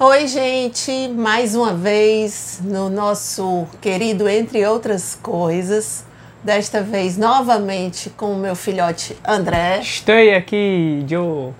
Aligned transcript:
Oi, 0.00 0.28
gente, 0.28 1.08
mais 1.08 1.56
uma 1.56 1.74
vez 1.74 2.60
no 2.62 2.88
nosso 2.88 3.66
querido 3.80 4.28
Entre 4.28 4.64
Outras 4.64 5.18
Coisas. 5.20 6.04
Desta 6.40 6.80
vez 6.80 7.18
novamente 7.18 8.08
com 8.08 8.32
o 8.32 8.38
meu 8.38 8.54
filhote 8.54 9.16
André. 9.26 9.80
Estou 9.80 10.14
aqui, 10.36 11.04
Joe. 11.04 11.52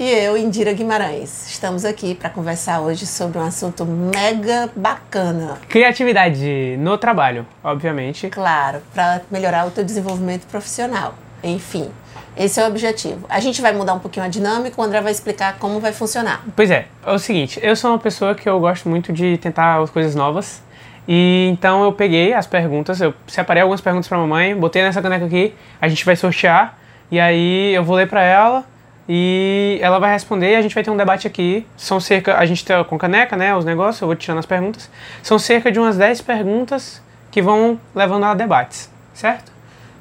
E 0.00 0.08
eu, 0.08 0.38
Indira 0.38 0.72
Guimarães. 0.72 1.50
Estamos 1.50 1.84
aqui 1.84 2.14
para 2.14 2.30
conversar 2.30 2.80
hoje 2.80 3.06
sobre 3.06 3.36
um 3.36 3.42
assunto 3.42 3.84
mega 3.84 4.70
bacana. 4.74 5.58
Criatividade 5.68 6.78
no 6.78 6.96
trabalho, 6.96 7.46
obviamente. 7.62 8.30
Claro, 8.30 8.80
para 8.94 9.20
melhorar 9.30 9.66
o 9.66 9.70
teu 9.70 9.84
desenvolvimento 9.84 10.46
profissional. 10.46 11.14
Enfim, 11.44 11.90
esse 12.36 12.60
é 12.60 12.64
o 12.64 12.68
objetivo. 12.68 13.26
A 13.28 13.40
gente 13.40 13.60
vai 13.60 13.72
mudar 13.72 13.94
um 13.94 13.98
pouquinho 13.98 14.24
a 14.24 14.28
dinâmica, 14.28 14.80
o 14.80 14.84
André 14.84 15.00
vai 15.00 15.12
explicar 15.12 15.58
como 15.58 15.80
vai 15.80 15.92
funcionar. 15.92 16.42
Pois 16.56 16.70
é, 16.70 16.86
é 17.04 17.12
o 17.12 17.18
seguinte, 17.18 17.60
eu 17.62 17.76
sou 17.76 17.90
uma 17.90 17.98
pessoa 17.98 18.34
que 18.34 18.48
eu 18.48 18.58
gosto 18.58 18.88
muito 18.88 19.12
de 19.12 19.36
tentar 19.38 19.86
coisas 19.88 20.14
novas. 20.14 20.62
E 21.06 21.48
então 21.52 21.82
eu 21.82 21.92
peguei 21.92 22.32
as 22.32 22.46
perguntas, 22.46 23.00
eu 23.00 23.12
separei 23.26 23.62
algumas 23.62 23.80
perguntas 23.80 24.06
para 24.06 24.16
mamãe, 24.18 24.54
botei 24.54 24.82
nessa 24.82 25.02
caneca 25.02 25.24
aqui, 25.24 25.52
a 25.80 25.88
gente 25.88 26.04
vai 26.04 26.14
sortear 26.14 26.78
e 27.10 27.18
aí 27.18 27.74
eu 27.74 27.82
vou 27.82 27.96
ler 27.96 28.08
para 28.08 28.22
ela 28.22 28.64
e 29.08 29.78
ela 29.82 29.98
vai 29.98 30.12
responder 30.12 30.52
e 30.52 30.56
a 30.56 30.62
gente 30.62 30.74
vai 30.74 30.82
ter 30.84 30.90
um 30.90 30.96
debate 30.96 31.26
aqui. 31.26 31.66
São 31.76 32.00
cerca, 32.00 32.38
a 32.38 32.46
gente 32.46 32.64
tá 32.64 32.82
com 32.84 32.96
caneca, 32.96 33.36
né, 33.36 33.54
os 33.54 33.64
negócios, 33.64 34.00
eu 34.00 34.06
vou 34.06 34.14
tirando 34.14 34.38
as 34.38 34.46
perguntas. 34.46 34.88
São 35.22 35.38
cerca 35.38 35.70
de 35.70 35.78
umas 35.78 35.96
10 35.96 36.22
perguntas 36.22 37.02
que 37.30 37.42
vão 37.42 37.78
levando 37.94 38.24
a 38.24 38.34
debates, 38.34 38.90
certo? 39.12 39.51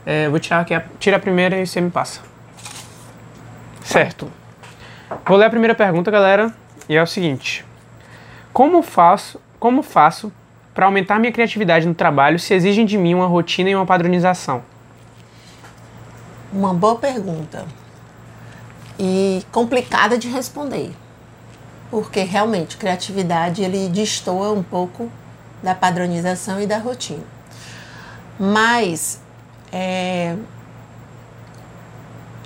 É, 0.05 0.27
vou 0.29 0.39
tirar 0.39 0.61
aqui, 0.61 0.73
a, 0.73 0.83
tira 0.99 1.17
a 1.17 1.19
primeira 1.19 1.59
e 1.59 1.65
você 1.65 1.79
me 1.79 1.91
passa. 1.91 2.21
Certo. 3.83 4.31
Vou 5.25 5.37
ler 5.37 5.45
a 5.45 5.49
primeira 5.49 5.75
pergunta, 5.75 6.09
galera, 6.09 6.53
e 6.87 6.95
é 6.95 7.01
o 7.01 7.07
seguinte: 7.07 7.65
Como 8.53 8.81
faço, 8.81 9.39
como 9.59 9.83
faço 9.83 10.31
para 10.73 10.85
aumentar 10.85 11.19
minha 11.19 11.31
criatividade 11.31 11.87
no 11.87 11.93
trabalho 11.93 12.39
se 12.39 12.53
exigem 12.53 12.85
de 12.85 12.97
mim 12.97 13.13
uma 13.13 13.27
rotina 13.27 13.69
e 13.69 13.75
uma 13.75 13.85
padronização? 13.85 14.63
Uma 16.51 16.73
boa 16.73 16.95
pergunta. 16.95 17.65
E 18.97 19.43
complicada 19.51 20.17
de 20.17 20.27
responder. 20.27 20.91
Porque 21.89 22.21
realmente 22.21 22.77
criatividade 22.77 23.61
ele 23.61 23.89
destoa 23.89 24.51
um 24.51 24.63
pouco 24.63 25.11
da 25.61 25.75
padronização 25.75 26.61
e 26.61 26.65
da 26.65 26.77
rotina. 26.77 27.23
Mas 28.39 29.21
é, 29.71 30.35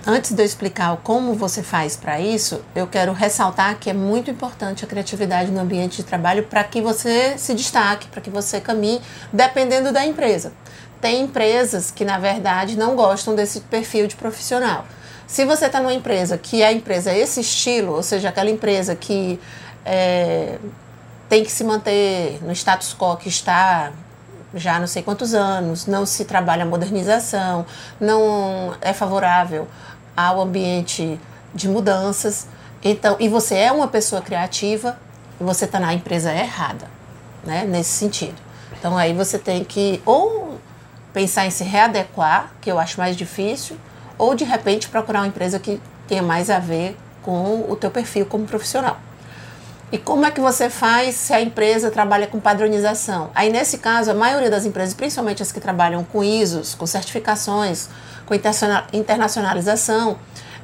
antes 0.06 0.32
de 0.32 0.42
eu 0.42 0.46
explicar 0.46 0.96
como 0.98 1.34
você 1.34 1.64
faz 1.64 1.96
para 1.96 2.20
isso, 2.20 2.62
eu 2.76 2.86
quero 2.86 3.12
ressaltar 3.14 3.78
que 3.80 3.90
é 3.90 3.94
muito 3.94 4.30
importante 4.30 4.86
a 4.86 4.88
criatividade 4.88 5.52
no 5.52 5.60
ambiente 5.60 5.98
de 5.98 6.04
trabalho 6.04 6.44
para 6.44 6.64
que 6.64 6.82
você 6.82 7.38
se 7.38 7.54
destaque, 7.54 8.08
para 8.08 8.22
que 8.22 8.30
você 8.30 8.62
caminhe, 8.62 9.02
dependendo 9.34 9.92
da 9.92 10.06
empresa. 10.06 10.54
Tem 11.02 11.22
empresas 11.22 11.92
que, 11.92 12.06
na 12.06 12.18
verdade, 12.18 12.78
não 12.78 12.96
gostam 12.96 13.36
desse 13.36 13.62
perfil 13.62 14.08
de 14.08 14.16
profissional. 14.16 14.86
Se 15.28 15.44
você 15.44 15.66
está 15.66 15.80
numa 15.80 15.94
empresa 15.94 16.38
que 16.38 16.64
a 16.64 16.72
empresa 16.72 17.12
é 17.12 17.20
esse 17.20 17.42
estilo, 17.42 17.94
ou 17.94 18.04
seja, 18.04 18.30
aquela 18.30 18.50
empresa 18.50 18.96
que 18.96 19.40
é, 19.84 20.58
tem 21.28 21.44
que 21.44 21.52
se 21.52 21.64
manter 21.64 22.40
no 22.44 22.52
status 22.52 22.96
quo 22.98 23.18
que 23.18 23.28
está 23.28 23.92
já 24.56 24.80
não 24.80 24.88
sei 24.88 25.04
quantos 25.04 25.34
anos, 25.34 25.86
não 25.86 26.06
se 26.06 26.26
trabalha 26.26 26.64
a 26.64 26.66
modernização, 26.66 27.66
não 28.00 28.74
é 28.82 28.94
favorável 28.94 29.68
ao 30.16 30.42
ambiente 30.42 31.20
de 31.54 31.68
mudanças. 31.68 32.48
Então, 32.84 33.18
e 33.20 33.28
você 33.28 33.56
é 33.56 33.72
uma 33.72 33.88
pessoa 33.88 34.22
criativa, 34.22 34.98
você 35.40 35.66
está 35.66 35.80
na 35.80 35.94
empresa 35.94 36.34
errada, 36.34 36.88
né? 37.44 37.66
Nesse 37.66 37.92
sentido. 37.92 38.36
Então 38.80 38.98
aí 38.98 39.14
você 39.14 39.38
tem 39.38 39.64
que 39.64 40.02
ou 40.06 40.60
pensar 41.14 41.46
em 41.46 41.50
se 41.50 41.64
readequar, 41.64 42.52
que 42.62 42.72
eu 42.72 42.78
acho 42.78 43.00
mais 43.00 43.16
difícil, 43.16 43.78
ou 44.18 44.36
de 44.36 44.44
repente 44.44 44.90
procurar 44.90 45.22
uma 45.22 45.28
empresa 45.28 45.60
que 45.60 45.82
tenha 46.08 46.22
mais 46.22 46.50
a 46.50 46.60
ver 46.60 46.98
com 47.22 47.66
o 47.70 47.76
teu 47.76 47.90
perfil 47.90 48.26
como 48.26 48.46
profissional. 48.46 48.98
E 49.92 50.00
como 50.00 50.26
é 50.26 50.32
que 50.32 50.42
você 50.42 50.70
faz 50.70 51.16
se 51.16 51.32
a 51.32 51.40
empresa 51.40 51.92
trabalha 51.92 52.26
com 52.26 52.40
padronização? 52.40 53.30
Aí, 53.36 53.52
nesse 53.52 53.78
caso, 53.78 54.10
a 54.10 54.16
maioria 54.16 54.50
das 54.50 54.66
empresas, 54.66 54.96
principalmente 54.96 55.44
as 55.44 55.52
que 55.52 55.60
trabalham 55.60 56.04
com 56.04 56.24
ISOs, 56.24 56.74
com 56.74 56.88
certificações, 56.88 57.88
com 58.26 58.34
internacionalização, 58.94 60.18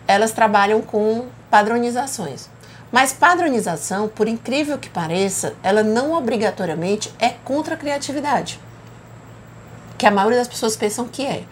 elas 0.08 0.32
trabalham 0.32 0.82
com 0.82 1.28
padronizações. 1.52 2.50
Mas 2.92 3.14
padronização, 3.14 4.10
por 4.10 4.28
incrível 4.28 4.78
que 4.78 4.90
pareça, 4.90 5.54
ela 5.64 5.84
não 5.84 6.14
obrigatoriamente 6.14 7.14
é 7.20 7.30
contra 7.30 7.76
a 7.76 7.78
criatividade. 7.78 8.60
Que 9.98 10.08
a 10.08 10.12
maioria 10.12 10.40
das 10.40 10.48
pessoas 10.48 10.76
pensam 10.76 11.08
que 11.08 11.26
é. 11.26 11.44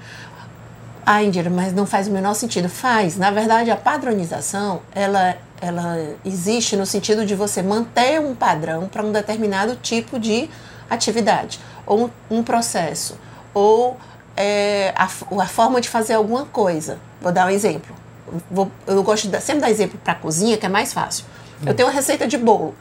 Ah, 1.11 1.23
Indira, 1.23 1.49
mas 1.49 1.73
não 1.73 1.87
faz 1.87 2.07
o 2.07 2.11
menor 2.11 2.35
sentido. 2.35 2.69
Faz. 2.69 3.17
Na 3.17 3.31
verdade, 3.31 3.71
a 3.71 3.75
padronização, 3.75 4.83
ela 4.93 5.35
ela 5.59 5.97
existe 6.23 6.75
no 6.75 6.85
sentido 6.85 7.25
de 7.25 7.33
você 7.33 7.63
manter 7.63 8.21
um 8.21 8.35
padrão 8.35 8.87
para 8.87 9.03
um 9.03 9.11
determinado 9.11 9.75
tipo 9.75 10.19
de 10.19 10.47
atividade, 10.87 11.59
ou 11.83 12.11
um, 12.29 12.43
processo, 12.43 13.17
ou 13.55 13.97
é, 14.37 14.93
a, 14.95 15.05
a, 15.05 15.47
forma 15.47 15.81
de 15.81 15.89
fazer 15.89 16.13
alguma 16.13 16.45
coisa. 16.45 16.99
Vou 17.19 17.31
dar 17.31 17.47
um 17.47 17.49
exemplo. 17.49 17.95
Vou, 18.51 18.71
eu 18.85 19.01
gosto 19.01 19.27
de 19.27 19.41
sempre 19.41 19.61
dar 19.61 19.71
exemplo 19.71 19.99
para 20.03 20.13
a 20.13 20.15
cozinha, 20.15 20.57
que 20.57 20.65
é 20.67 20.69
mais 20.69 20.93
fácil. 20.93 21.25
Eu 21.65 21.73
tenho 21.73 21.89
uma 21.89 21.95
receita 21.95 22.27
de 22.27 22.37
bolo. 22.37 22.75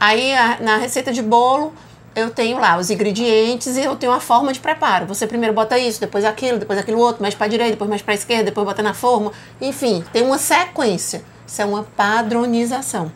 Aí, 0.00 0.32
a, 0.32 0.58
na 0.60 0.78
receita 0.78 1.12
de 1.12 1.20
bolo, 1.20 1.74
eu 2.14 2.30
tenho 2.30 2.58
lá 2.58 2.76
os 2.76 2.90
ingredientes 2.90 3.76
e 3.76 3.82
eu 3.82 3.96
tenho 3.96 4.12
uma 4.12 4.20
forma 4.20 4.52
de 4.52 4.60
preparo. 4.60 5.06
Você 5.06 5.26
primeiro 5.26 5.54
bota 5.54 5.78
isso, 5.78 6.00
depois 6.00 6.24
aquilo, 6.24 6.58
depois 6.58 6.78
aquilo 6.78 6.98
outro, 6.98 7.22
mais 7.22 7.34
para 7.34 7.46
direita, 7.46 7.72
depois 7.72 7.88
mais 7.88 8.02
para 8.02 8.14
esquerda, 8.14 8.44
depois 8.44 8.66
bota 8.66 8.82
na 8.82 8.94
forma. 8.94 9.32
Enfim, 9.60 10.04
tem 10.12 10.22
uma 10.22 10.38
sequência. 10.38 11.22
Isso 11.46 11.62
é 11.62 11.64
uma 11.64 11.82
padronização. 11.82 13.12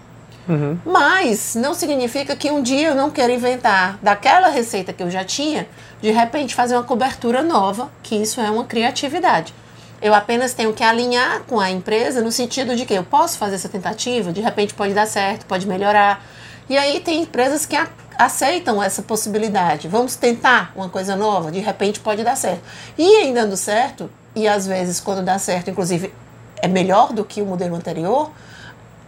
Uhum. 0.48 0.78
Mas 0.84 1.54
não 1.54 1.72
significa 1.72 2.36
que 2.36 2.50
um 2.50 2.62
dia 2.62 2.88
eu 2.88 2.94
não 2.94 3.10
quero 3.10 3.32
inventar 3.32 3.98
daquela 4.02 4.48
receita 4.48 4.92
que 4.92 5.02
eu 5.02 5.10
já 5.10 5.24
tinha, 5.24 5.66
de 6.02 6.10
repente 6.10 6.54
fazer 6.54 6.74
uma 6.74 6.82
cobertura 6.82 7.42
nova, 7.42 7.90
que 8.02 8.14
isso 8.14 8.40
é 8.40 8.50
uma 8.50 8.64
criatividade. 8.64 9.54
Eu 10.02 10.12
apenas 10.12 10.52
tenho 10.52 10.72
que 10.72 10.84
alinhar 10.84 11.44
com 11.44 11.58
a 11.58 11.70
empresa 11.70 12.20
no 12.20 12.30
sentido 12.30 12.76
de 12.76 12.84
que 12.84 12.92
eu 12.92 13.02
posso 13.02 13.38
fazer 13.38 13.54
essa 13.54 13.68
tentativa, 13.68 14.32
de 14.32 14.40
repente 14.40 14.74
pode 14.74 14.92
dar 14.92 15.06
certo, 15.06 15.46
pode 15.46 15.66
melhorar. 15.66 16.22
E 16.68 16.76
aí 16.76 17.00
tem 17.00 17.22
empresas 17.22 17.64
que 17.64 17.76
aceitam 18.18 18.82
essa 18.82 19.02
possibilidade. 19.02 19.88
Vamos 19.88 20.16
tentar 20.16 20.72
uma 20.74 20.88
coisa 20.88 21.16
nova, 21.16 21.50
de 21.50 21.60
repente 21.60 22.00
pode 22.00 22.22
dar 22.22 22.36
certo. 22.36 22.62
E 22.96 23.24
em 23.24 23.32
dando 23.32 23.56
certo, 23.56 24.10
e 24.34 24.48
às 24.48 24.66
vezes 24.66 25.00
quando 25.00 25.24
dá 25.24 25.38
certo, 25.38 25.70
inclusive 25.70 26.12
é 26.56 26.68
melhor 26.68 27.12
do 27.12 27.24
que 27.24 27.42
o 27.42 27.46
modelo 27.46 27.74
anterior, 27.76 28.30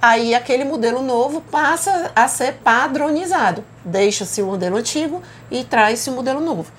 aí 0.00 0.34
aquele 0.34 0.64
modelo 0.64 1.02
novo 1.02 1.40
passa 1.40 2.10
a 2.14 2.28
ser 2.28 2.54
padronizado. 2.64 3.64
Deixa-se 3.84 4.42
o 4.42 4.46
modelo 4.46 4.76
antigo 4.76 5.22
e 5.50 5.64
traz-se 5.64 6.10
o 6.10 6.12
modelo 6.12 6.40
novo. 6.40 6.70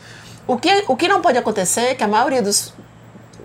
O 0.45 0.57
que, 0.57 0.85
o 0.87 0.95
que 0.95 1.07
não 1.07 1.21
pode 1.21 1.37
acontecer 1.37 1.81
é 1.81 1.95
que 1.95 2.03
a 2.03 2.07
maioria 2.07 2.41
dos, 2.41 2.73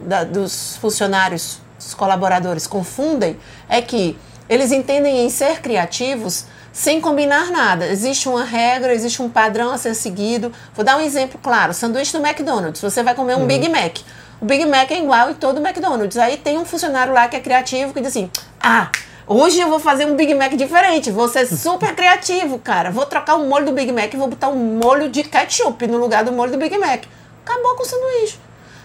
da, 0.01 0.25
dos 0.25 0.77
funcionários, 0.77 1.59
dos 1.77 1.95
colaboradores 1.95 2.67
confundem 2.67 3.37
é 3.69 3.83
que 3.83 4.17
eles 4.49 4.71
entendem 4.71 5.25
em 5.25 5.31
ser 5.31 5.61
criativos 5.61 6.47
sem 6.73 7.01
combinar 7.01 7.51
nada. 7.51 7.87
Existe 7.87 8.29
uma 8.29 8.45
regra, 8.45 8.95
existe 8.95 9.21
um 9.21 9.29
padrão 9.29 9.71
a 9.71 9.79
ser 9.79 9.95
seguido. 9.95 10.53
Vou 10.75 10.85
dar 10.85 10.97
um 10.97 11.01
exemplo 11.01 11.39
claro: 11.43 11.75
sanduíche 11.75 12.13
do 12.13 12.25
McDonald's. 12.25 12.81
Você 12.81 13.03
vai 13.03 13.15
comer 13.15 13.37
um 13.37 13.41
uhum. 13.41 13.47
Big 13.47 13.69
Mac. 13.69 13.99
O 14.41 14.45
Big 14.45 14.65
Mac 14.67 14.91
é 14.91 14.99
igual 14.99 15.31
em 15.31 15.35
todo 15.35 15.59
o 15.59 15.67
McDonald's. 15.67 16.17
Aí 16.17 16.37
tem 16.37 16.59
um 16.59 16.65
funcionário 16.65 17.13
lá 17.13 17.29
que 17.29 17.37
é 17.37 17.41
criativo 17.41 17.93
que 17.93 18.01
diz 18.01 18.09
assim: 18.09 18.31
ah, 18.61 18.91
hoje 19.27 19.61
eu 19.61 19.69
vou 19.69 19.79
fazer 19.79 20.07
um 20.07 20.17
Big 20.17 20.35
Mac 20.35 20.53
diferente. 20.55 21.11
Vou 21.11 21.29
ser 21.29 21.47
super 21.47 21.95
criativo, 21.95 22.59
cara. 22.59 22.91
Vou 22.91 23.05
trocar 23.07 23.37
o 23.37 23.47
molho 23.47 23.67
do 23.67 23.73
Big 23.73 23.93
Mac 23.93 24.13
e 24.13 24.17
vou 24.17 24.29
botar 24.29 24.49
um 24.49 24.79
molho 24.79 25.09
de 25.09 25.23
ketchup 25.23 25.87
no 25.87 25.99
lugar 25.99 26.25
do 26.25 26.33
molho 26.33 26.53
do 26.53 26.59
Big 26.59 26.77
Mac. 26.79 27.05
Acabou 27.45 27.77
com 27.77 27.83
o 27.83 27.87
sanduíche. 27.87 28.39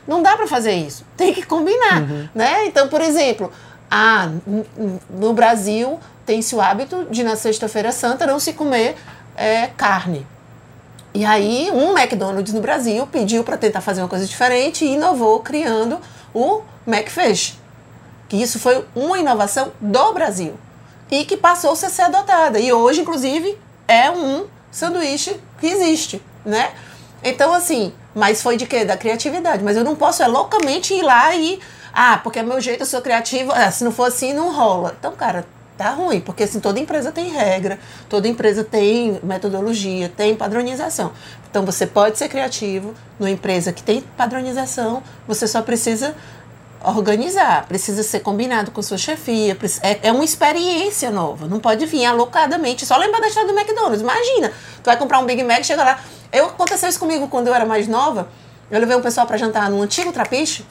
Não 0.08 0.22
dá 0.22 0.38
para 0.38 0.48
fazer 0.48 0.74
isso. 0.74 1.06
Tem 1.18 1.34
que 1.34 1.44
combinar, 1.46 2.02
uhum. 2.02 2.30
né? 2.34 2.66
Então, 2.66 2.88
por 2.88 3.02
exemplo, 3.02 3.52
ah, 3.90 4.30
no 5.10 5.34
Brasil 5.34 6.00
tem-se 6.26 6.56
o 6.56 6.62
hábito 6.62 7.08
de 7.10 7.24
na 7.24 7.36
sexta-feira 7.36 7.92
santa 7.92 8.26
não 8.26 8.40
se 8.40 8.54
comer 8.54 8.96
é, 9.36 9.68
carne. 9.68 10.26
E 11.14 11.26
aí, 11.26 11.72
um 11.72 11.98
McDonald's 11.98 12.54
no 12.54 12.62
Brasil 12.62 13.08
pediu 13.08 13.44
para 13.44 13.58
tentar 13.58 13.82
fazer 13.82 14.02
uma 14.02 14.08
coisa 14.08 14.26
diferente 14.26 14.86
e 14.86 14.94
inovou 14.94 15.40
criando 15.40 16.00
o 16.34 16.62
McFish. 16.86 17.58
Que 18.30 18.42
isso 18.42 18.60
foi 18.60 18.86
uma 18.94 19.18
inovação 19.18 19.72
do 19.80 20.14
Brasil 20.14 20.54
e 21.10 21.26
que 21.26 21.38
passou 21.38 21.72
a 21.72 21.76
ser 21.76 22.04
adotada. 22.04 22.60
E 22.60 22.72
hoje, 22.72 23.02
inclusive, 23.02 23.58
é 23.88 24.12
um 24.12 24.46
sanduíche 24.70 25.40
que 25.60 25.68
existe, 25.68 26.22
né? 26.46 26.72
Então, 27.24 27.54
assim, 27.54 27.94
mas 28.14 28.42
foi 28.42 28.58
de 28.58 28.66
quê? 28.66 28.86
Da 28.86 28.98
criatividade. 28.98 29.64
Mas 29.64 29.78
eu 29.78 29.84
não 29.84 29.96
posso 29.96 30.22
é 30.22 30.28
loucamente 30.28 30.94
ir 30.94 31.02
lá 31.02 31.36
e. 31.36 31.60
Ah, 32.00 32.20
porque 32.24 32.38
é 32.38 32.44
meu 32.44 32.62
jeito, 32.62 32.82
eu 32.82 32.86
sou 32.86 33.02
criativo. 33.02 33.52
Ah, 33.52 33.72
se 33.72 33.84
não 33.84 33.92
for 33.92 34.04
assim, 34.04 34.32
não 34.32 34.54
rola. 34.54 34.96
Então, 35.00 35.14
cara, 35.14 35.48
tá 35.76 35.90
ruim, 35.90 36.22
porque 36.22 36.44
assim, 36.44 36.60
toda 36.60 36.80
empresa 36.80 37.12
tem 37.12 37.30
regra, 37.32 37.80
toda 38.08 38.28
empresa 38.28 38.64
tem 38.64 39.20
metodologia, 39.24 40.08
tem 40.08 40.36
padronização. 40.36 41.12
Então 41.50 41.66
você 41.66 41.88
pode 41.88 42.20
ser 42.20 42.30
criativo 42.30 42.94
numa 43.20 43.32
empresa 43.32 43.74
que 43.74 43.82
tem 43.82 44.02
padronização, 44.16 45.02
você 45.28 45.48
só 45.48 45.64
precisa 45.64 46.16
organizar, 46.84 47.66
precisa 47.68 48.04
ser 48.04 48.20
combinado 48.20 48.70
com 48.70 48.82
sua 48.84 48.98
chefia, 48.98 49.58
é, 49.82 50.10
é 50.10 50.12
uma 50.12 50.24
experiência 50.24 51.10
nova, 51.10 51.48
não 51.48 51.60
pode 51.60 51.84
vir 51.88 52.06
alocadamente, 52.06 52.86
só 52.86 52.96
lembrar 52.98 53.20
da 53.20 53.28
história 53.28 53.52
do 53.52 53.58
McDonald's, 53.58 54.02
imagina, 54.02 54.50
tu 54.84 54.86
vai 54.86 54.96
comprar 54.96 55.18
um 55.20 55.26
Big 55.26 55.44
Mac, 55.44 55.64
chega 55.64 55.84
lá, 55.84 56.00
eu, 56.32 56.46
aconteceu 56.46 56.88
isso 56.88 57.00
comigo 57.00 57.28
quando 57.28 57.48
eu 57.48 57.56
era 57.56 57.66
mais 57.66 57.88
nova, 57.88 58.30
eu 58.70 58.80
levei 58.80 58.96
um 58.96 59.02
pessoal 59.02 59.26
para 59.26 59.38
jantar 59.38 59.70
num 59.72 59.82
antigo 59.82 60.14
trapiche, 60.14 60.64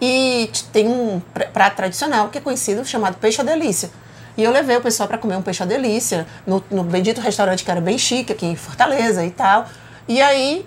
e 0.00 0.35
tem 0.72 0.88
um 0.88 1.20
prato 1.52 1.76
tradicional 1.76 2.28
que 2.28 2.38
é 2.38 2.40
conhecido 2.40 2.84
chamado 2.84 3.16
peixe 3.16 3.40
à 3.40 3.44
delícia. 3.44 3.90
E 4.36 4.44
eu 4.44 4.50
levei 4.50 4.76
o 4.76 4.80
pessoal 4.80 5.08
para 5.08 5.16
comer 5.16 5.36
um 5.36 5.42
peixe 5.42 5.62
à 5.62 5.66
delícia 5.66 6.26
no, 6.46 6.62
no 6.70 6.84
bendito 6.84 7.20
restaurante 7.20 7.64
que 7.64 7.70
era 7.70 7.80
bem 7.80 7.96
chique 7.96 8.32
aqui 8.32 8.46
em 8.46 8.56
Fortaleza 8.56 9.24
e 9.24 9.30
tal. 9.30 9.66
E 10.06 10.20
aí, 10.20 10.66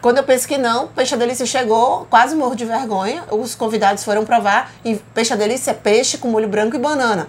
quando 0.00 0.16
eu 0.18 0.24
pensei 0.24 0.48
que 0.48 0.58
não, 0.58 0.88
peixe 0.88 1.16
delícia 1.16 1.44
chegou, 1.44 2.06
quase 2.08 2.34
morro 2.34 2.56
de 2.56 2.64
vergonha. 2.64 3.24
Os 3.30 3.54
convidados 3.54 4.02
foram 4.02 4.24
provar 4.24 4.72
e 4.84 4.96
peixe 5.14 5.36
delícia 5.36 5.72
é 5.72 5.74
peixe 5.74 6.18
com 6.18 6.28
molho 6.28 6.48
branco 6.48 6.74
e 6.74 6.78
banana. 6.78 7.28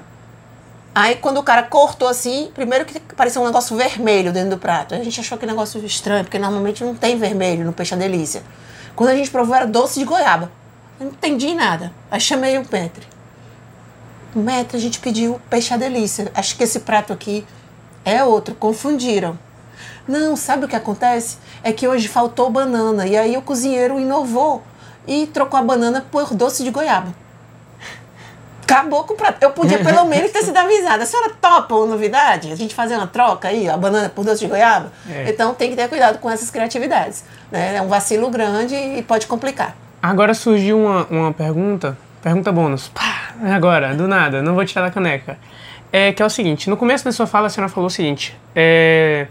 Aí 0.96 1.16
quando 1.16 1.40
o 1.40 1.44
cara 1.44 1.64
cortou 1.64 2.08
assim, 2.08 2.52
primeiro 2.54 2.86
que 2.86 3.00
parecia 3.16 3.42
um 3.42 3.46
negócio 3.46 3.76
vermelho 3.76 4.32
dentro 4.32 4.52
do 4.52 4.58
prato. 4.58 4.94
A 4.94 5.04
gente 5.04 5.20
achou 5.20 5.38
que 5.38 5.46
negócio 5.46 5.84
estranho, 5.86 6.24
porque 6.24 6.40
normalmente 6.40 6.84
não 6.84 6.96
tem 6.96 7.18
vermelho 7.18 7.66
no 7.66 7.74
peixe 7.74 7.96
delícia. 7.96 8.44
Quando 8.96 9.10
a 9.10 9.16
gente 9.16 9.30
provou 9.30 9.56
era 9.56 9.66
doce 9.66 10.00
de 10.00 10.06
goiaba. 10.06 10.52
Eu 11.00 11.08
não 11.08 11.14
entendi 11.14 11.54
nada. 11.54 11.92
Aí 12.10 12.20
chamei 12.20 12.58
o 12.58 12.66
Petre. 12.66 13.08
Mestre, 14.36 14.78
a 14.78 14.80
gente 14.80 15.00
pediu 15.00 15.40
peixe 15.50 15.74
à 15.74 15.78
delícia. 15.78 16.32
Acho 16.34 16.56
que 16.56 16.64
esse 16.64 16.80
prato 16.80 17.14
aqui 17.14 17.46
é 18.04 18.24
outro. 18.24 18.56
Confundiram. 18.56 19.38
Não, 20.08 20.36
sabe 20.36 20.66
o 20.66 20.68
que 20.68 20.76
acontece? 20.76 21.38
É 21.64 21.72
que 21.72 21.88
hoje 21.88 22.08
faltou 22.08 22.50
banana. 22.50 23.08
E 23.08 23.18
aí 23.18 23.38
o 23.38 23.42
cozinheiro 23.42 24.00
inovou 24.00 24.64
e 25.08 25.28
trocou 25.28 25.60
a 25.60 25.64
banana 25.64 26.06
por 26.12 26.34
doce 26.34 26.64
de 26.64 26.72
goiaba. 26.72 27.14
Acabou 28.64 29.04
com 29.04 29.14
o 29.14 29.18
prato. 29.18 29.42
Eu 29.42 29.52
podia 29.52 29.84
pelo 29.84 30.06
menos 30.08 30.32
ter 30.32 30.44
sido 30.44 30.58
avisada. 30.58 31.04
A 31.04 31.06
senhora 31.06 31.32
topa 31.40 31.76
uma 31.76 31.86
novidade? 31.86 32.52
A 32.52 32.56
gente 32.56 32.74
fazer 32.74 32.96
uma 32.96 33.08
troca 33.08 33.50
aí, 33.50 33.70
a 33.70 33.78
banana 33.78 34.10
por 34.10 34.26
doce 34.26 34.40
de 34.40 34.48
goiaba? 34.48 34.92
É. 35.08 35.30
Então 35.30 35.54
tem 35.54 35.70
que 35.70 35.76
ter 35.76 35.88
cuidado 35.88 36.18
com 36.20 36.30
essas 36.30 36.50
criatividades. 36.50 37.24
Né? 37.52 37.76
É 37.76 37.82
um 37.82 37.88
vacilo 37.88 38.30
grande 38.30 38.76
e 38.76 39.04
pode 39.04 39.28
complicar. 39.28 39.76
Agora 40.04 40.34
surgiu 40.34 40.78
uma, 40.78 41.06
uma 41.06 41.32
pergunta, 41.32 41.98
pergunta 42.22 42.52
bônus. 42.52 42.90
Pá, 42.90 43.36
agora, 43.42 43.96
do 43.96 44.06
nada, 44.06 44.42
não 44.42 44.54
vou 44.54 44.66
tirar 44.66 44.82
da 44.82 44.92
caneca. 44.92 45.38
É 45.94 46.12
que 46.12 46.22
é 46.22 46.26
o 46.26 46.30
seguinte, 46.30 46.70
no 46.70 46.76
começo 46.76 47.06
da 47.06 47.12
sua 47.14 47.26
fala 47.26 47.48
a 47.48 47.50
senhora 47.50 47.72
falou 47.72 47.88
o 47.88 47.90
seguinte, 47.90 48.38
é, 48.54 49.28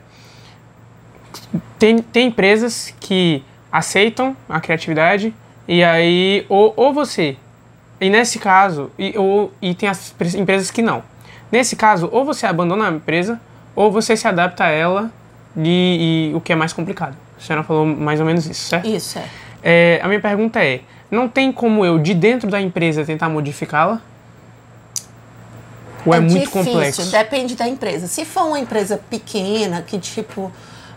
tem, 1.78 1.98
tem 1.98 2.28
empresas 2.28 2.94
que 2.98 3.44
aceitam 3.70 4.34
a 4.48 4.60
criatividade 4.62 5.34
e 5.68 5.84
aí, 5.84 6.46
ou, 6.48 6.72
ou 6.74 6.90
você, 6.90 7.36
e 8.00 8.08
nesse 8.08 8.38
caso, 8.38 8.90
e, 8.98 9.12
ou, 9.18 9.52
e 9.60 9.74
tem 9.74 9.90
as 9.90 10.14
empresas 10.34 10.70
que 10.70 10.80
não. 10.80 11.02
Nesse 11.50 11.76
caso, 11.76 12.08
ou 12.10 12.24
você 12.24 12.46
abandona 12.46 12.88
a 12.88 12.92
empresa, 12.92 13.38
ou 13.76 13.92
você 13.92 14.16
se 14.16 14.26
adapta 14.26 14.64
a 14.64 14.68
ela 14.68 15.10
e, 15.54 16.30
e 16.32 16.34
o 16.34 16.40
que 16.40 16.50
é 16.50 16.56
mais 16.56 16.72
complicado. 16.72 17.14
A 17.36 17.40
senhora 17.42 17.62
falou 17.62 17.84
mais 17.84 18.20
ou 18.20 18.24
menos 18.24 18.46
isso, 18.46 18.70
certo? 18.70 18.88
Isso, 18.88 19.18
é. 19.18 19.28
É 19.62 20.00
a 20.02 20.08
minha 20.08 20.20
pergunta 20.20 20.62
é, 20.62 20.80
não 21.10 21.28
tem 21.28 21.52
como 21.52 21.84
eu, 21.84 21.98
de 21.98 22.14
dentro 22.14 22.50
da 22.50 22.60
empresa, 22.60 23.04
tentar 23.04 23.28
modificá-la? 23.28 24.00
Ou 26.04 26.14
é, 26.14 26.16
é 26.16 26.20
muito 26.20 26.38
difícil, 26.38 26.72
complexo? 26.72 27.10
Depende 27.10 27.54
da 27.54 27.68
empresa. 27.68 28.06
Se 28.06 28.24
for 28.24 28.44
uma 28.44 28.58
empresa 28.58 29.00
pequena, 29.08 29.82
que 29.82 29.98
tipo 29.98 30.50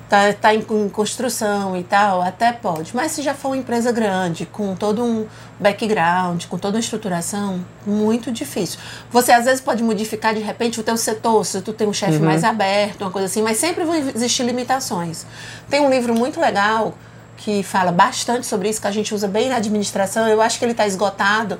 tá, 0.09 0.33
tá 0.33 0.53
em, 0.53 0.59
em, 0.59 0.89
construção 0.89 1.75
e 1.75 1.83
tal, 1.83 2.21
até 2.21 2.51
pode. 2.51 2.95
Mas 2.95 3.12
se 3.12 3.21
já 3.21 3.33
for 3.33 3.50
uma 3.50 3.57
empresa 3.57 3.91
grande, 3.91 4.45
com 4.45 4.75
todo 4.75 5.03
um 5.03 5.25
background, 5.59 6.45
com 6.45 6.57
toda 6.57 6.77
uma 6.77 6.79
estruturação, 6.79 7.63
muito 7.85 8.31
difícil. 8.31 8.79
Você 9.11 9.31
às 9.31 9.45
vezes 9.45 9.61
pode 9.61 9.83
modificar 9.83 10.33
de 10.33 10.41
repente 10.41 10.79
o 10.79 10.83
teu 10.83 10.97
setor, 10.97 11.45
se 11.45 11.61
tu 11.61 11.73
tem 11.73 11.88
um 11.88 11.94
chefe 11.94 12.18
uhum. 12.18 12.25
mais 12.25 12.44
aberto, 12.44 13.01
uma 13.01 13.11
coisa 13.11 13.27
assim, 13.27 13.41
mas 13.41 13.57
sempre 13.57 13.83
vão 13.83 13.95
existir 13.95 14.44
limitações. 14.44 15.25
Tem 15.69 15.81
um 15.81 15.89
livro 15.89 16.13
muito 16.13 16.39
legal 16.39 16.94
que 17.37 17.63
fala 17.63 17.91
bastante 17.91 18.45
sobre 18.45 18.69
isso, 18.69 18.81
que 18.81 18.87
a 18.87 18.91
gente 18.91 19.13
usa 19.13 19.27
bem 19.27 19.49
na 19.49 19.57
administração. 19.57 20.27
Eu 20.27 20.41
acho 20.41 20.57
que 20.57 20.65
ele 20.65 20.71
está 20.71 20.87
esgotado, 20.87 21.59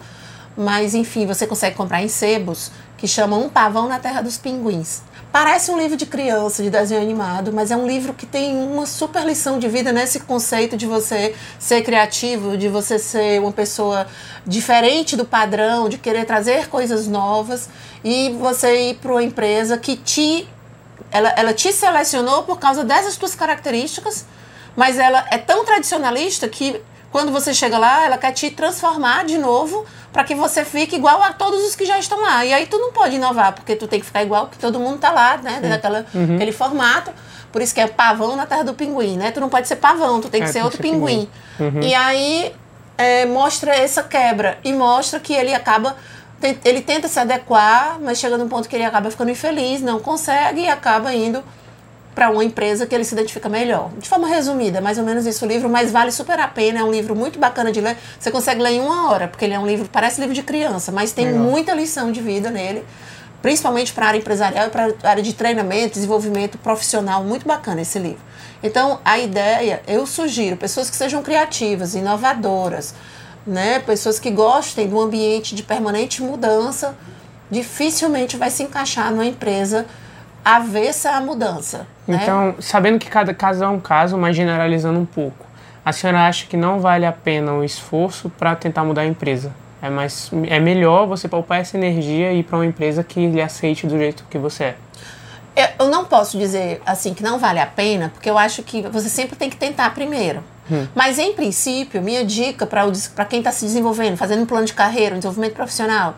mas 0.58 0.94
enfim, 0.94 1.26
você 1.26 1.46
consegue 1.46 1.76
comprar 1.76 2.02
em 2.02 2.08
sebos, 2.08 2.72
que 2.98 3.08
chama 3.08 3.38
Um 3.38 3.50
Pavão 3.50 3.88
na 3.88 4.00
Terra 4.00 4.22
dos 4.22 4.38
Pinguins. 4.38 5.02
Parece 5.32 5.70
um 5.70 5.78
livro 5.78 5.98
de 5.98 6.06
criança, 6.06 6.64
de 6.64 6.70
desenho 6.70 7.02
animado, 7.02 7.52
mas 7.52 7.70
é 7.70 7.76
um 7.76 7.86
livro 7.86 8.14
que 8.14 8.26
tem 8.26 8.56
uma 8.56 8.86
super 8.86 9.26
lição 9.26 9.60
de 9.60 9.68
vida 9.68 9.92
nesse 9.92 10.22
conceito 10.22 10.78
de 10.78 10.86
você 10.86 11.36
ser 11.60 11.82
criativo, 11.82 12.58
de 12.58 12.70
você 12.70 12.98
ser 12.98 13.42
uma 13.42 13.52
pessoa 13.52 14.08
diferente 14.48 15.18
do 15.18 15.26
padrão, 15.26 15.90
de 15.90 15.98
querer 15.98 16.24
trazer 16.24 16.70
coisas 16.70 17.06
novas 17.06 17.68
e 18.02 18.30
você 18.40 18.92
ir 18.92 18.96
para 18.96 19.12
uma 19.12 19.24
empresa 19.24 19.78
que 19.78 19.98
te 19.98 20.48
ela, 21.12 21.34
ela 21.36 21.54
te 21.54 21.72
selecionou 21.72 22.44
por 22.44 22.58
causa 22.58 22.84
dessas 22.84 23.16
suas 23.16 23.36
características, 23.36 24.26
mas 24.76 25.00
ela 25.00 25.26
é 25.32 25.38
tão 25.38 25.64
tradicionalista 25.66 26.48
que 26.48 26.82
quando 27.12 27.32
você 27.32 27.54
chega 27.54 27.78
lá, 27.78 28.06
ela 28.06 28.18
quer 28.18 28.34
te 28.34 28.52
transformar 28.52 29.24
de 29.24 29.38
novo 29.38 29.86
para 30.12 30.26
que 30.26 30.36
você 30.36 30.66
fique 30.66 30.98
igual 30.98 31.24
a 31.24 31.32
todos 31.32 31.64
os 31.64 31.74
que 31.74 31.86
já 31.86 31.98
estão 31.98 32.22
lá. 32.22 32.46
E 32.46 32.54
aí 32.54 32.66
tu 32.66 32.78
não 32.78 32.92
pode 32.92 33.16
inovar, 33.16 33.54
porque 33.54 33.74
tu 33.76 33.88
tem 33.88 34.02
que 34.02 34.06
ficar 34.06 34.22
igual 34.22 34.48
que 34.48 34.58
todo 34.58 34.80
mundo 34.80 34.98
tá 34.98 35.12
lá, 35.12 35.38
né? 35.38 35.62
Daquela, 35.62 36.06
uhum. 36.14 36.36
Aquele 36.36 36.52
formato. 36.52 37.12
Por 37.54 37.62
isso 37.62 37.74
que 37.74 37.80
é 37.80 37.88
pavão 37.88 38.36
na 38.36 38.46
terra 38.46 38.64
do 38.64 38.74
pinguim, 38.74 39.16
né? 39.16 39.32
Tu 39.32 39.40
não 39.40 39.48
pode 39.48 39.66
ser 39.66 39.78
pavão, 39.78 40.20
tu 40.20 40.28
tem 40.28 40.42
que 40.42 40.50
é, 40.50 40.52
ser 40.52 40.64
outro 40.64 40.82
pinguim. 40.82 41.30
pinguim. 41.58 41.78
Uhum. 41.78 41.84
E 41.84 41.96
aí 41.96 42.54
é, 42.98 43.26
mostra 43.26 43.74
essa 43.74 44.04
quebra 44.04 44.58
e 44.62 44.74
mostra 44.74 45.18
que 45.20 45.34
ele 45.34 45.54
acaba 45.54 45.96
ele 46.64 46.82
tenta 46.82 47.08
se 47.08 47.20
adequar, 47.20 47.98
mas 48.00 48.20
chega 48.20 48.38
num 48.38 48.50
ponto 48.50 48.68
que 48.68 48.76
ele 48.76 48.84
acaba 48.84 49.10
ficando 49.10 49.32
infeliz, 49.32 49.82
não 49.82 50.00
consegue 50.00 50.62
e 50.62 50.70
acaba 50.70 51.14
indo 51.14 51.42
para 52.16 52.30
uma 52.30 52.44
empresa 52.46 52.88
que 52.88 52.96
ele 52.96 53.04
se 53.04 53.14
identifica 53.14 53.50
melhor. 53.50 53.92
De 54.00 54.08
forma 54.08 54.26
resumida, 54.26 54.80
mais 54.80 54.98
ou 54.98 55.04
menos 55.04 55.26
isso 55.26 55.46
o 55.46 55.48
livro, 55.48 55.70
mas 55.70 55.92
vale 55.92 56.12
super 56.12 56.40
a 56.40 56.48
pena, 56.48 56.80
é 56.80 56.84
um 56.84 56.90
livro 56.90 57.14
muito 57.14 57.38
bacana 57.38 57.74
de 57.74 57.82
ler. 57.82 57.98
Você 58.18 58.32
consegue 58.32 58.62
ler 58.62 58.72
em 58.72 58.80
uma 58.80 59.12
hora, 59.12 59.28
porque 59.28 59.44
ele 59.44 59.54
é 59.54 59.60
um 59.60 59.68
livro, 59.68 59.90
parece 59.92 60.22
livro 60.22 60.34
de 60.34 60.42
criança, 60.42 60.94
mas 60.94 61.12
tem 61.12 61.26
Legal. 61.26 61.42
muita 61.42 61.74
lição 61.74 62.14
de 62.14 62.22
vida 62.22 62.50
nele, 62.50 62.86
principalmente 63.42 63.92
para 63.92 64.06
a 64.06 64.08
área 64.08 64.18
empresarial 64.18 64.68
e 64.68 64.70
para 64.70 64.94
a 65.04 65.10
área 65.10 65.22
de 65.22 65.34
treinamento, 65.34 65.96
desenvolvimento 65.96 66.58
profissional, 66.58 67.22
muito 67.22 67.46
bacana 67.46 67.82
esse 67.82 68.00
livro. 68.00 68.24
Então, 68.64 69.00
a 69.04 69.20
ideia, 69.20 69.84
eu 69.86 70.08
sugiro 70.08 70.56
pessoas 70.56 70.90
que 70.90 70.96
sejam 70.96 71.22
criativas, 71.22 71.96
inovadoras, 71.96 72.96
né, 73.46 73.80
pessoas 73.80 74.18
que 74.20 74.32
gostem 74.32 74.88
do 74.88 75.00
ambiente 75.00 75.54
de 75.54 75.62
permanente 75.62 76.24
mudança, 76.24 76.98
dificilmente 77.52 78.38
vai 78.38 78.50
se 78.50 78.64
encaixar 78.64 79.12
numa 79.12 79.26
empresa 79.26 79.86
avessa 80.46 81.14
à 81.14 81.22
mudança. 81.22 81.88
Né? 82.08 82.20
Então, 82.22 82.56
sabendo 82.60 83.00
que 83.00 83.10
cada 83.10 83.34
caso 83.34 83.64
é 83.64 83.68
um 83.68 83.80
caso, 83.80 84.16
mas 84.16 84.36
generalizando 84.36 85.00
um 85.00 85.06
pouco, 85.06 85.44
a 85.84 85.92
senhora 85.92 86.28
acha 86.28 86.46
que 86.46 86.56
não 86.56 86.80
vale 86.80 87.06
a 87.06 87.12
pena 87.12 87.54
o 87.54 87.64
esforço 87.64 88.30
para 88.30 88.56
tentar 88.56 88.84
mudar 88.84 89.02
a 89.02 89.06
empresa? 89.06 89.52
É, 89.82 89.90
mais, 89.90 90.32
é 90.48 90.60
melhor 90.60 91.08
você 91.08 91.28
poupar 91.28 91.60
essa 91.60 91.76
energia 91.76 92.32
e 92.32 92.40
ir 92.40 92.44
para 92.44 92.58
uma 92.58 92.66
empresa 92.66 93.04
que 93.04 93.28
lhe 93.28 93.42
aceite 93.42 93.88
do 93.88 93.98
jeito 93.98 94.24
que 94.30 94.38
você 94.38 94.64
é. 94.64 94.76
Eu 95.80 95.88
não 95.88 96.06
posso 96.06 96.38
dizer 96.38 96.82
assim 96.86 97.14
que 97.14 97.24
não 97.24 97.40
vale 97.40 97.60
a 97.60 97.66
pena, 97.66 98.10
porque 98.14 98.30
eu 98.30 98.38
acho 98.38 98.62
que 98.62 98.82
você 98.84 99.10
sempre 99.10 99.36
tem 99.36 99.50
que 99.50 99.56
tentar 99.56 99.94
primeiro. 99.94 100.44
Hum. 100.70 100.88
Mas, 100.94 101.18
em 101.18 101.34
princípio, 101.34 102.02
minha 102.02 102.26
dica 102.26 102.66
para 102.66 103.26
quem 103.26 103.40
está 103.40 103.52
se 103.52 103.66
desenvolvendo, 103.66 104.18
fazendo 104.18 104.42
um 104.42 104.46
plano 104.46 104.66
de 104.66 104.74
carreira, 104.74 105.16
um 105.16 105.20
desenvolvimento 105.20 105.54
profissional, 105.54 106.16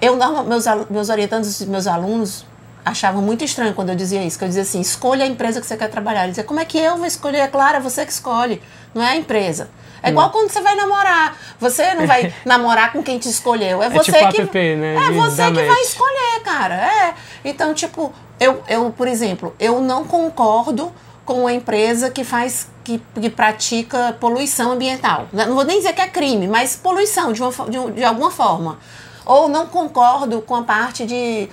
eu, 0.00 0.16
meus, 0.44 0.64
meus 0.90 1.08
orientandos, 1.08 1.64
meus 1.64 1.86
alunos, 1.86 2.44
achavam 2.84 3.22
muito 3.22 3.44
estranho 3.44 3.72
quando 3.74 3.88
eu 3.88 3.94
dizia 3.94 4.22
isso, 4.22 4.38
que 4.38 4.44
eu 4.44 4.48
dizia 4.48 4.62
assim, 4.62 4.80
escolha 4.80 5.24
a 5.24 5.28
empresa 5.28 5.60
que 5.60 5.66
você 5.66 5.76
quer 5.76 5.88
trabalhar. 5.88 6.24
Ele 6.24 6.30
dizia, 6.30 6.44
como 6.44 6.60
é 6.60 6.64
que 6.64 6.78
eu 6.78 6.96
vou 6.96 7.06
escolher? 7.06 7.38
É 7.38 7.46
claro, 7.46 7.78
é 7.78 7.80
você 7.80 8.04
que 8.04 8.12
escolhe, 8.12 8.60
não 8.94 9.02
é 9.02 9.10
a 9.10 9.16
empresa. 9.16 9.70
É 10.02 10.10
igual 10.10 10.28
hum. 10.28 10.32
quando 10.32 10.50
você 10.50 10.60
vai 10.60 10.74
namorar. 10.74 11.36
Você 11.58 11.94
não 11.94 12.06
vai 12.06 12.32
namorar 12.44 12.92
com 12.92 13.02
quem 13.02 13.18
te 13.18 13.28
escolheu. 13.28 13.82
É, 13.82 13.86
é 13.86 13.90
você 13.90 14.12
tipo 14.12 14.32
que. 14.32 14.40
App, 14.42 14.76
né? 14.76 14.96
É 14.96 15.12
você 15.12 15.46
que 15.46 15.62
vai 15.62 15.80
escolher, 15.80 16.40
cara. 16.44 16.74
É. 16.74 17.14
Então, 17.42 17.72
tipo, 17.72 18.12
eu, 18.38 18.62
eu, 18.68 18.90
por 18.90 19.08
exemplo, 19.08 19.54
eu 19.58 19.80
não 19.80 20.04
concordo 20.04 20.92
com 21.24 21.46
a 21.46 21.54
empresa 21.54 22.10
que 22.10 22.22
faz. 22.22 22.68
Que, 22.84 23.00
que 23.18 23.30
pratica 23.30 24.14
poluição 24.20 24.72
ambiental. 24.72 25.26
Não 25.32 25.54
vou 25.54 25.64
nem 25.64 25.78
dizer 25.78 25.94
que 25.94 26.02
é 26.02 26.06
crime, 26.06 26.46
mas 26.46 26.76
poluição 26.76 27.32
de, 27.32 27.40
uma, 27.40 27.50
de, 27.50 27.92
de 27.92 28.04
alguma 28.04 28.30
forma 28.30 28.78
ou 29.24 29.48
não 29.48 29.66
concordo 29.66 30.40
com 30.42 30.54
a 30.54 30.62
parte 30.62 31.06
de 31.06 31.48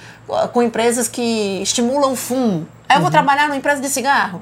com 0.53 0.61
empresas 0.61 1.07
que 1.07 1.61
estimulam 1.61 2.15
fumo. 2.15 2.67
Aí 2.87 2.97
eu 2.97 2.99
vou 2.99 3.07
uhum. 3.07 3.11
trabalhar 3.11 3.47
numa 3.47 3.57
empresa 3.57 3.81
de 3.81 3.89
cigarro? 3.89 4.41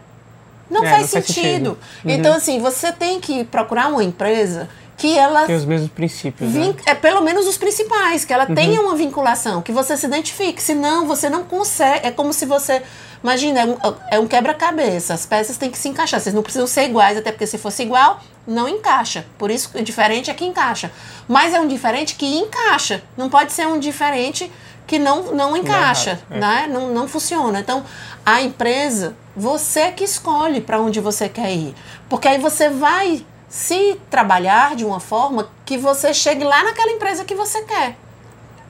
Não, 0.69 0.83
é, 0.83 0.89
faz, 0.89 1.01
não 1.01 1.07
sentido. 1.07 1.25
faz 1.25 1.36
sentido. 1.36 1.69
Uhum. 2.05 2.12
Então, 2.12 2.36
assim, 2.36 2.59
você 2.59 2.91
tem 2.91 3.19
que 3.19 3.43
procurar 3.43 3.88
uma 3.88 4.03
empresa 4.03 4.69
que 5.00 5.18
ela 5.18 5.46
Tem 5.46 5.56
os 5.56 5.63
mesmos 5.65 5.89
princípios. 5.89 6.51
vin- 6.51 6.68
Né? 6.74 6.75
é 6.86 6.94
pelo 6.94 7.22
menos 7.22 7.48
os 7.48 7.58
principais, 7.58 8.25
que 8.25 8.34
ela 8.34 8.46
tenha 8.46 8.82
uma 8.82 8.96
vinculação, 8.96 9.62
que 9.62 9.72
você 9.72 9.96
se 9.96 10.06
identifique. 10.06 10.62
Senão, 10.62 11.08
você 11.08 11.29
não 11.29 11.44
consegue. 11.46 12.06
É 12.06 12.12
como 12.12 12.34
se 12.34 12.46
você. 12.46 12.84
Imagina, 13.24 13.62
é 13.62 13.65
um, 13.65 13.77
é 14.12 14.20
um 14.20 14.27
quebra-cabeça. 14.27 15.13
As 15.13 15.25
peças 15.25 15.58
têm 15.58 15.72
que 15.72 15.77
se 15.77 15.88
encaixar. 15.88 16.20
Vocês 16.20 16.36
não 16.36 16.44
precisam 16.44 16.68
ser 16.68 16.84
iguais, 16.84 17.18
até 17.18 17.32
porque 17.32 17.48
se 17.48 17.58
fosse 17.58 17.82
igual, 17.84 18.20
não 18.46 18.68
encaixa. 18.68 19.25
Por 19.38 19.50
isso, 19.50 19.72
o 19.74 19.82
diferente 19.82 20.29
é 20.29 20.34
que 20.34 20.46
encaixa. 20.46 20.91
Mas 21.27 21.53
é 21.53 21.60
um 21.62 21.68
diferente 21.68 22.15
que 22.15 22.38
encaixa. 22.38 23.01
Não 23.18 23.29
pode 23.29 23.53
ser 23.53 23.68
um 23.68 23.79
diferente 23.79 24.51
que 24.86 25.00
não, 25.00 25.32
não 25.34 25.56
encaixa. 25.56 26.12
errado, 26.12 26.24
é. 26.32 26.39
né? 26.39 26.68
não, 26.70 26.89
não 26.94 27.08
funciona. 27.08 27.60
Então, 27.60 27.86
a 28.25 28.41
empresa, 28.41 29.15
você 29.36 29.91
que 29.91 30.03
escolhe 30.03 30.60
para 30.62 30.79
onde 30.82 31.00
você 31.00 31.29
quer 31.29 31.51
ir. 31.53 31.74
Porque 32.10 32.27
aí 32.27 32.38
você 32.38 32.70
vai 32.70 33.25
se 33.50 34.00
trabalhar 34.10 34.75
de 34.75 34.86
uma 34.86 35.00
forma 35.00 35.50
que 35.65 35.77
você 35.77 36.13
chegue 36.13 36.44
lá 36.44 36.63
naquela 36.63 36.91
empresa 36.91 37.25
que 37.25 37.36
você 37.36 37.62
quer. 37.63 37.96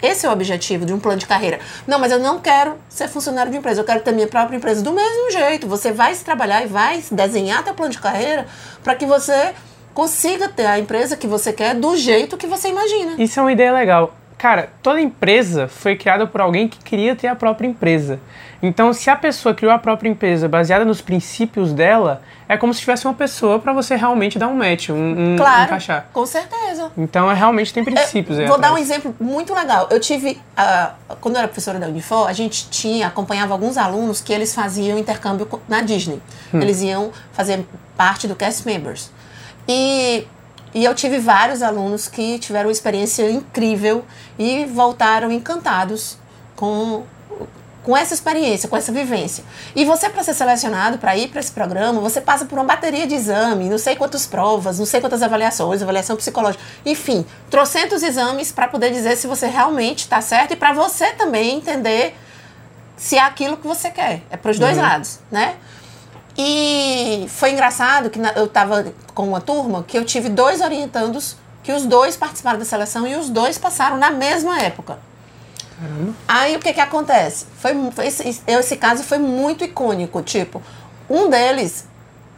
Esse 0.01 0.25
é 0.25 0.29
o 0.29 0.31
objetivo 0.31 0.85
de 0.85 0.93
um 0.93 0.99
plano 0.99 1.19
de 1.19 1.25
carreira. 1.25 1.59
Não, 1.85 1.99
mas 1.99 2.11
eu 2.11 2.19
não 2.19 2.39
quero 2.39 2.75
ser 2.87 3.09
funcionário 3.09 3.51
de 3.51 3.57
empresa, 3.57 3.81
eu 3.81 3.85
quero 3.85 3.99
ter 3.99 4.13
minha 4.13 4.27
própria 4.27 4.55
empresa. 4.55 4.81
Do 4.81 4.93
mesmo 4.93 5.29
jeito, 5.29 5.67
você 5.67 5.91
vai 5.91 6.15
se 6.15 6.23
trabalhar 6.23 6.63
e 6.63 6.67
vai 6.67 7.03
desenhar 7.11 7.63
teu 7.63 7.73
plano 7.73 7.91
de 7.91 7.99
carreira 7.99 8.47
para 8.81 8.95
que 8.95 9.05
você 9.05 9.53
consiga 9.93 10.47
ter 10.47 10.65
a 10.65 10.79
empresa 10.79 11.17
que 11.17 11.27
você 11.27 11.51
quer 11.51 11.75
do 11.75 11.97
jeito 11.97 12.37
que 12.37 12.47
você 12.47 12.69
imagina. 12.69 13.15
Isso 13.17 13.37
é 13.39 13.43
uma 13.43 13.51
ideia 13.51 13.73
legal. 13.73 14.15
Cara, 14.37 14.69
toda 14.81 15.01
empresa 15.01 15.67
foi 15.67 15.97
criada 15.97 16.25
por 16.25 16.39
alguém 16.39 16.69
que 16.69 16.81
queria 16.81 17.13
ter 17.13 17.27
a 17.27 17.35
própria 17.35 17.67
empresa. 17.67 18.21
Então, 18.61 18.91
se 18.91 19.09
a 19.09 19.15
pessoa 19.15 19.55
criou 19.55 19.71
a 19.71 19.79
própria 19.79 20.09
empresa 20.09 20.47
baseada 20.49 20.83
nos 20.83 20.99
princípios 21.01 21.71
dela, 21.71 22.21
é 22.47 22.57
como 22.57 22.73
se 22.73 22.81
tivesse 22.81 23.05
uma 23.05 23.13
pessoa 23.13 23.59
para 23.59 23.71
você 23.71 23.95
realmente 23.95 24.37
dar 24.37 24.47
um 24.49 24.55
match, 24.55 24.89
um, 24.89 25.33
um 25.33 25.35
Claro, 25.37 25.63
encaixar. 25.63 26.07
com 26.11 26.25
certeza. 26.25 26.91
Então, 26.97 27.31
é, 27.31 27.33
realmente 27.33 27.73
tem 27.73 27.83
princípios 27.83 28.37
aí 28.37 28.47
Vou 28.47 28.59
dar 28.59 28.73
um 28.73 28.77
exemplo 28.77 29.15
muito 29.19 29.53
legal. 29.53 29.87
Eu 29.89 29.99
tive, 29.99 30.41
ah, 30.57 30.93
quando 31.21 31.35
eu 31.35 31.39
era 31.39 31.47
professora 31.47 31.79
da 31.79 31.87
Unifor, 31.87 32.27
a 32.27 32.33
gente 32.33 32.69
tinha, 32.69 33.07
acompanhava 33.07 33.53
alguns 33.53 33.77
alunos 33.77 34.19
que 34.19 34.33
eles 34.33 34.53
faziam 34.53 34.97
intercâmbio 34.97 35.47
na 35.67 35.81
Disney. 35.81 36.21
Eles 36.53 36.81
iam 36.81 37.11
fazer 37.31 37.65
parte 37.95 38.27
do 38.27 38.35
cast 38.35 38.65
members. 38.65 39.09
E, 39.67 40.27
e 40.73 40.83
eu 40.83 40.93
tive 40.95 41.19
vários 41.19 41.61
alunos 41.61 42.07
que 42.07 42.39
tiveram 42.39 42.67
uma 42.67 42.71
experiência 42.71 43.29
incrível 43.29 44.03
e 44.37 44.65
voltaram 44.65 45.31
encantados 45.31 46.17
com 46.55 47.03
com 47.83 47.95
essa 47.95 48.13
experiência, 48.13 48.67
com 48.67 48.75
essa 48.75 48.91
vivência. 48.91 49.43
E 49.75 49.85
você, 49.85 50.09
para 50.09 50.23
ser 50.23 50.33
selecionado 50.33 50.97
para 50.97 51.15
ir 51.17 51.29
para 51.29 51.39
esse 51.39 51.51
programa, 51.51 52.01
você 52.01 52.19
passa 52.19 52.45
por 52.45 52.57
uma 52.57 52.65
bateria 52.65 53.07
de 53.07 53.15
exame, 53.15 53.69
não 53.69 53.77
sei 53.77 53.95
quantas 53.95 54.25
provas, 54.25 54.77
não 54.77 54.85
sei 54.85 54.99
quantas 55.01 55.21
avaliações, 55.21 55.81
avaliação 55.81 56.15
psicológica, 56.15 56.63
enfim, 56.85 57.25
trocentos 57.49 58.03
exames 58.03 58.51
para 58.51 58.67
poder 58.67 58.91
dizer 58.91 59.15
se 59.15 59.27
você 59.27 59.47
realmente 59.47 59.99
está 59.99 60.21
certo 60.21 60.53
e 60.53 60.55
para 60.55 60.73
você 60.73 61.11
também 61.13 61.57
entender 61.57 62.15
se 62.97 63.17
é 63.17 63.21
aquilo 63.21 63.57
que 63.57 63.65
você 63.65 63.89
quer. 63.89 64.21
É 64.29 64.37
para 64.37 64.51
os 64.51 64.59
dois 64.59 64.77
lados, 64.77 65.19
né? 65.31 65.55
E 66.37 67.25
foi 67.27 67.51
engraçado 67.51 68.09
que 68.09 68.19
eu 68.35 68.45
estava 68.45 68.93
com 69.13 69.27
uma 69.27 69.41
turma 69.41 69.83
que 69.83 69.97
eu 69.97 70.05
tive 70.05 70.29
dois 70.29 70.61
orientandos 70.61 71.35
que 71.63 71.71
os 71.71 71.85
dois 71.85 72.15
participaram 72.15 72.57
da 72.57 72.65
seleção 72.65 73.05
e 73.05 73.15
os 73.15 73.29
dois 73.29 73.57
passaram 73.57 73.97
na 73.97 74.09
mesma 74.09 74.61
época. 74.61 74.99
Aí 76.27 76.55
o 76.55 76.59
que 76.59 76.73
que 76.73 76.81
acontece? 76.81 77.45
Foi, 77.57 77.73
foi 77.91 78.07
esse, 78.07 78.41
esse 78.45 78.75
caso 78.75 79.03
foi 79.03 79.17
muito 79.17 79.63
icônico. 79.63 80.21
Tipo, 80.21 80.61
um 81.09 81.29
deles 81.29 81.87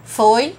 foi, 0.06 0.56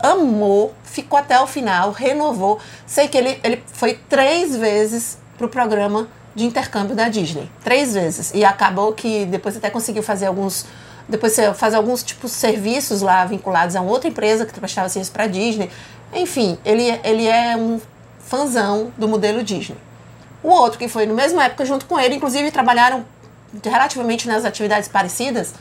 amou, 0.00 0.74
ficou 0.84 1.18
até 1.18 1.40
o 1.40 1.46
final, 1.46 1.92
renovou. 1.92 2.58
Sei 2.86 3.08
que 3.08 3.18
ele, 3.18 3.38
ele 3.44 3.62
foi 3.66 3.94
três 4.08 4.56
vezes 4.56 5.18
pro 5.36 5.48
programa 5.48 6.08
de 6.34 6.44
intercâmbio 6.44 6.96
da 6.96 7.08
Disney. 7.08 7.50
Três 7.62 7.94
vezes. 7.94 8.32
E 8.34 8.44
acabou 8.44 8.92
que 8.92 9.26
depois 9.26 9.56
até 9.56 9.70
conseguiu 9.70 10.02
fazer 10.02 10.26
alguns. 10.26 10.66
Depois 11.08 11.32
você 11.32 11.52
faz 11.52 11.74
alguns 11.74 12.02
tipos 12.02 12.30
de 12.30 12.36
serviços 12.36 13.02
lá 13.02 13.24
vinculados 13.24 13.76
a 13.76 13.82
outra 13.82 14.08
empresa 14.08 14.46
que 14.46 14.58
prestava 14.58 14.88
serviço 14.88 15.12
para 15.12 15.26
Disney. 15.26 15.70
Enfim, 16.14 16.58
ele, 16.64 17.00
ele 17.04 17.26
é 17.26 17.56
um 17.56 17.80
fãzão 18.20 18.92
do 18.96 19.08
modelo 19.08 19.42
Disney. 19.42 19.76
O 20.42 20.48
outro 20.48 20.78
que 20.78 20.88
foi 20.88 21.06
no 21.06 21.14
mesma 21.14 21.44
época 21.44 21.64
junto 21.64 21.86
com 21.86 21.98
ele, 21.98 22.16
inclusive 22.16 22.50
trabalharam 22.50 23.04
relativamente 23.62 24.26
nas 24.26 24.44
atividades 24.44 24.88
parecidas, 24.88 25.54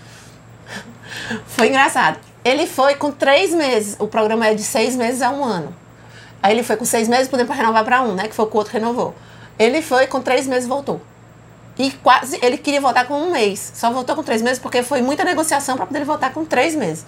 foi 1.48 1.70
engraçado. 1.70 2.18
Ele 2.44 2.66
foi 2.66 2.96
com 2.96 3.12
três 3.12 3.54
meses, 3.54 3.96
o 4.00 4.08
programa 4.08 4.48
é 4.48 4.54
de 4.54 4.64
seis 4.64 4.96
meses 4.96 5.22
a 5.22 5.30
um 5.30 5.44
ano. 5.44 5.76
Aí 6.42 6.54
ele 6.54 6.64
foi 6.64 6.76
com 6.76 6.86
seis 6.86 7.08
meses, 7.08 7.28
podendo 7.28 7.52
renovar 7.52 7.84
para 7.84 8.02
um, 8.02 8.16
né? 8.16 8.28
Que 8.28 8.34
foi 8.34 8.46
o 8.46 8.48
que 8.48 8.56
o 8.56 8.58
outro 8.58 8.74
renovou. 8.74 9.14
Ele 9.60 9.82
foi 9.82 10.08
com 10.08 10.22
três 10.22 10.48
meses 10.48 10.68
voltou. 10.68 11.00
E 11.78 11.92
quase, 11.92 12.40
ele 12.42 12.58
queria 12.58 12.82
voltar 12.82 13.06
com 13.06 13.14
um 13.14 13.32
mês. 13.32 13.72
Só 13.76 13.92
voltou 13.92 14.16
com 14.16 14.24
três 14.24 14.42
meses 14.42 14.58
porque 14.58 14.82
foi 14.82 15.02
muita 15.02 15.24
negociação 15.24 15.76
para 15.78 15.86
poder 15.86 16.04
voltar 16.04 16.34
com 16.34 16.44
três 16.44 16.74
meses. 16.74 17.06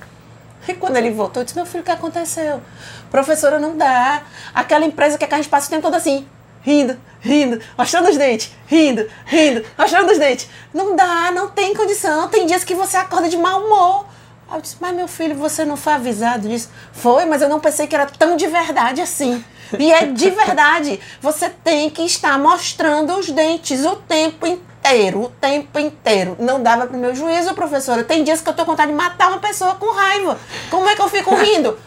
E 0.67 0.73
quando 0.73 0.95
ele 0.97 1.09
voltou, 1.11 1.41
eu 1.41 1.45
disse, 1.45 1.57
meu 1.57 1.65
filho, 1.65 1.81
o 1.81 1.83
que 1.83 1.91
aconteceu? 1.91 2.61
Professora, 3.09 3.59
não 3.59 3.75
dá. 3.75 4.21
Aquela 4.53 4.85
empresa 4.85 5.17
que 5.17 5.25
a 5.25 5.35
gente 5.35 5.49
passa 5.49 5.67
o 5.67 5.69
tempo 5.71 5.81
todo 5.81 5.95
assim, 5.95 6.27
rindo, 6.63 6.97
rindo, 7.19 7.59
mostrando 7.77 8.09
os 8.09 8.17
dentes, 8.17 8.51
rindo, 8.65 9.07
rindo, 9.25 9.63
mostrando 9.77 10.11
os 10.11 10.17
dentes. 10.17 10.49
Não 10.73 10.95
dá, 10.95 11.31
não 11.31 11.49
tem 11.49 11.73
condição. 11.73 12.27
Tem 12.29 12.45
dias 12.45 12.63
que 12.63 12.73
você 12.73 12.97
acorda 12.97 13.29
de 13.29 13.37
mau 13.37 13.63
humor. 13.63 14.05
Aí 14.49 14.57
eu 14.57 14.61
disse, 14.61 14.77
mas 14.79 14.95
meu 14.95 15.07
filho, 15.07 15.35
você 15.35 15.63
não 15.63 15.77
foi 15.77 15.93
avisado 15.93 16.47
disso? 16.47 16.69
Foi, 16.91 17.25
mas 17.25 17.41
eu 17.41 17.49
não 17.49 17.59
pensei 17.59 17.87
que 17.87 17.95
era 17.95 18.05
tão 18.05 18.35
de 18.35 18.47
verdade 18.47 19.01
assim. 19.01 19.43
E 19.77 19.91
é 19.91 20.05
de 20.05 20.29
verdade. 20.29 20.99
Você 21.21 21.49
tem 21.49 21.89
que 21.89 22.03
estar 22.03 22.37
mostrando 22.37 23.17
os 23.17 23.29
dentes 23.29 23.83
o 23.85 23.95
tempo 23.95 24.45
inteiro, 24.45 25.23
o 25.23 25.29
tempo 25.29 25.79
inteiro. 25.79 26.35
Não 26.39 26.61
dava 26.61 26.87
pro 26.87 26.97
meu 26.97 27.15
juízo, 27.15 27.53
professora. 27.53 28.03
Tem 28.03 28.23
dias 28.23 28.41
que 28.41 28.49
eu 28.49 28.53
tô 28.53 28.65
com 28.65 28.71
vontade 28.71 28.91
de 28.91 28.97
matar 28.97 29.29
uma 29.29 29.39
pessoa 29.39 29.75
com 29.75 29.91
raiva. 29.91 30.37
Como 30.69 30.87
é 30.87 30.95
que 30.95 31.01
eu 31.01 31.09
fico 31.09 31.33
rindo? 31.35 31.77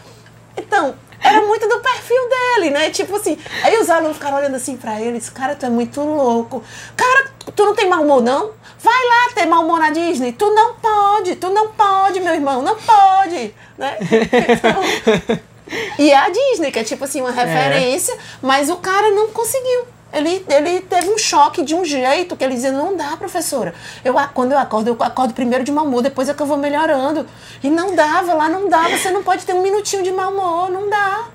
Então, 0.57 0.95
era 1.19 1.41
muito 1.41 1.67
do 1.67 1.79
perfil 1.79 2.29
dele, 2.29 2.69
né? 2.71 2.89
Tipo 2.89 3.15
assim, 3.15 3.37
aí 3.63 3.77
os 3.77 3.89
alunos 3.89 4.17
ficaram 4.17 4.37
olhando 4.37 4.55
assim 4.55 4.77
pra 4.77 5.01
ele, 5.01 5.17
disse, 5.17 5.31
cara, 5.31 5.55
tu 5.55 5.65
é 5.65 5.69
muito 5.69 6.01
louco. 6.01 6.63
Cara, 6.95 7.31
tu 7.55 7.65
não 7.65 7.75
tem 7.75 7.89
mau 7.89 8.03
humor, 8.03 8.21
não? 8.21 8.51
Vai 8.79 9.07
lá 9.07 9.33
ter 9.33 9.45
mau 9.45 9.63
humor 9.63 9.79
na 9.79 9.89
Disney. 9.89 10.31
Tu 10.31 10.49
não 10.51 10.75
pode, 10.75 11.35
tu 11.35 11.49
não 11.49 11.69
pode, 11.69 12.19
meu 12.19 12.33
irmão, 12.33 12.61
não 12.61 12.75
pode, 12.75 13.53
né? 13.77 13.97
Então, 14.01 15.39
e 15.97 16.11
é 16.11 16.17
a 16.17 16.29
Disney, 16.29 16.71
que 16.71 16.79
é 16.79 16.83
tipo 16.83 17.03
assim, 17.03 17.21
uma 17.21 17.31
referência, 17.31 18.17
mas 18.41 18.69
o 18.69 18.77
cara 18.77 19.09
não 19.11 19.29
conseguiu. 19.29 19.96
Ele, 20.17 20.45
ele 20.49 20.81
teve 20.81 21.09
um 21.09 21.17
choque 21.17 21.63
de 21.63 21.75
um 21.75 21.85
jeito 21.85 22.35
que 22.35 22.43
ele 22.43 22.55
dizia, 22.55 22.71
não 22.71 22.95
dá, 22.95 23.15
professora. 23.17 23.73
Eu, 24.03 24.15
quando 24.33 24.51
eu 24.51 24.57
acordo, 24.57 24.89
eu 24.89 24.97
acordo 24.99 25.33
primeiro 25.33 25.63
de 25.63 25.71
mau 25.71 25.85
humor, 25.85 26.01
depois 26.01 26.27
é 26.27 26.33
que 26.33 26.41
eu 26.41 26.45
vou 26.45 26.57
melhorando. 26.57 27.25
E 27.63 27.69
não 27.69 27.95
dava, 27.95 28.33
lá 28.33 28.49
não 28.49 28.67
dá, 28.67 28.89
você 28.89 29.11
não 29.11 29.23
pode 29.23 29.45
ter 29.45 29.53
um 29.53 29.61
minutinho 29.61 30.03
de 30.03 30.11
mau 30.11 30.31
humor, 30.31 30.69
não 30.69 30.89
dá. 30.89 31.25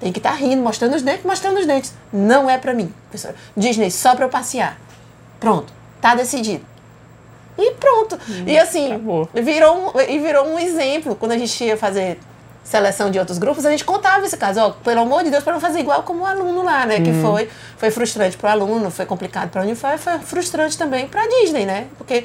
Tem 0.00 0.12
que 0.12 0.18
estar 0.18 0.32
rindo, 0.32 0.62
mostrando 0.62 0.94
os 0.94 1.02
dentes, 1.02 1.24
mostrando 1.24 1.58
os 1.58 1.66
dentes. 1.66 1.94
Não 2.12 2.50
é 2.50 2.58
pra 2.58 2.74
mim, 2.74 2.92
professora. 3.08 3.34
Disney, 3.56 3.90
só 3.90 4.14
pra 4.14 4.24
eu 4.24 4.28
passear. 4.28 4.78
Pronto, 5.38 5.72
tá 6.00 6.14
decidido. 6.14 6.64
E 7.56 7.70
pronto. 7.72 8.18
e 8.46 8.58
assim, 8.58 8.88
acabou. 8.88 9.28
virou 9.32 9.76
um, 9.76 10.00
e 10.00 10.18
virou 10.18 10.46
um 10.46 10.58
exemplo. 10.58 11.14
Quando 11.14 11.32
a 11.32 11.38
gente 11.38 11.64
ia 11.64 11.76
fazer 11.76 12.18
seleção 12.64 13.10
de 13.10 13.18
outros 13.18 13.36
grupos, 13.38 13.64
a 13.66 13.70
gente 13.70 13.84
contava 13.84 14.24
esse 14.24 14.36
caso. 14.36 14.58
Ó, 14.60 14.70
pelo 14.70 15.02
amor 15.02 15.22
de 15.22 15.30
Deus, 15.30 15.44
para 15.44 15.52
não 15.52 15.60
fazer 15.60 15.80
igual 15.80 16.02
como 16.02 16.22
o 16.22 16.26
aluno 16.26 16.64
lá, 16.64 16.86
né? 16.86 17.00
Que 17.00 17.12
foi, 17.20 17.48
foi 17.76 17.90
frustrante 17.90 18.36
para 18.36 18.48
o 18.48 18.52
aluno, 18.52 18.90
foi 18.90 19.04
complicado 19.04 19.50
para 19.50 19.60
a 19.60 19.64
Unify, 19.64 19.98
foi 19.98 20.18
frustrante 20.20 20.76
também 20.76 21.06
para 21.06 21.22
a 21.22 21.28
Disney, 21.28 21.66
né? 21.66 21.86
Porque 21.98 22.24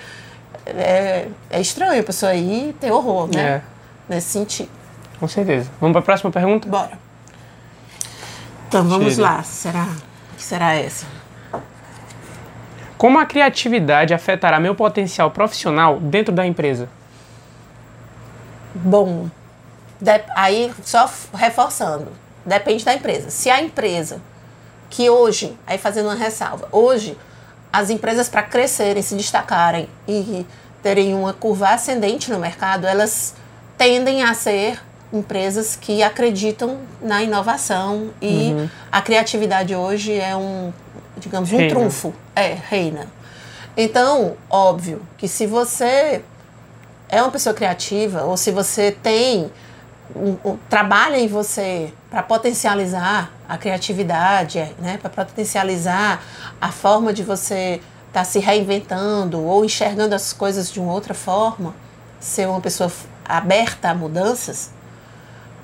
é, 0.66 1.28
é 1.50 1.62
estranho 1.62 2.00
a 2.00 2.04
pessoa 2.04 2.34
ir 2.34 2.74
ter 2.80 2.92
horror, 2.92 3.30
né? 3.34 3.42
É. 3.42 3.62
Nesse 4.08 4.30
sentido. 4.30 4.70
Com 5.20 5.28
certeza. 5.28 5.70
Vamos 5.80 5.94
para 5.94 6.00
a 6.00 6.06
próxima 6.06 6.32
pergunta? 6.32 6.68
Bora. 6.68 6.98
Então 8.68 8.88
vamos 8.88 9.18
lá. 9.18 9.44
Será? 9.44 9.88
Que 10.38 10.44
será 10.44 10.74
essa? 10.74 11.06
Como 12.98 13.20
a 13.20 13.26
criatividade 13.26 14.14
afetará 14.14 14.60
meu 14.60 14.76
potencial 14.76 15.32
profissional 15.32 16.00
dentro 16.00 16.34
da 16.34 16.46
empresa? 16.46 16.90
Bom, 18.76 19.30
de- 20.00 20.24
aí 20.36 20.74
só 20.84 21.10
reforçando, 21.34 22.08
depende 22.46 22.84
da 22.86 22.94
empresa. 22.94 23.30
Se 23.30 23.50
a 23.50 23.62
empresa 23.62 24.22
que 24.90 25.10
hoje, 25.10 25.58
aí 25.68 25.78
fazendo 25.78 26.06
uma 26.08 26.16
ressalva, 26.16 26.68
hoje 26.72 27.18
as 27.72 27.90
empresas 27.90 28.28
para 28.28 28.42
crescerem, 28.44 29.02
se 29.04 29.16
destacarem 29.16 29.88
e 30.08 30.46
terem 30.82 31.14
uma 31.14 31.34
curva 31.34 31.70
ascendente 31.70 32.32
no 32.32 32.40
mercado, 32.40 32.88
elas 32.88 33.36
tendem 33.78 34.24
a 34.24 34.34
ser 34.34 34.82
empresas 35.14 35.76
que 35.76 36.02
acreditam 36.04 36.80
na 37.02 37.22
inovação 37.24 38.12
e 38.22 38.54
a 38.92 39.02
criatividade 39.02 39.76
hoje 39.76 40.14
é 40.20 40.36
um, 40.36 40.72
digamos, 41.18 41.52
um 41.52 41.58
Reina. 41.58 41.70
trunfo, 41.76 42.14
é, 42.36 42.54
reina. 42.70 43.08
Então, 43.78 44.36
óbvio 44.50 45.02
que 45.18 45.28
se 45.28 45.46
você 45.46 46.22
é 47.08 47.22
uma 47.22 47.32
pessoa 47.32 47.54
criativa 47.54 48.24
ou 48.24 48.36
se 48.38 48.52
você 48.52 48.92
tem 48.92 49.52
trabalha 50.70 51.18
em 51.18 51.28
você 51.28 51.94
para 52.10 52.24
potencializar 52.24 53.32
a 53.48 53.58
criatividade, 53.58 54.60
né? 54.80 54.98
para 54.98 55.10
potencializar 55.10 56.24
a 56.60 56.72
forma 56.72 57.14
de 57.14 57.24
você 57.24 57.82
estar 58.08 58.22
tá 58.22 58.24
se 58.24 58.40
reinventando 58.40 59.44
ou 59.44 59.64
enxergando 59.64 60.16
as 60.16 60.34
coisas 60.34 60.72
de 60.72 60.80
uma 60.80 60.92
outra 60.92 61.14
forma, 61.14 61.76
ser 62.20 62.48
uma 62.48 62.60
pessoa 62.60 62.92
aberta 63.24 63.92
a 63.92 63.94
mudanças, 63.94 64.72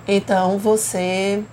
então 0.07 0.59
você 0.59 1.43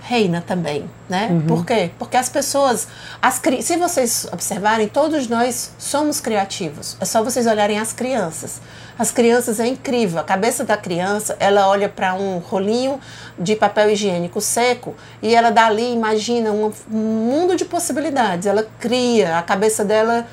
reina 0.00 0.42
também, 0.46 0.88
né? 1.08 1.28
Uhum. 1.30 1.40
Por 1.42 1.66
quê? 1.66 1.90
Porque 1.98 2.16
as 2.16 2.28
pessoas, 2.28 2.88
as, 3.20 3.40
se 3.60 3.76
vocês 3.76 4.26
observarem, 4.32 4.88
todos 4.88 5.28
nós 5.28 5.72
somos 5.78 6.20
criativos. 6.20 6.96
É 7.00 7.04
só 7.04 7.22
vocês 7.22 7.46
olharem 7.46 7.78
as 7.78 7.92
crianças. 7.92 8.60
As 8.98 9.10
crianças 9.10 9.60
é 9.60 9.66
incrível. 9.66 10.18
A 10.20 10.24
cabeça 10.24 10.64
da 10.64 10.76
criança, 10.76 11.36
ela 11.38 11.68
olha 11.68 11.88
para 11.88 12.14
um 12.14 12.38
rolinho 12.38 12.98
de 13.38 13.54
papel 13.54 13.90
higiênico 13.90 14.40
seco 14.40 14.94
e 15.22 15.34
ela 15.34 15.50
dali 15.50 15.92
imagina 15.92 16.50
um 16.52 16.72
mundo 16.90 17.54
de 17.54 17.64
possibilidades. 17.64 18.46
Ela 18.46 18.66
cria, 18.80 19.38
a 19.38 19.42
cabeça 19.42 19.84
dela 19.84 20.26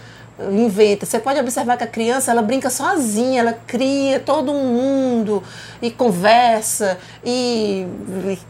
inventa. 0.52 1.06
Você 1.06 1.20
pode 1.20 1.40
observar 1.40 1.78
que 1.78 1.84
a 1.84 1.88
criança 1.88 2.32
ela 2.32 2.42
brinca 2.42 2.70
sozinha, 2.70 3.42
ela 3.42 3.58
cria 3.66 4.20
todo 4.20 4.52
um 4.52 4.68
mundo 4.68 5.44
e 5.82 5.92
conversa 5.92 6.98
e, 7.24 7.86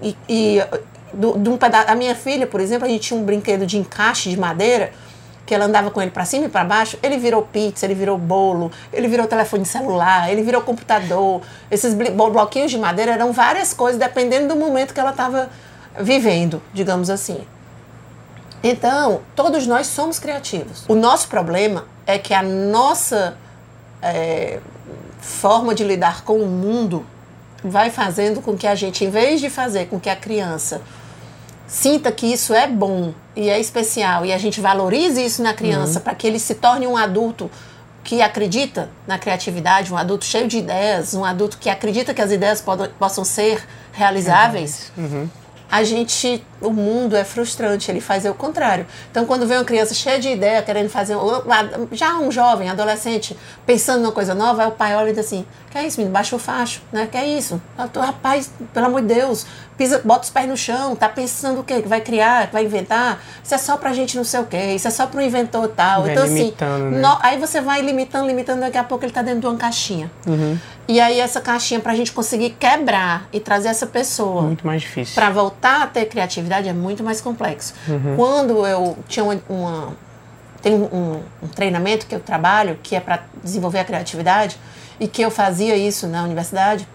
e, 0.01 0.17
e 0.27 0.61
do, 1.15 1.37
de 1.37 1.49
um 1.49 1.57
pedaço. 1.57 1.89
A 1.89 1.95
minha 1.95 2.15
filha, 2.15 2.45
por 2.45 2.59
exemplo, 2.59 2.85
a 2.85 2.89
gente 2.89 3.01
tinha 3.07 3.19
um 3.19 3.23
brinquedo 3.23 3.65
de 3.65 3.77
encaixe 3.77 4.29
de 4.29 4.37
madeira 4.37 4.91
que 5.45 5.53
ela 5.53 5.65
andava 5.65 5.91
com 5.91 6.01
ele 6.01 6.11
para 6.11 6.25
cima 6.25 6.45
e 6.45 6.49
para 6.49 6.63
baixo, 6.63 6.97
ele 7.03 7.17
virou 7.17 7.43
pizza, 7.43 7.85
ele 7.85 7.93
virou 7.93 8.17
bolo, 8.17 8.71
ele 8.91 9.07
virou 9.07 9.27
telefone 9.27 9.63
celular, 9.63 10.31
ele 10.31 10.41
virou 10.41 10.61
computador. 10.61 11.41
Esses 11.69 11.93
bloquinhos 11.93 12.71
de 12.71 12.77
madeira 12.77 13.11
eram 13.11 13.31
várias 13.31 13.73
coisas, 13.73 13.99
dependendo 13.99 14.47
do 14.47 14.55
momento 14.55 14.93
que 14.93 14.99
ela 14.99 15.11
estava 15.11 15.49
vivendo, 15.99 16.61
digamos 16.73 17.09
assim. 17.09 17.45
Então, 18.63 19.21
todos 19.35 19.67
nós 19.67 19.85
somos 19.85 20.17
criativos. 20.17 20.83
O 20.87 20.95
nosso 20.95 21.27
problema 21.27 21.85
é 22.07 22.17
que 22.17 22.33
a 22.33 22.41
nossa 22.41 23.37
é, 24.01 24.59
forma 25.19 25.75
de 25.75 25.83
lidar 25.83 26.23
com 26.23 26.37
o 26.37 26.47
mundo 26.47 27.05
vai 27.63 27.91
fazendo 27.91 28.41
com 28.41 28.57
que 28.57 28.65
a 28.65 28.73
gente, 28.73 29.05
em 29.05 29.09
vez 29.09 29.39
de 29.39 29.49
fazer 29.49 29.87
com 29.87 29.99
que 29.99 30.09
a 30.09 30.15
criança 30.15 30.81
sinta 31.67 32.11
que 32.11 32.25
isso 32.25 32.53
é 32.53 32.67
bom 32.67 33.13
e 33.35 33.49
é 33.49 33.59
especial 33.59 34.25
e 34.25 34.31
a 34.31 34.37
gente 34.37 34.61
valorize 34.61 35.23
isso 35.23 35.41
na 35.41 35.53
criança 35.53 35.99
uhum. 35.99 36.03
para 36.03 36.15
que 36.15 36.27
ele 36.27 36.39
se 36.39 36.55
torne 36.55 36.87
um 36.87 36.95
adulto 36.95 37.49
que 38.03 38.21
acredita 38.21 38.89
na 39.07 39.17
criatividade, 39.17 39.91
um 39.91 39.97
adulto 39.97 40.25
cheio 40.25 40.47
de 40.47 40.59
ideias, 40.59 41.15
um 41.15 41.25
adulto 41.25 41.57
que 41.57 41.69
acredita 41.69 42.13
que 42.13 42.21
as 42.21 42.31
ideias 42.31 42.63
possam 42.99 43.25
ser 43.25 43.65
realizáveis. 43.91 44.91
Uhum 44.95 45.27
a 45.69 45.83
gente, 45.83 46.43
o 46.61 46.71
mundo 46.71 47.15
é 47.15 47.23
frustrante, 47.23 47.91
ele 47.91 48.01
faz 48.01 48.25
o 48.25 48.33
contrário. 48.33 48.85
Então, 49.11 49.25
quando 49.25 49.45
vem 49.45 49.57
uma 49.57 49.65
criança 49.65 49.93
cheia 49.93 50.19
de 50.19 50.29
ideia, 50.29 50.61
querendo 50.61 50.89
fazer, 50.89 51.15
já 51.91 52.15
um 52.15 52.31
jovem, 52.31 52.69
adolescente, 52.69 53.37
pensando 53.65 54.01
numa 54.01 54.11
coisa 54.11 54.33
nova, 54.33 54.63
aí 54.63 54.67
o 54.67 54.71
pai 54.71 54.95
olha 54.95 55.09
e 55.09 55.13
diz 55.13 55.25
assim, 55.25 55.45
que 55.69 55.77
é 55.77 55.85
isso, 55.85 55.97
menino, 55.99 56.13
baixa 56.13 56.35
o 56.35 56.39
facho, 56.39 56.81
né? 56.91 57.07
Que 57.11 57.17
é 57.17 57.27
isso? 57.27 57.61
Rapaz, 57.77 58.49
pelo 58.73 58.85
amor 58.85 59.01
de 59.01 59.13
Deus, 59.13 59.45
pisa, 59.77 60.01
bota 60.03 60.23
os 60.23 60.29
pés 60.29 60.47
no 60.47 60.55
chão, 60.55 60.95
tá 60.95 61.09
pensando 61.09 61.59
o 61.59 61.63
quê? 61.63 61.81
Que 61.81 61.87
vai 61.87 61.99
criar, 61.99 62.47
que 62.47 62.53
vai 62.53 62.63
inventar? 62.63 63.21
Isso 63.43 63.53
é 63.53 63.57
só 63.57 63.75
pra 63.75 63.91
gente 63.91 64.15
não 64.15 64.23
sei 64.23 64.39
o 64.39 64.45
quê, 64.45 64.73
isso 64.73 64.87
é 64.87 64.91
só 64.91 65.05
pro 65.05 65.21
inventor 65.21 65.67
tal. 65.67 66.03
Vai 66.03 66.13
então, 66.13 66.23
assim, 66.23 66.53
né? 66.61 66.99
no, 67.01 67.17
aí 67.21 67.37
você 67.37 67.59
vai 67.59 67.81
limitando, 67.81 68.25
limitando, 68.25 68.61
daqui 68.61 68.77
a 68.77 68.83
pouco 68.83 69.03
ele 69.03 69.11
tá 69.11 69.21
dentro 69.21 69.41
de 69.41 69.47
uma 69.47 69.57
caixinha. 69.57 70.09
Uhum. 70.25 70.57
E 70.87 71.01
aí 71.01 71.19
essa 71.19 71.41
caixinha, 71.41 71.79
pra 71.79 71.93
gente 71.95 72.11
conseguir 72.11 72.51
quebrar 72.51 73.27
e 73.33 73.39
trazer 73.39 73.69
essa 73.69 73.87
pessoa... 73.87 74.43
Muito 74.43 74.65
mais 74.65 74.81
difícil. 74.83 75.15
Pra 75.15 75.29
voltar 75.29 75.81
a 75.81 75.87
ter 75.87 76.05
criatividade 76.05 76.44
é 76.69 76.73
muito 76.73 77.03
mais 77.03 77.21
complexo. 77.21 77.73
Uhum. 77.87 78.15
Quando 78.15 78.65
eu 78.65 78.97
tinha 79.07 79.23
uma... 79.23 79.37
uma 79.49 79.93
tem 80.61 80.73
um, 80.73 81.21
um 81.43 81.47
treinamento 81.47 82.07
que 82.07 82.15
eu 82.15 82.19
trabalho, 82.19 82.79
que 82.81 82.95
é 82.95 82.99
para 82.99 83.23
desenvolver 83.43 83.79
a 83.79 83.85
criatividade, 83.85 84.57
e 84.99 85.07
que 85.07 85.21
eu 85.21 85.29
fazia 85.29 85.75
isso 85.75 86.07
na 86.07 86.23
universidade, 86.23 86.87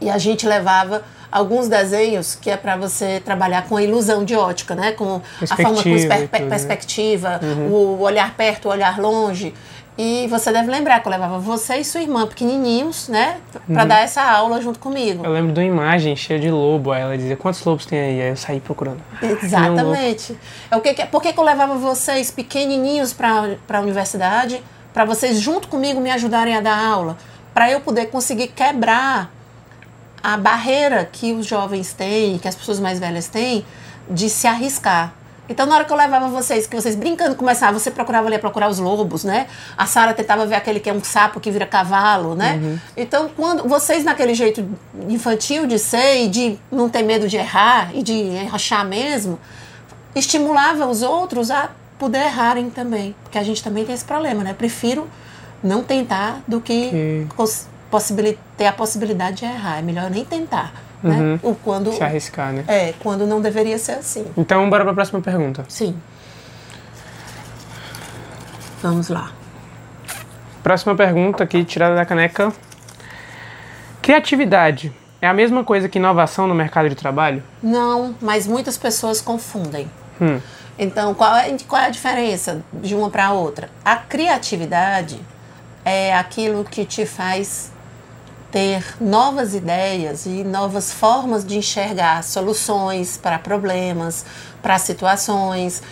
e 0.00 0.08
a 0.08 0.18
gente 0.18 0.46
levava 0.46 1.02
alguns 1.32 1.66
desenhos 1.66 2.36
que 2.36 2.48
é 2.48 2.56
para 2.56 2.76
você 2.76 3.20
trabalhar 3.24 3.66
com 3.68 3.76
a 3.76 3.82
ilusão 3.82 4.24
de 4.24 4.36
ótica, 4.36 4.76
né? 4.76 4.92
Com 4.92 5.20
a 5.50 5.56
forma 5.56 5.82
com 5.82 6.28
per 6.28 6.48
perspectiva, 6.48 7.40
né? 7.42 7.54
uhum. 7.54 7.72
o 7.72 8.00
olhar 8.00 8.34
perto, 8.36 8.68
o 8.68 8.70
olhar 8.70 9.00
longe. 9.00 9.52
E 9.96 10.26
você 10.26 10.50
deve 10.50 10.68
lembrar 10.68 11.00
que 11.00 11.06
eu 11.06 11.12
levava 11.12 11.38
você 11.38 11.76
e 11.76 11.84
sua 11.84 12.02
irmã 12.02 12.26
pequenininhos, 12.26 13.08
né? 13.08 13.36
Para 13.66 13.82
uhum. 13.82 13.88
dar 13.88 14.00
essa 14.00 14.22
aula 14.22 14.60
junto 14.60 14.80
comigo. 14.80 15.24
Eu 15.24 15.30
lembro 15.30 15.52
de 15.52 15.60
uma 15.60 15.66
imagem 15.66 16.16
cheia 16.16 16.40
de 16.40 16.50
lobo. 16.50 16.90
Aí 16.90 17.02
ela 17.02 17.16
dizia: 17.16 17.36
Quantos 17.36 17.64
lobos 17.64 17.86
tem 17.86 18.00
aí? 18.00 18.22
Aí 18.22 18.28
eu 18.30 18.36
saí 18.36 18.58
procurando. 18.58 19.00
Exatamente. 19.22 20.36
É 20.68 20.76
o 20.76 20.80
que, 20.80 20.92
por 21.06 21.22
que, 21.22 21.32
que 21.32 21.38
eu 21.38 21.44
levava 21.44 21.76
vocês 21.76 22.30
pequenininhos 22.30 23.12
para 23.12 23.56
a 23.68 23.80
universidade? 23.80 24.60
Para 24.92 25.04
vocês, 25.04 25.38
junto 25.40 25.68
comigo, 25.68 26.00
me 26.00 26.10
ajudarem 26.10 26.56
a 26.56 26.60
dar 26.60 26.76
aula? 26.76 27.16
Para 27.52 27.70
eu 27.70 27.80
poder 27.80 28.06
conseguir 28.06 28.48
quebrar 28.48 29.30
a 30.20 30.36
barreira 30.36 31.04
que 31.04 31.32
os 31.32 31.46
jovens 31.46 31.92
têm, 31.92 32.38
que 32.38 32.48
as 32.48 32.56
pessoas 32.56 32.80
mais 32.80 32.98
velhas 32.98 33.28
têm, 33.28 33.64
de 34.10 34.28
se 34.28 34.46
arriscar. 34.48 35.12
Então, 35.48 35.66
na 35.66 35.74
hora 35.74 35.84
que 35.84 35.92
eu 35.92 35.96
levava 35.96 36.28
vocês, 36.28 36.66
que 36.66 36.74
vocês 36.74 36.96
brincando 36.96 37.34
começavam, 37.34 37.78
você 37.78 37.90
procurava 37.90 38.26
ali 38.28 38.38
procurar 38.38 38.68
os 38.68 38.78
lobos, 38.78 39.24
né? 39.24 39.46
A 39.76 39.84
Sara 39.84 40.14
tentava 40.14 40.46
ver 40.46 40.54
aquele 40.54 40.80
que 40.80 40.88
é 40.88 40.92
um 40.92 41.04
sapo 41.04 41.38
que 41.38 41.50
vira 41.50 41.66
cavalo, 41.66 42.34
né? 42.34 42.58
Uhum. 42.62 42.78
Então, 42.96 43.30
quando 43.36 43.68
vocês 43.68 44.04
naquele 44.04 44.34
jeito 44.34 44.66
infantil 45.08 45.66
de 45.66 45.78
ser 45.78 46.24
e 46.24 46.28
de 46.28 46.58
não 46.72 46.88
ter 46.88 47.02
medo 47.02 47.28
de 47.28 47.36
errar 47.36 47.90
e 47.94 48.02
de 48.02 48.14
enrochar 48.14 48.86
mesmo, 48.86 49.38
estimulava 50.14 50.86
os 50.86 51.02
outros 51.02 51.50
a 51.50 51.70
poder 51.98 52.22
errarem 52.22 52.70
também, 52.70 53.14
porque 53.22 53.38
a 53.38 53.42
gente 53.42 53.62
também 53.62 53.84
tem 53.84 53.94
esse 53.94 54.04
problema, 54.04 54.42
né? 54.42 54.54
Prefiro 54.54 55.08
não 55.62 55.82
tentar 55.82 56.42
do 56.48 56.60
que, 56.60 56.90
que 56.90 58.38
ter 58.56 58.66
a 58.66 58.72
possibilidade 58.72 59.36
de 59.38 59.44
errar. 59.44 59.78
É 59.78 59.82
melhor 59.82 60.10
nem 60.10 60.24
tentar. 60.24 60.72
Né? 61.04 61.38
Uhum. 61.42 61.50
O 61.50 61.54
quando, 61.54 61.92
Se 61.92 62.02
arriscar, 62.02 62.50
né? 62.50 62.64
É, 62.66 62.94
quando 62.98 63.26
não 63.26 63.42
deveria 63.42 63.76
ser 63.76 63.92
assim. 63.92 64.24
Então, 64.38 64.68
bora 64.70 64.82
para 64.82 64.92
a 64.92 64.94
próxima 64.94 65.20
pergunta. 65.20 65.62
Sim. 65.68 65.94
Vamos 68.82 69.10
lá. 69.10 69.30
Próxima 70.62 70.94
pergunta 70.94 71.44
aqui, 71.44 71.62
tirada 71.62 71.94
da 71.94 72.06
caneca. 72.06 72.50
Criatividade 74.00 74.90
é 75.20 75.26
a 75.26 75.34
mesma 75.34 75.62
coisa 75.62 75.90
que 75.90 75.98
inovação 75.98 76.46
no 76.46 76.54
mercado 76.54 76.88
de 76.88 76.94
trabalho? 76.94 77.42
Não, 77.62 78.14
mas 78.18 78.46
muitas 78.46 78.78
pessoas 78.78 79.20
confundem. 79.20 79.90
Hum. 80.18 80.40
Então, 80.78 81.14
qual 81.14 81.36
é, 81.36 81.54
qual 81.68 81.82
é 81.82 81.86
a 81.86 81.90
diferença 81.90 82.64
de 82.72 82.94
uma 82.94 83.10
para 83.10 83.30
outra? 83.32 83.68
A 83.84 83.96
criatividade 83.96 85.20
é 85.84 86.14
aquilo 86.14 86.64
que 86.64 86.86
te 86.86 87.04
faz 87.04 87.73
ter 88.54 88.84
novas 89.00 89.52
ideias 89.52 90.26
e 90.26 90.44
novas 90.44 90.92
formas 90.92 91.44
de 91.44 91.58
enxergar 91.58 92.22
soluções 92.22 93.16
para 93.16 93.36
problemas, 93.36 94.24
para 94.62 94.78
situações. 94.78 95.82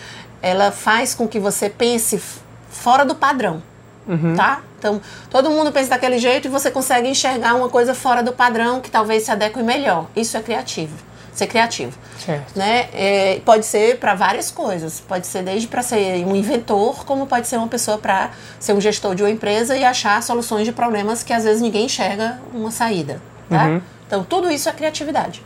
Ela 0.41 0.71
faz 0.71 1.13
com 1.13 1.27
que 1.27 1.41
você 1.41 1.69
pense 1.69 2.23
fora 2.69 3.03
do 3.03 3.15
padrão, 3.15 3.61
uhum. 4.07 4.33
tá? 4.37 4.61
Então, 4.79 5.01
todo 5.29 5.49
mundo 5.49 5.73
pensa 5.73 5.89
daquele 5.89 6.17
jeito 6.17 6.47
e 6.47 6.49
você 6.49 6.71
consegue 6.71 7.09
enxergar 7.09 7.53
uma 7.53 7.67
coisa 7.67 7.93
fora 7.93 8.23
do 8.23 8.31
padrão 8.31 8.79
que 8.79 8.89
talvez 8.89 9.23
se 9.23 9.31
adeque 9.31 9.61
melhor. 9.61 10.07
Isso 10.15 10.37
é 10.37 10.41
criativo 10.41 11.12
ser 11.33 11.47
criativo. 11.47 11.97
Certo. 12.23 12.57
Né? 12.57 12.89
É, 12.93 13.41
pode 13.45 13.65
ser 13.65 13.97
para 13.99 14.13
várias 14.15 14.51
coisas. 14.51 14.99
Pode 14.99 15.27
ser 15.27 15.43
desde 15.43 15.67
para 15.67 15.81
ser 15.81 16.25
um 16.25 16.35
inventor, 16.35 17.05
como 17.05 17.25
pode 17.27 17.47
ser 17.47 17.57
uma 17.57 17.67
pessoa 17.67 17.97
para 17.97 18.31
ser 18.59 18.73
um 18.73 18.81
gestor 18.81 19.15
de 19.15 19.23
uma 19.23 19.29
empresa 19.29 19.75
e 19.75 19.83
achar 19.83 20.21
soluções 20.23 20.65
de 20.65 20.71
problemas 20.71 21.23
que 21.23 21.33
às 21.33 21.43
vezes 21.43 21.61
ninguém 21.61 21.85
enxerga 21.85 22.39
uma 22.53 22.71
saída. 22.71 23.21
Tá? 23.49 23.65
Uhum. 23.65 23.81
Então, 24.07 24.23
tudo 24.23 24.51
isso 24.51 24.69
é 24.69 24.71
criatividade. 24.71 25.43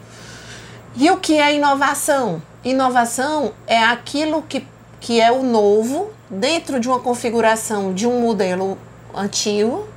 E 0.96 1.10
o 1.12 1.18
que 1.18 1.40
é 1.40 1.54
inovação? 1.56 2.42
Inovação 2.64 3.54
é 3.66 3.84
aquilo 3.84 4.42
que, 4.42 4.66
que 5.00 5.22
é 5.22 5.32
o 5.32 5.44
novo 5.44 6.12
dentro 6.30 6.80
de 6.80 6.88
uma 6.88 7.00
configuração 7.00 7.94
de 7.94 8.08
um 8.08 8.20
modelo 8.22 8.78
antigo, 9.14 9.88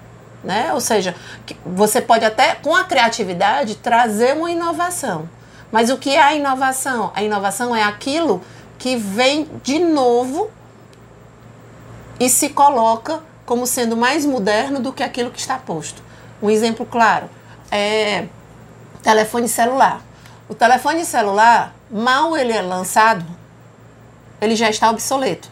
né? 0.44 0.72
Ou 0.72 0.80
seja, 0.80 1.14
você 1.64 2.00
pode 2.00 2.24
até, 2.24 2.54
com 2.54 2.74
a 2.74 2.84
criatividade, 2.84 3.76
trazer 3.76 4.36
uma 4.36 4.50
inovação. 4.50 5.28
Mas 5.70 5.90
o 5.90 5.98
que 5.98 6.10
é 6.10 6.22
a 6.22 6.34
inovação? 6.34 7.12
A 7.14 7.22
inovação 7.22 7.74
é 7.74 7.82
aquilo 7.82 8.42
que 8.78 8.96
vem 8.96 9.48
de 9.62 9.78
novo 9.78 10.50
e 12.18 12.28
se 12.28 12.50
coloca 12.50 13.22
como 13.46 13.66
sendo 13.66 13.96
mais 13.96 14.24
moderno 14.24 14.80
do 14.80 14.92
que 14.92 15.02
aquilo 15.02 15.30
que 15.30 15.38
está 15.38 15.58
posto. 15.58 16.02
Um 16.42 16.50
exemplo 16.50 16.86
claro 16.86 17.28
é 17.70 18.26
telefone 19.02 19.48
celular. 19.48 20.00
O 20.48 20.54
telefone 20.54 21.04
celular, 21.04 21.74
mal 21.90 22.36
ele 22.36 22.52
é 22.52 22.60
lançado, 22.60 23.24
ele 24.40 24.56
já 24.56 24.68
está 24.68 24.90
obsoleto. 24.90 25.48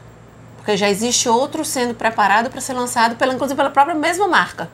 Porque 0.57 0.76
já 0.76 0.88
existe 0.88 1.28
outro 1.28 1.64
sendo 1.64 1.94
preparado 1.94 2.50
para 2.50 2.61
ser 2.61 2.74
lançado, 2.74 3.16
pela, 3.16 3.33
inclusive 3.33 3.57
pela 3.57 3.70
própria 3.70 3.94
mesma 3.94 4.26
marca. 4.26 4.68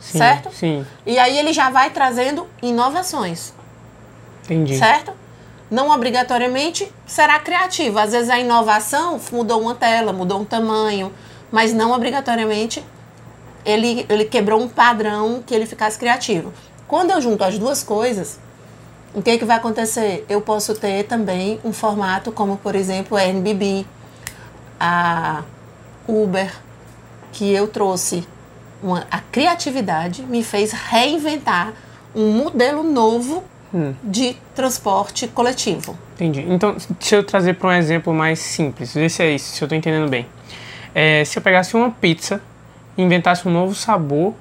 Sim, 0.00 0.18
certo? 0.18 0.52
Sim. 0.52 0.86
E 1.04 1.18
aí 1.18 1.38
ele 1.38 1.52
já 1.52 1.70
vai 1.70 1.90
trazendo 1.90 2.48
inovações. 2.62 3.52
Entendi. 4.46 4.78
Certo? 4.78 5.12
Não 5.70 5.90
obrigatoriamente 5.90 6.90
será 7.06 7.38
criativo. 7.38 7.98
Às 7.98 8.12
vezes 8.12 8.30
a 8.30 8.38
inovação 8.38 9.20
mudou 9.32 9.60
uma 9.60 9.74
tela, 9.74 10.12
mudou 10.12 10.40
um 10.40 10.44
tamanho, 10.44 11.12
mas 11.50 11.72
não 11.72 11.92
obrigatoriamente 11.92 12.84
ele, 13.64 14.06
ele 14.08 14.24
quebrou 14.24 14.62
um 14.62 14.68
padrão 14.68 15.42
que 15.44 15.52
ele 15.52 15.66
ficasse 15.66 15.98
criativo. 15.98 16.52
Quando 16.86 17.10
eu 17.10 17.20
junto 17.20 17.42
as 17.42 17.58
duas 17.58 17.82
coisas, 17.82 18.38
o 19.12 19.20
que, 19.20 19.30
é 19.30 19.38
que 19.38 19.44
vai 19.44 19.56
acontecer? 19.56 20.24
Eu 20.28 20.40
posso 20.40 20.74
ter 20.74 21.04
também 21.04 21.58
um 21.64 21.72
formato 21.72 22.30
como, 22.30 22.56
por 22.58 22.76
exemplo, 22.76 23.16
a 23.16 23.24
NBB, 23.24 23.84
a 24.78 25.42
Uber, 26.06 26.54
que 27.32 27.52
eu 27.52 27.66
trouxe 27.66 28.26
uma, 28.80 29.06
a 29.10 29.18
criatividade, 29.18 30.22
me 30.22 30.44
fez 30.44 30.70
reinventar 30.70 31.72
um 32.14 32.30
modelo 32.30 32.84
novo 32.84 33.42
hum. 33.72 33.94
de 34.02 34.36
transporte 34.54 35.28
coletivo. 35.28 35.96
Entendi. 36.14 36.44
Então, 36.48 36.76
deixa 36.98 37.16
eu 37.16 37.24
trazer 37.24 37.54
para 37.54 37.68
um 37.68 37.72
exemplo 37.72 38.12
mais 38.12 38.38
simples, 38.38 38.94
ver 38.94 39.10
se 39.10 39.22
é 39.22 39.30
isso, 39.30 39.54
se 39.54 39.62
eu 39.62 39.66
estou 39.66 39.76
entendendo 39.76 40.08
bem. 40.08 40.26
É, 40.94 41.24
se 41.24 41.38
eu 41.38 41.42
pegasse 41.42 41.76
uma 41.76 41.90
pizza 41.90 42.40
e 42.96 43.02
inventasse 43.02 43.46
um 43.46 43.50
novo 43.50 43.74
sabor, 43.74 44.34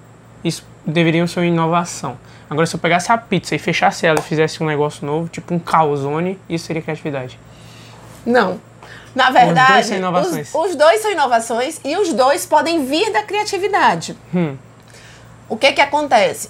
isso 0.43 0.65
deveria 0.85 1.25
ser 1.27 1.39
uma 1.39 1.45
inovação. 1.45 2.17
Agora, 2.49 2.65
se 2.65 2.75
eu 2.75 2.79
pegasse 2.79 3.11
a 3.11 3.17
pizza 3.17 3.55
e 3.55 3.59
fechasse 3.59 4.05
ela 4.05 4.19
e 4.19 4.21
fizesse 4.21 4.61
um 4.61 4.67
negócio 4.67 5.05
novo, 5.05 5.27
tipo 5.27 5.53
um 5.53 5.59
calzone, 5.59 6.39
isso 6.47 6.67
seria 6.67 6.81
criatividade? 6.81 7.39
Não. 8.25 8.59
Na 9.15 9.31
verdade, 9.31 9.61
os 9.61 9.69
dois 9.69 9.85
são 9.85 9.97
inovações. 9.97 10.53
Os, 10.53 10.69
os 10.69 10.75
dois 10.75 11.01
são 11.01 11.11
inovações 11.11 11.81
e 11.83 11.97
os 11.97 12.13
dois 12.13 12.45
podem 12.45 12.85
vir 12.85 13.11
da 13.11 13.23
criatividade. 13.23 14.15
Hum. 14.33 14.55
O 15.47 15.55
que 15.55 15.71
que 15.71 15.81
acontece? 15.81 16.49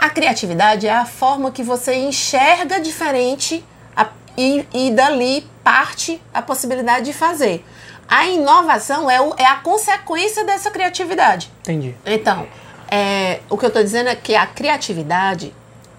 A 0.00 0.10
criatividade 0.10 0.86
é 0.86 0.92
a 0.92 1.06
forma 1.06 1.50
que 1.50 1.62
você 1.62 1.94
enxerga 1.94 2.80
diferente 2.80 3.64
a, 3.96 4.08
e, 4.36 4.66
e 4.72 4.90
dali 4.90 5.48
parte 5.64 6.22
a 6.32 6.42
possibilidade 6.42 7.06
de 7.06 7.12
fazer. 7.12 7.64
A 8.08 8.26
inovação 8.26 9.10
é, 9.10 9.20
o, 9.20 9.34
é 9.36 9.44
a 9.44 9.56
consequência 9.56 10.44
dessa 10.44 10.70
criatividade. 10.70 11.50
Entendi. 11.62 11.94
Então, 12.04 12.46
é, 12.88 13.40
o 13.50 13.58
que 13.58 13.64
eu 13.64 13.68
estou 13.68 13.82
dizendo 13.82 14.08
é 14.08 14.14
que 14.14 14.34
a 14.34 14.46
criatividade 14.46 15.52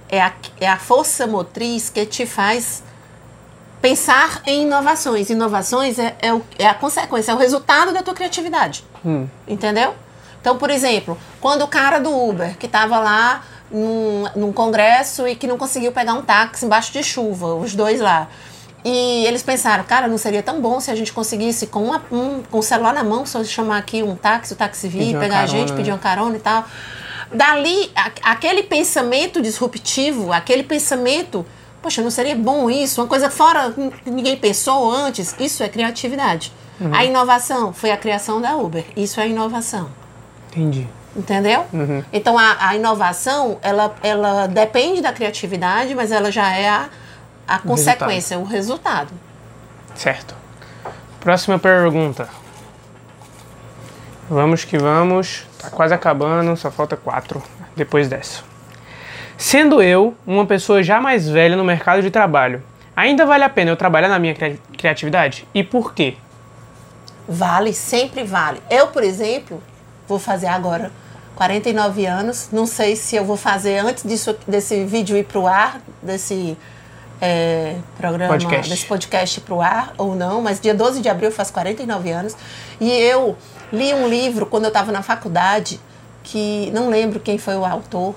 é 0.09 0.21
a, 0.21 0.33
é 0.59 0.67
a 0.67 0.77
força 0.77 1.27
motriz 1.27 1.89
que 1.89 2.05
te 2.05 2.25
faz 2.25 2.83
pensar 3.81 4.41
em 4.45 4.63
inovações. 4.63 5.29
Inovações 5.29 5.99
é, 5.99 6.15
é, 6.21 6.33
o, 6.33 6.41
é, 6.57 6.67
a 6.67 6.73
consequência, 6.73 7.31
é 7.31 7.35
o 7.35 7.37
resultado 7.37 7.93
da 7.93 8.01
tua 8.01 8.13
criatividade. 8.13 8.83
Hum. 9.05 9.27
Entendeu? 9.47 9.93
Então, 10.39 10.57
por 10.57 10.69
exemplo, 10.69 11.17
quando 11.41 11.63
o 11.63 11.67
cara 11.67 11.99
do 11.99 12.09
Uber, 12.09 12.57
que 12.57 12.67
estava 12.67 12.99
lá 12.99 13.43
num, 13.71 14.25
num 14.35 14.53
congresso 14.53 15.27
e 15.27 15.35
que 15.35 15.47
não 15.47 15.57
conseguiu 15.57 15.91
pegar 15.91 16.13
um 16.13 16.21
táxi 16.21 16.65
embaixo 16.65 16.91
de 16.91 17.03
chuva, 17.03 17.55
os 17.55 17.75
dois 17.75 17.99
lá. 17.99 18.27
E 18.85 19.25
eles 19.25 19.43
pensaram, 19.43 19.83
cara, 19.83 20.07
não 20.07 20.17
seria 20.17 20.41
tão 20.41 20.61
bom 20.61 20.79
se 20.79 20.89
a 20.89 20.95
gente 20.95 21.11
conseguisse 21.11 21.67
com, 21.67 21.83
uma, 21.83 22.01
um, 22.11 22.41
com 22.43 22.59
o 22.59 22.63
celular 22.63 22.93
na 22.93 23.03
mão, 23.03 23.25
só 23.25 23.43
chamar 23.43 23.77
aqui 23.77 24.01
um 24.01 24.15
táxi, 24.15 24.53
o 24.53 24.55
táxi 24.55 24.87
vir, 24.87 25.19
pegar 25.19 25.41
a 25.41 25.45
gente, 25.45 25.73
pedir 25.73 25.89
né? 25.89 25.93
uma 25.93 25.99
carona 25.99 26.37
e 26.37 26.39
tal. 26.39 26.63
Dali, 27.33 27.91
a, 27.95 28.31
aquele 28.31 28.63
pensamento 28.63 29.41
disruptivo, 29.41 30.31
aquele 30.31 30.63
pensamento, 30.63 31.45
poxa, 31.81 32.01
não 32.01 32.09
seria 32.11 32.35
bom 32.35 32.69
isso? 32.69 33.01
Uma 33.01 33.07
coisa 33.07 33.29
fora 33.29 33.71
que 33.71 34.09
ninguém 34.09 34.37
pensou 34.37 34.89
antes, 34.89 35.35
isso 35.37 35.63
é 35.63 35.67
criatividade. 35.67 36.53
Uhum. 36.79 36.93
A 36.95 37.03
inovação 37.03 37.73
foi 37.73 37.91
a 37.91 37.97
criação 37.97 38.39
da 38.39 38.55
Uber, 38.55 38.85
isso 38.95 39.19
é 39.19 39.27
inovação. 39.27 39.89
Entendi. 40.51 40.87
Entendeu? 41.17 41.65
Uhum. 41.73 42.03
Então 42.13 42.37
a, 42.37 42.57
a, 42.59 42.75
inovação, 42.75 43.57
ela, 43.63 43.95
ela 44.03 44.45
depende 44.45 45.01
da 45.01 45.11
criatividade, 45.11 45.95
mas 45.95 46.11
ela 46.11 46.31
já 46.31 46.55
é 46.55 46.69
a 46.69 46.89
a 47.47 47.57
o 47.57 47.61
consequência, 47.61 48.37
resultado. 48.37 48.41
o 48.41 48.45
resultado. 48.45 49.13
Certo. 49.95 50.35
Próxima 51.21 51.57
pergunta. 51.57 52.27
Vamos 54.29 54.65
que 54.65 54.77
vamos. 54.77 55.47
Tá 55.57 55.69
quase 55.69 55.93
acabando, 55.93 56.55
só 56.57 56.69
falta 56.69 56.97
quatro 56.97 57.41
depois 57.75 58.09
dessa. 58.09 58.43
Sendo 59.37 59.81
eu 59.81 60.15
uma 60.25 60.45
pessoa 60.45 60.83
já 60.83 60.99
mais 60.99 61.29
velha 61.29 61.55
no 61.55 61.63
mercado 61.63 62.01
de 62.01 62.11
trabalho, 62.11 62.61
ainda 62.95 63.25
vale 63.25 63.43
a 63.43 63.49
pena 63.49 63.71
eu 63.71 63.77
trabalhar 63.77 64.09
na 64.09 64.19
minha 64.19 64.35
criatividade? 64.77 65.47
E 65.53 65.63
por 65.63 65.93
quê? 65.93 66.17
Vale, 67.27 67.73
sempre 67.73 68.23
vale. 68.23 68.61
Eu, 68.69 68.87
por 68.87 69.03
exemplo, 69.03 69.61
vou 70.07 70.19
fazer 70.19 70.47
agora 70.47 70.91
49 71.37 72.05
anos. 72.05 72.49
Não 72.51 72.65
sei 72.65 72.95
se 72.95 73.15
eu 73.15 73.23
vou 73.23 73.37
fazer 73.37 73.77
antes 73.77 74.03
disso, 74.03 74.35
desse 74.47 74.83
vídeo 74.83 75.15
ir 75.15 75.23
pro 75.23 75.45
ar, 75.45 75.79
desse 76.01 76.57
é, 77.21 77.75
programa, 77.95 78.33
podcast. 78.33 78.69
desse 78.69 78.85
podcast 78.85 79.41
para 79.41 79.53
o 79.53 79.61
ar 79.61 79.93
ou 79.97 80.15
não, 80.15 80.41
mas 80.41 80.59
dia 80.59 80.73
12 80.73 80.99
de 80.99 81.07
abril 81.07 81.31
faz 81.31 81.51
49 81.51 82.11
anos. 82.11 82.35
E 82.81 82.91
eu 82.91 83.37
li 83.71 83.93
um 83.93 84.07
livro 84.07 84.47
quando 84.47 84.65
eu 84.65 84.69
estava 84.69 84.91
na 84.91 85.03
faculdade, 85.03 85.79
que 86.23 86.71
não 86.73 86.89
lembro 86.89 87.19
quem 87.19 87.37
foi 87.37 87.55
o 87.55 87.63
autor, 87.63 88.15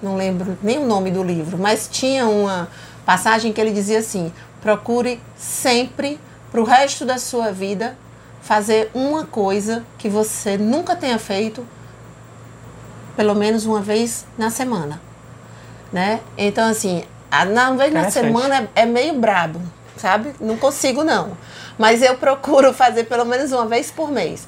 não 0.00 0.16
lembro 0.16 0.56
nem 0.62 0.78
o 0.78 0.86
nome 0.86 1.10
do 1.10 1.22
livro, 1.22 1.58
mas 1.58 1.88
tinha 1.90 2.26
uma 2.26 2.68
passagem 3.04 3.52
que 3.52 3.60
ele 3.60 3.72
dizia 3.72 3.98
assim: 3.98 4.32
procure 4.62 5.20
sempre, 5.36 6.20
para 6.52 6.60
o 6.60 6.64
resto 6.64 7.04
da 7.04 7.18
sua 7.18 7.50
vida, 7.50 7.96
fazer 8.40 8.90
uma 8.94 9.26
coisa 9.26 9.84
que 9.98 10.08
você 10.08 10.56
nunca 10.56 10.94
tenha 10.94 11.18
feito, 11.18 11.66
pelo 13.18 13.34
menos 13.34 13.66
uma 13.66 13.80
vez 13.80 14.24
na 14.38 14.48
semana. 14.48 15.00
Né? 15.92 16.20
Então, 16.36 16.70
assim, 16.70 17.02
na 17.52 17.72
vez 17.72 17.92
na 17.92 18.08
semana 18.12 18.70
é, 18.76 18.82
é 18.82 18.86
meio 18.86 19.14
brabo, 19.14 19.60
sabe? 19.96 20.36
Não 20.38 20.56
consigo, 20.56 21.02
não. 21.02 21.36
Mas 21.76 22.00
eu 22.00 22.14
procuro 22.22 22.72
fazer 22.72 23.04
pelo 23.04 23.24
menos 23.24 23.50
uma 23.50 23.66
vez 23.66 23.90
por 23.90 24.12
mês. 24.12 24.46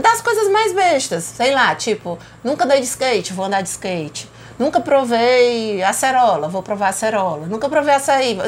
Das 0.00 0.20
coisas 0.20 0.48
mais 0.52 0.72
bestas, 0.72 1.24
sei 1.24 1.52
lá, 1.52 1.74
tipo, 1.74 2.16
nunca 2.44 2.64
dei 2.64 2.78
de 2.78 2.86
skate, 2.86 3.32
vou 3.32 3.46
andar 3.46 3.62
de 3.62 3.70
skate. 3.70 4.30
Nunca 4.56 4.78
provei 4.78 5.82
acerola, 5.82 6.46
vou 6.46 6.62
provar 6.62 6.90
acerola. 6.90 7.48
Nunca 7.48 7.68
provei 7.68 7.94
açaí. 7.94 8.38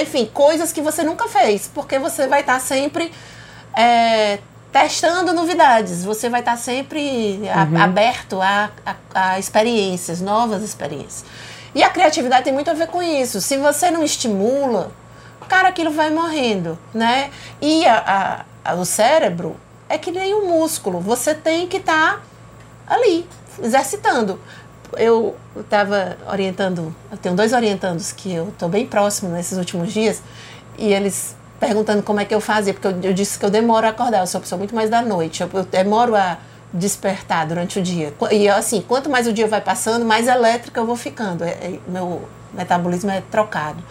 Enfim, 0.00 0.30
coisas 0.32 0.70
que 0.70 0.80
você 0.80 1.02
nunca 1.02 1.26
fez, 1.26 1.68
porque 1.74 1.98
você 1.98 2.28
vai 2.28 2.42
estar 2.42 2.60
sempre 2.60 3.10
é, 3.76 4.38
testando 4.82 5.32
novidades. 5.32 6.04
Você 6.04 6.28
vai 6.28 6.40
estar 6.40 6.58
sempre 6.58 7.40
uhum. 7.40 7.80
aberto 7.80 8.42
a, 8.42 8.70
a, 8.84 8.94
a 9.14 9.38
experiências, 9.38 10.20
novas 10.20 10.62
experiências. 10.62 11.24
E 11.74 11.82
a 11.82 11.88
criatividade 11.88 12.44
tem 12.44 12.52
muito 12.52 12.70
a 12.70 12.74
ver 12.74 12.88
com 12.88 13.02
isso. 13.02 13.40
Se 13.40 13.56
você 13.56 13.90
não 13.90 14.04
estimula, 14.04 14.92
cara, 15.48 15.68
aquilo 15.68 15.90
vai 15.90 16.10
morrendo, 16.10 16.78
né? 16.92 17.30
E 17.60 17.84
o 18.78 18.84
cérebro 18.84 19.56
é 19.88 19.96
que 19.96 20.10
nem 20.10 20.34
um 20.34 20.46
músculo. 20.46 21.00
Você 21.00 21.34
tem 21.34 21.66
que 21.66 21.78
estar 21.78 22.16
tá 22.86 22.94
ali, 22.94 23.26
exercitando. 23.62 24.38
Eu 24.96 25.36
estava 25.58 26.18
orientando, 26.30 26.94
eu 27.10 27.16
tenho 27.16 27.34
dois 27.34 27.52
orientandos 27.54 28.12
que 28.12 28.32
eu 28.32 28.48
estou 28.48 28.68
bem 28.68 28.86
próximo 28.86 29.30
nesses 29.30 29.56
últimos 29.58 29.92
dias, 29.92 30.22
e 30.78 30.92
eles 30.92 31.34
perguntando 31.58 32.02
como 32.02 32.20
é 32.20 32.24
que 32.24 32.34
eu 32.34 32.40
fazia, 32.40 32.72
porque 32.74 32.86
eu, 32.86 33.10
eu 33.10 33.12
disse 33.14 33.38
que 33.38 33.44
eu 33.44 33.50
demoro 33.50 33.86
a 33.86 33.90
acordar, 33.90 34.20
eu 34.20 34.26
sou 34.26 34.38
uma 34.38 34.42
pessoa 34.42 34.58
muito 34.58 34.74
mais 34.74 34.90
da 34.90 35.02
noite, 35.02 35.42
eu, 35.42 35.50
eu 35.52 35.64
demoro 35.64 36.14
a 36.14 36.38
despertar 36.72 37.46
durante 37.46 37.78
o 37.78 37.82
dia. 37.82 38.12
E 38.30 38.48
assim, 38.48 38.80
quanto 38.80 39.08
mais 39.08 39.26
o 39.26 39.32
dia 39.32 39.46
vai 39.46 39.60
passando, 39.60 40.04
mais 40.04 40.28
elétrica 40.28 40.80
eu 40.80 40.86
vou 40.86 40.96
ficando. 40.96 41.44
É, 41.44 41.50
é, 41.50 41.78
meu 41.88 42.28
metabolismo 42.52 43.10
é 43.10 43.22
trocado. 43.30 43.82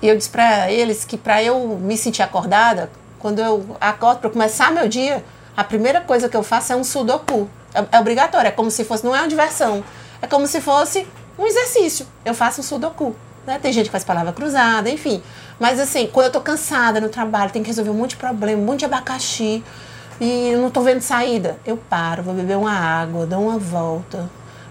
E 0.00 0.08
eu 0.08 0.16
disse 0.16 0.30
para 0.30 0.70
eles 0.70 1.04
que 1.04 1.16
para 1.16 1.42
eu 1.42 1.78
me 1.80 1.96
sentir 1.96 2.22
acordada, 2.22 2.90
quando 3.18 3.40
eu 3.40 3.76
acordo 3.80 4.20
para 4.20 4.30
começar 4.30 4.70
meu 4.70 4.88
dia, 4.88 5.24
a 5.56 5.64
primeira 5.64 6.00
coisa 6.00 6.28
que 6.28 6.36
eu 6.36 6.42
faço 6.42 6.72
é 6.72 6.76
um 6.76 6.84
sudoku. 6.84 7.48
É, 7.74 7.96
é 7.96 8.00
obrigatório, 8.00 8.48
é 8.48 8.52
como 8.52 8.70
se 8.70 8.84
fosse, 8.84 9.04
não 9.04 9.14
é 9.14 9.20
uma 9.20 9.28
diversão, 9.28 9.82
é 10.20 10.26
como 10.26 10.46
se 10.46 10.60
fosse 10.60 11.06
um 11.38 11.46
exercício. 11.46 12.06
Eu 12.24 12.34
faço 12.34 12.60
um 12.60 12.64
sudoku. 12.64 13.14
Né? 13.46 13.58
Tem 13.60 13.72
gente 13.72 13.86
que 13.86 13.92
faz 13.92 14.02
palavra 14.02 14.32
cruzada, 14.32 14.90
enfim. 14.90 15.22
Mas 15.58 15.78
assim, 15.78 16.08
quando 16.12 16.26
eu 16.26 16.32
tô 16.32 16.40
cansada 16.40 17.00
no 17.00 17.08
trabalho, 17.08 17.52
tenho 17.52 17.64
que 17.64 17.70
resolver 17.70 17.90
um 17.90 17.94
monte 17.94 18.10
de 18.10 18.16
problema, 18.16 18.60
um 18.60 18.64
monte 18.64 18.80
de 18.80 18.84
abacaxi, 18.84 19.62
e 20.20 20.54
não 20.56 20.68
estou 20.68 20.82
vendo 20.82 21.00
saída, 21.00 21.58
eu 21.64 21.76
paro, 21.76 22.22
vou 22.22 22.34
beber 22.34 22.56
uma 22.56 22.72
água, 22.72 23.26
dou 23.26 23.48
uma 23.48 23.58
volta, 23.58 24.28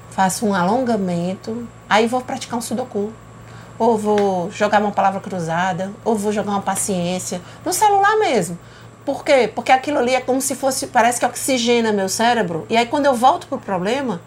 faço 0.10 0.46
um 0.46 0.54
alongamento, 0.54 1.68
aí 1.90 2.08
vou 2.08 2.22
praticar 2.22 2.58
um 2.58 2.62
sudoku. 2.62 3.14
Ou 3.78 3.98
vou 3.98 4.50
jogar 4.52 4.82
uma 4.82 4.92
palavra 4.92 5.20
cruzada, 5.20 5.92
ou 6.04 6.16
vou 6.16 6.32
jogar 6.32 6.52
uma 6.52 6.62
paciência, 6.62 7.42
no 7.64 7.74
celular 7.74 8.18
mesmo. 8.18 8.58
Por 9.06 9.24
quê? 9.24 9.52
Porque 9.54 9.72
aquilo 9.72 10.00
ali 10.00 10.16
é 10.16 10.22
como 10.22 10.42
se 10.42 10.56
fosse, 10.56 10.88
parece 10.88 11.20
que 11.20 11.26
oxigena 11.26 11.92
meu 11.92 12.10
cérebro, 12.10 12.66
e 12.70 12.76
aí 12.76 12.86
quando 12.86 13.06
eu 13.06 13.14
volto 13.14 13.48
pro 13.48 13.60
problema, 13.60 14.22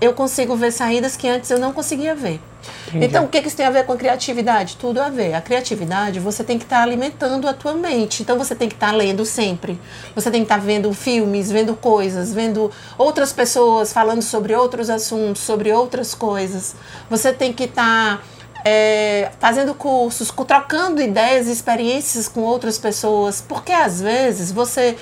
eu 0.00 0.12
consigo 0.12 0.54
ver 0.56 0.72
saídas 0.72 1.16
que 1.16 1.28
antes 1.28 1.50
eu 1.50 1.58
não 1.58 1.72
conseguia 1.72 2.14
ver. 2.14 2.40
Entendi. 2.88 3.06
Então, 3.06 3.24
o 3.24 3.28
que, 3.28 3.40
que 3.40 3.48
isso 3.48 3.56
tem 3.56 3.66
a 3.66 3.70
ver 3.70 3.84
com 3.84 3.92
a 3.92 3.96
criatividade? 3.96 4.76
Tudo 4.76 5.00
a 5.00 5.08
ver. 5.08 5.34
A 5.34 5.40
criatividade, 5.40 6.20
você 6.20 6.42
tem 6.42 6.58
que 6.58 6.64
estar 6.64 6.78
tá 6.78 6.82
alimentando 6.82 7.48
a 7.48 7.52
tua 7.52 7.74
mente. 7.74 8.22
Então, 8.22 8.36
você 8.36 8.54
tem 8.54 8.68
que 8.68 8.74
estar 8.74 8.90
tá 8.90 8.96
lendo 8.96 9.24
sempre. 9.24 9.80
Você 10.14 10.30
tem 10.30 10.40
que 10.40 10.46
estar 10.46 10.58
tá 10.58 10.64
vendo 10.64 10.92
filmes, 10.92 11.50
vendo 11.50 11.74
coisas, 11.76 12.32
vendo 12.32 12.70
outras 12.96 13.32
pessoas 13.32 13.92
falando 13.92 14.22
sobre 14.22 14.54
outros 14.54 14.90
assuntos, 14.90 15.42
sobre 15.42 15.72
outras 15.72 16.14
coisas. 16.14 16.74
Você 17.08 17.32
tem 17.32 17.52
que 17.52 17.64
estar... 17.64 18.18
Tá 18.18 18.38
é, 18.64 19.30
fazendo 19.38 19.74
cursos, 19.74 20.32
trocando 20.46 21.00
ideias 21.00 21.46
e 21.46 21.52
experiências 21.52 22.28
com 22.28 22.40
outras 22.40 22.78
pessoas, 22.78 23.40
porque 23.40 23.72
às 23.72 24.00
vezes 24.00 24.50
você 24.52 24.96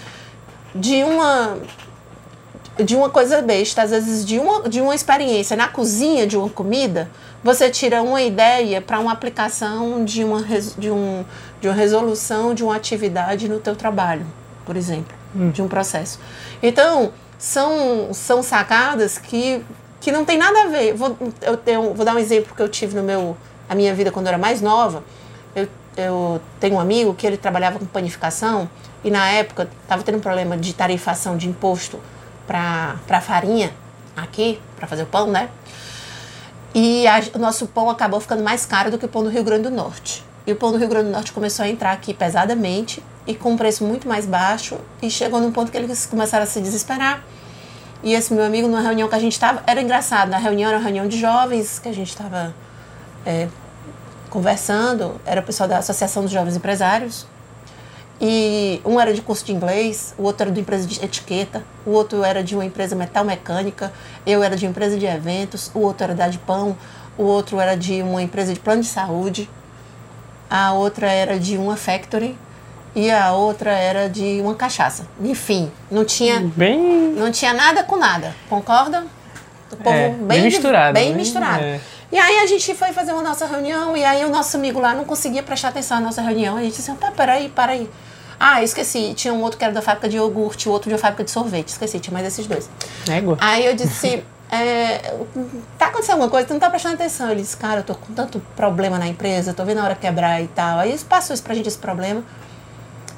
de 0.74 1.02
uma 1.02 1.58
de 2.84 2.94
uma 2.94 3.08
coisa 3.08 3.40
besta, 3.40 3.82
às 3.82 3.90
vezes 3.90 4.22
de 4.22 4.38
uma, 4.38 4.68
de 4.68 4.82
uma 4.82 4.94
experiência 4.94 5.56
na 5.56 5.66
cozinha 5.66 6.26
de 6.26 6.36
uma 6.36 6.50
comida, 6.50 7.10
você 7.46 7.70
tira 7.70 8.02
uma 8.02 8.20
ideia 8.20 8.82
para 8.82 8.98
uma 8.98 9.12
aplicação 9.12 10.04
de 10.04 10.24
uma, 10.24 10.42
de, 10.76 10.90
um, 10.90 11.24
de 11.60 11.68
uma 11.68 11.74
resolução 11.74 12.52
de 12.52 12.64
uma 12.64 12.74
atividade 12.74 13.48
no 13.48 13.60
teu 13.60 13.76
trabalho, 13.76 14.26
por 14.64 14.76
exemplo, 14.76 15.16
hum. 15.34 15.50
de 15.50 15.62
um 15.62 15.68
processo. 15.68 16.18
Então, 16.60 17.12
são, 17.38 18.12
são 18.12 18.42
sacadas 18.42 19.16
que, 19.16 19.64
que 20.00 20.10
não 20.10 20.24
tem 20.24 20.36
nada 20.36 20.64
a 20.64 20.66
ver. 20.66 20.92
Vou, 20.94 21.16
eu 21.40 21.56
tenho, 21.56 21.94
vou 21.94 22.04
dar 22.04 22.16
um 22.16 22.18
exemplo 22.18 22.52
que 22.52 22.60
eu 22.60 22.68
tive 22.68 22.96
no 22.96 23.04
meu, 23.04 23.36
a 23.68 23.76
minha 23.76 23.94
vida 23.94 24.10
quando 24.10 24.26
eu 24.26 24.30
era 24.30 24.38
mais 24.38 24.60
nova. 24.60 25.04
Eu, 25.54 25.68
eu 25.96 26.40
tenho 26.58 26.74
um 26.74 26.80
amigo 26.80 27.14
que 27.14 27.24
ele 27.24 27.36
trabalhava 27.36 27.78
com 27.78 27.86
panificação 27.86 28.68
e 29.04 29.10
na 29.10 29.28
época 29.28 29.68
estava 29.82 30.02
tendo 30.02 30.18
um 30.18 30.20
problema 30.20 30.56
de 30.56 30.74
tarifação 30.74 31.36
de 31.36 31.48
imposto 31.48 32.00
para 32.44 33.20
farinha 33.20 33.72
aqui, 34.16 34.60
para 34.76 34.88
fazer 34.88 35.04
o 35.04 35.06
pão, 35.06 35.28
né? 35.28 35.48
E 36.78 37.06
a, 37.06 37.22
o 37.34 37.38
nosso 37.38 37.66
pão 37.68 37.88
acabou 37.88 38.20
ficando 38.20 38.44
mais 38.44 38.66
caro 38.66 38.90
do 38.90 38.98
que 38.98 39.06
o 39.06 39.08
pão 39.08 39.24
do 39.24 39.30
Rio 39.30 39.42
Grande 39.42 39.62
do 39.62 39.70
Norte. 39.70 40.22
E 40.46 40.52
o 40.52 40.56
pão 40.56 40.70
do 40.70 40.76
Rio 40.76 40.88
Grande 40.88 41.06
do 41.06 41.10
Norte 41.10 41.32
começou 41.32 41.64
a 41.64 41.68
entrar 41.70 41.92
aqui 41.92 42.12
pesadamente 42.12 43.02
e 43.26 43.34
com 43.34 43.52
um 43.52 43.56
preço 43.56 43.82
muito 43.82 44.06
mais 44.06 44.26
baixo. 44.26 44.76
E 45.00 45.10
chegou 45.10 45.40
num 45.40 45.50
ponto 45.50 45.72
que 45.72 45.76
eles 45.78 46.04
começaram 46.04 46.42
a 46.42 46.46
se 46.46 46.60
desesperar. 46.60 47.24
E 48.02 48.12
esse 48.12 48.34
meu 48.34 48.44
amigo, 48.44 48.68
numa 48.68 48.82
reunião 48.82 49.08
que 49.08 49.14
a 49.14 49.18
gente 49.18 49.32
estava, 49.32 49.62
era 49.66 49.80
engraçado, 49.80 50.28
na 50.28 50.36
reunião 50.36 50.68
era 50.68 50.76
uma 50.76 50.84
reunião 50.84 51.08
de 51.08 51.18
jovens 51.18 51.78
que 51.78 51.88
a 51.88 51.94
gente 51.94 52.10
estava 52.10 52.54
é, 53.24 53.48
conversando, 54.28 55.18
era 55.24 55.40
o 55.40 55.44
pessoal 55.44 55.66
da 55.66 55.78
Associação 55.78 56.24
dos 56.24 56.30
Jovens 56.30 56.56
Empresários. 56.56 57.26
E 58.20 58.80
um 58.84 58.98
era 58.98 59.12
de 59.12 59.20
curso 59.20 59.44
de 59.44 59.52
inglês, 59.52 60.14
o 60.16 60.22
outro 60.22 60.44
era 60.44 60.50
de 60.50 60.60
empresa 60.60 60.86
de 60.86 61.04
etiqueta, 61.04 61.62
o 61.84 61.90
outro 61.90 62.24
era 62.24 62.42
de 62.42 62.54
uma 62.54 62.64
empresa 62.64 62.96
metal 62.96 63.24
mecânica, 63.24 63.92
eu 64.26 64.42
era 64.42 64.56
de 64.56 64.64
uma 64.64 64.70
empresa 64.70 64.96
de 64.96 65.04
eventos, 65.04 65.70
o 65.74 65.80
outro 65.80 66.04
era 66.04 66.14
da 66.14 66.28
de 66.28 66.38
pão, 66.38 66.76
o 67.18 67.24
outro 67.24 67.60
era 67.60 67.76
de 67.76 68.02
uma 68.02 68.22
empresa 68.22 68.54
de 68.54 68.60
plano 68.60 68.80
de 68.80 68.88
saúde, 68.88 69.50
a 70.48 70.72
outra 70.72 71.10
era 71.10 71.38
de 71.38 71.58
uma 71.58 71.76
factory 71.76 72.38
e 72.94 73.10
a 73.10 73.32
outra 73.32 73.72
era 73.72 74.08
de 74.08 74.40
uma 74.40 74.54
cachaça. 74.54 75.06
Enfim, 75.20 75.70
não 75.90 76.04
tinha 76.04 76.40
bem 76.40 77.12
não 77.14 77.30
tinha 77.30 77.52
nada 77.52 77.84
com 77.84 77.96
nada. 77.96 78.34
Concorda? 78.48 79.04
O 79.70 79.76
povo 79.76 79.94
é, 79.94 80.08
bem, 80.10 80.26
bem 80.26 80.42
misturado. 80.44 80.94
Bem 80.94 81.10
né? 81.10 81.16
misturado. 81.16 81.62
É. 81.62 81.80
E 82.10 82.18
aí 82.18 82.38
a 82.38 82.46
gente 82.46 82.72
foi 82.74 82.92
fazer 82.92 83.12
uma 83.12 83.22
nossa 83.22 83.46
reunião 83.46 83.96
e 83.96 84.04
aí 84.04 84.24
o 84.24 84.30
nosso 84.30 84.56
amigo 84.56 84.78
lá 84.80 84.94
não 84.94 85.04
conseguia 85.04 85.42
prestar 85.42 85.68
atenção 85.68 85.98
na 85.98 86.06
nossa 86.06 86.22
reunião. 86.22 86.56
A 86.56 86.62
gente 86.62 86.76
disse, 86.76 86.92
pá, 86.92 87.10
peraí, 87.10 87.48
peraí. 87.48 87.90
Ah, 88.38 88.62
esqueci. 88.62 89.14
Tinha 89.14 89.32
um 89.32 89.42
outro 89.42 89.58
que 89.58 89.64
era 89.64 89.72
da 89.72 89.82
fábrica 89.82 90.08
de 90.08 90.16
iogurte, 90.16 90.68
o 90.68 90.72
outro 90.72 90.90
de 90.90 90.98
fábrica 90.98 91.24
de 91.24 91.30
sorvete. 91.30 91.68
Esqueci, 91.68 91.98
tinha 91.98 92.12
mais 92.12 92.26
esses 92.26 92.46
dois. 92.46 92.68
Égua. 93.08 93.36
Aí 93.40 93.64
eu 93.64 93.74
disse, 93.74 94.22
é, 94.50 94.98
tá 95.78 95.86
acontecendo 95.86 96.12
alguma 96.12 96.30
coisa? 96.30 96.46
Tu 96.46 96.52
não 96.52 96.60
tá 96.60 96.70
prestando 96.70 96.94
atenção. 96.94 97.30
Ele 97.30 97.40
disse, 97.40 97.56
cara, 97.56 97.80
eu 97.80 97.84
tô 97.84 97.94
com 97.94 98.12
tanto 98.12 98.40
problema 98.54 98.98
na 98.98 99.06
empresa, 99.06 99.52
tô 99.52 99.64
vendo 99.64 99.78
a 99.78 99.84
hora 99.84 99.94
quebrar 99.94 100.42
e 100.42 100.48
tal. 100.48 100.78
Aí 100.78 100.96
passou 100.98 101.34
isso 101.34 101.42
pra 101.42 101.54
gente, 101.54 101.66
esse 101.68 101.78
problema. 101.78 102.22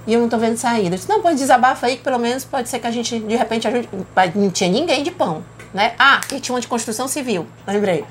E 0.07 0.15
eu 0.15 0.21
não 0.21 0.29
tô 0.29 0.39
vendo 0.39 0.57
saída. 0.57 0.95
Eu 0.95 0.99
disse, 0.99 1.09
não, 1.09 1.21
pode 1.21 1.37
desabafa 1.37 1.87
aí, 1.87 1.97
que 1.97 2.03
pelo 2.03 2.19
menos 2.19 2.45
pode 2.45 2.69
ser 2.69 2.79
que 2.79 2.87
a 2.87 2.91
gente, 2.91 3.19
de 3.19 3.37
repente, 3.37 3.69
ajude. 3.69 3.89
Não 4.35 4.51
tinha 4.51 4.71
ninguém 4.71 5.03
de 5.03 5.11
pão, 5.11 5.45
né? 5.75 5.95
Ah, 5.99 6.21
e 6.33 6.41
tinha 6.41 6.55
uma 6.55 6.61
de 6.61 6.67
construção 6.67 7.07
civil, 7.07 7.47
lembrei. 7.67 8.05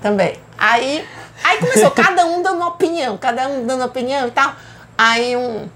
Também. 0.00 0.36
Aí, 0.56 1.04
aí 1.42 1.58
começou, 1.58 1.90
cada 1.92 2.24
um 2.26 2.42
dando 2.42 2.64
opinião, 2.64 3.18
cada 3.18 3.48
um 3.48 3.66
dando 3.66 3.84
opinião 3.84 4.28
e 4.28 4.30
tal. 4.30 4.54
Aí 4.96 5.36
um 5.36 5.68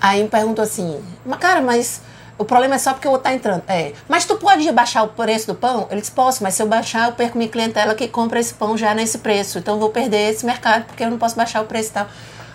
Aí 0.00 0.22
me 0.22 0.28
perguntou 0.28 0.62
assim, 0.62 1.02
cara, 1.40 1.60
mas 1.60 2.00
o 2.38 2.44
problema 2.44 2.76
é 2.76 2.78
só 2.78 2.92
porque 2.92 3.08
o 3.08 3.10
outro 3.10 3.24
tá 3.24 3.34
entrando. 3.34 3.64
É, 3.66 3.92
mas 4.08 4.24
tu 4.24 4.36
pode 4.36 4.70
baixar 4.70 5.02
o 5.02 5.08
preço 5.08 5.48
do 5.48 5.54
pão? 5.54 5.88
Ele 5.90 6.00
disse, 6.00 6.12
posso, 6.12 6.42
mas 6.42 6.54
se 6.54 6.62
eu 6.62 6.68
baixar, 6.68 7.08
eu 7.08 7.12
perco 7.12 7.36
minha 7.36 7.50
clientela 7.50 7.94
que 7.94 8.06
compra 8.06 8.38
esse 8.38 8.54
pão 8.54 8.76
já 8.76 8.94
nesse 8.94 9.18
preço. 9.18 9.58
Então 9.58 9.74
eu 9.74 9.80
vou 9.80 9.90
perder 9.90 10.30
esse 10.30 10.46
mercado 10.46 10.84
porque 10.84 11.02
eu 11.02 11.10
não 11.10 11.18
posso 11.18 11.34
baixar 11.34 11.60
o 11.62 11.64
preço 11.64 11.90
e 11.90 11.92
tal. 11.92 12.06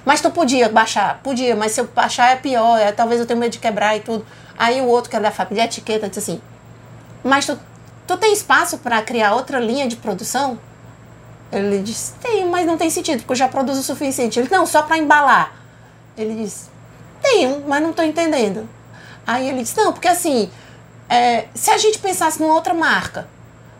Mas 0.05 0.21
tu 0.21 0.31
podia 0.31 0.69
baixar? 0.69 1.19
Podia, 1.21 1.55
mas 1.55 1.73
se 1.73 1.81
eu 1.81 1.87
baixar 1.87 2.31
é 2.31 2.35
pior, 2.35 2.77
é, 2.77 2.91
talvez 2.91 3.19
eu 3.19 3.25
tenha 3.25 3.39
medo 3.39 3.51
de 3.51 3.59
quebrar 3.59 3.95
e 3.97 3.99
tudo. 3.99 4.25
Aí 4.57 4.81
o 4.81 4.85
outro, 4.85 5.09
que 5.09 5.15
era 5.15 5.23
da 5.23 5.31
fábrica 5.31 5.61
de 5.61 5.67
etiqueta, 5.67 6.07
disse 6.07 6.19
assim, 6.19 6.41
mas 7.23 7.45
tu, 7.45 7.57
tu 8.05 8.17
tem 8.17 8.33
espaço 8.33 8.77
para 8.77 9.01
criar 9.01 9.33
outra 9.33 9.59
linha 9.59 9.87
de 9.87 9.95
produção? 9.95 10.59
Ele 11.51 11.81
disse, 11.81 12.13
tem, 12.21 12.45
mas 12.45 12.65
não 12.65 12.77
tem 12.77 12.89
sentido, 12.89 13.19
porque 13.19 13.33
eu 13.33 13.37
já 13.37 13.47
produzo 13.47 13.79
o 13.79 13.83
suficiente. 13.83 14.39
Ele, 14.39 14.49
não, 14.49 14.65
só 14.65 14.81
para 14.81 14.97
embalar. 14.97 15.53
Ele 16.17 16.43
disse, 16.43 16.72
tenho, 17.23 17.63
mas 17.67 17.81
não 17.81 17.89
estou 17.89 18.05
entendendo. 18.05 18.69
Aí 19.25 19.49
ele 19.49 19.63
disse, 19.63 19.77
não, 19.77 19.93
porque 19.93 20.07
assim, 20.07 20.51
é, 21.09 21.45
se 21.55 21.71
a 21.71 21.77
gente 21.77 21.97
pensasse 21.99 22.41
numa 22.41 22.53
outra 22.53 22.73
marca, 22.73 23.27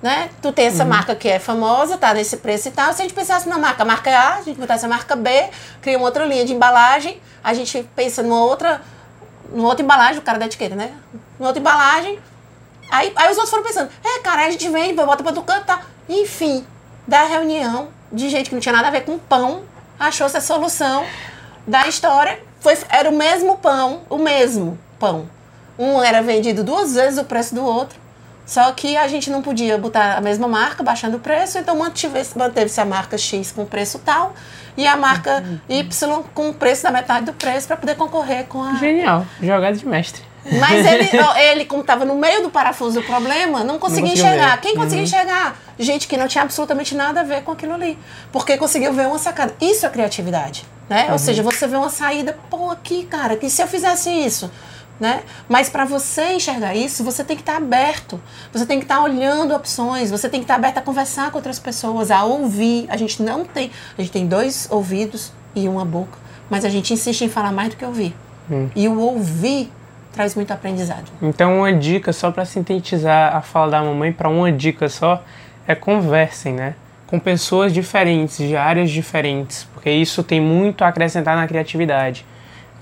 né? 0.04 0.30
Tu 0.42 0.52
tem 0.52 0.66
essa 0.66 0.84
uhum. 0.84 0.90
marca 0.90 1.16
que 1.16 1.30
é 1.30 1.40
famosa, 1.40 1.98
tá 1.98 2.14
nesse 2.14 2.36
preço 2.38 2.68
e 2.68 2.72
tal. 2.72 2.92
Se 2.92 3.02
a 3.02 3.04
gente 3.06 3.14
pensasse 3.14 3.48
na 3.48 3.58
marca, 3.58 3.86
marca 3.86 4.10
A, 4.12 4.36
a 4.36 4.42
gente 4.42 4.60
botasse 4.60 4.86
a 4.86 4.90
marca 4.90 5.16
B, 5.16 5.50
cria 5.82 5.98
uma 5.98 6.06
outra 6.06 6.26
linha 6.26 6.44
de 6.44 6.54
embalagem, 6.54 7.22
a 7.42 7.54
gente 7.54 7.88
pensa 7.96 8.22
numa 8.22 8.44
outra, 8.44 8.82
numa 9.50 9.70
outra 9.70 9.82
embalagem, 9.82 10.20
o 10.20 10.22
cara 10.22 10.38
da 10.38 10.46
etiqueta, 10.46 10.76
né? 10.76 10.94
Numa 11.40 11.48
outra 11.48 11.62
embalagem. 11.62 12.20
Aí, 12.92 13.14
aí 13.16 13.32
os 13.32 13.38
outros 13.38 13.50
foram 13.50 13.64
pensando, 13.64 13.90
é, 14.04 14.20
cara, 14.20 14.42
aí 14.42 14.50
a 14.50 14.52
gente 14.52 14.68
vem, 14.70 14.94
bota 14.94 15.24
para 15.24 15.28
outro 15.28 15.44
canto, 15.44 15.66
tá? 15.66 15.82
Enfim, 16.10 16.68
da 17.08 17.24
reunião 17.24 17.88
de 18.12 18.28
gente 18.28 18.50
que 18.50 18.56
não 18.56 18.62
tinha 18.62 18.74
nada 18.74 18.90
a 18.90 18.92
ver 18.92 19.06
com 19.06 19.18
pão, 19.18 19.64
achou-se 19.98 20.36
a 20.36 20.42
solução 20.42 21.06
da 21.66 21.88
história 21.88 22.40
foi, 22.64 22.78
era 22.90 23.10
o 23.10 23.14
mesmo 23.14 23.58
pão, 23.58 24.04
o 24.10 24.18
mesmo 24.18 24.80
pão. 24.98 25.30
Um 25.78 26.02
era 26.02 26.22
vendido 26.22 26.64
duas 26.64 26.96
vezes 26.96 27.20
o 27.20 27.26
preço 27.26 27.54
do 27.54 27.64
outro. 27.64 28.02
Só 28.46 28.72
que 28.72 28.96
a 28.96 29.08
gente 29.08 29.30
não 29.30 29.42
podia 29.42 29.78
botar 29.78 30.18
a 30.18 30.22
mesma 30.22 30.48
marca, 30.48 30.82
baixando 30.82 31.18
o 31.18 31.20
preço, 31.20 31.58
então 31.58 31.78
manteve-se 31.78 32.80
a 32.80 32.86
marca 32.86 33.18
X 33.18 33.52
com 33.52 33.66
preço 33.66 34.00
tal 34.00 34.34
e 34.76 34.88
a 34.88 34.98
marca 34.98 35.44
Y 35.70 36.24
com 36.34 36.50
o 36.50 36.54
preço 36.54 36.84
da 36.84 36.92
metade 36.92 37.26
do 37.26 37.34
preço 37.34 37.68
para 37.68 37.78
poder 37.78 37.96
concorrer 37.96 38.46
com 38.46 38.64
a. 38.64 38.76
Genial, 38.76 39.26
jogada 39.42 39.76
de 39.76 39.86
mestre. 39.86 40.22
Mas 40.52 40.86
ele, 40.86 41.10
ele 41.52 41.66
como 41.66 41.82
estava 41.82 42.06
no 42.06 42.16
meio 42.16 42.44
do 42.44 42.50
parafuso 42.50 43.02
do 43.02 43.06
problema, 43.06 43.64
não 43.64 43.80
conseguia 43.80 44.08
não 44.08 44.14
enxergar. 44.14 44.56
Ver. 44.56 44.62
Quem 44.62 44.76
conseguia 44.76 44.98
uhum. 44.98 45.04
enxergar? 45.04 45.58
Gente 45.80 46.08
que 46.08 46.18
não 46.18 46.28
tinha 46.28 46.44
absolutamente 46.44 46.96
nada 46.96 47.22
a 47.22 47.24
ver 47.24 47.44
com 47.44 47.52
aquilo 47.52 47.74
ali. 47.74 47.98
Porque 48.32 48.58
conseguiu 48.58 48.94
ver 48.94 49.08
uma 49.08 49.20
sacada. 49.20 49.56
Isso 49.62 49.86
é 49.86 49.90
criatividade. 49.90 50.66
Né? 50.90 51.06
Uhum. 51.06 51.14
Ou 51.14 51.20
seja, 51.20 51.42
você 51.42 51.66
vê 51.68 51.76
uma 51.76 51.90
saída, 51.90 52.38
pô, 52.50 52.70
aqui, 52.70 53.06
cara, 53.06 53.38
que 53.38 53.50
se 53.50 53.62
eu 53.62 53.68
fizesse 53.68 54.10
isso? 54.10 54.52
Né? 55.00 55.24
Mas 55.50 55.70
para 55.70 55.86
você 55.86 56.34
enxergar 56.34 56.76
isso, 56.76 57.04
você 57.04 57.24
tem 57.24 57.36
que 57.36 57.42
estar 57.42 57.54
tá 57.54 57.58
aberto. 57.58 58.22
Você 58.52 58.66
tem 58.66 58.80
que 58.80 58.86
estar 58.86 58.98
tá 58.98 59.04
olhando 59.04 59.56
opções, 59.56 60.12
você 60.12 60.30
tem 60.30 60.40
que 60.40 60.44
estar 60.44 60.56
tá 60.56 60.60
aberto 60.60 60.78
a 60.78 60.82
conversar 60.82 61.32
com 61.32 61.38
outras 61.38 61.58
pessoas, 61.58 62.12
a 62.12 62.24
ouvir. 62.24 62.86
A 62.90 62.98
gente 62.98 63.22
não 63.24 63.44
tem, 63.44 63.72
a 63.98 64.02
gente 64.02 64.12
tem 64.12 64.28
dois 64.28 64.68
ouvidos 64.70 65.32
e 65.56 65.68
uma 65.68 65.84
boca, 65.84 66.18
mas 66.50 66.64
a 66.64 66.70
gente 66.70 66.94
insiste 66.94 67.24
em 67.24 67.30
falar 67.30 67.52
mais 67.52 67.70
do 67.70 67.76
que 67.76 67.86
ouvir. 67.86 68.16
Hum. 68.52 68.70
E 68.76 68.88
o 68.88 69.00
ouvir 69.00 69.72
traz 70.14 70.36
muito 70.36 70.52
aprendizado. 70.52 71.12
Então, 71.22 71.58
uma 71.60 71.74
dica 71.74 72.14
só 72.14 72.32
para 72.32 72.46
sintetizar 72.46 73.36
a 73.36 73.42
fala 73.42 73.72
da 73.72 73.84
mamãe 73.84 74.14
para 74.14 74.30
uma 74.30 74.52
dica 74.52 74.88
só 74.88 75.22
é 75.68 75.76
conversem, 75.76 76.54
né? 76.54 76.76
Com 77.08 77.20
pessoas 77.20 77.74
diferentes, 77.74 78.38
de 78.38 78.56
áreas 78.56 78.90
diferentes, 78.90 79.68
porque 79.74 79.90
isso 79.90 80.24
tem 80.24 80.40
muito 80.40 80.84
a 80.84 80.88
acrescentar 80.88 81.36
na 81.36 81.48
criatividade. 81.48 82.26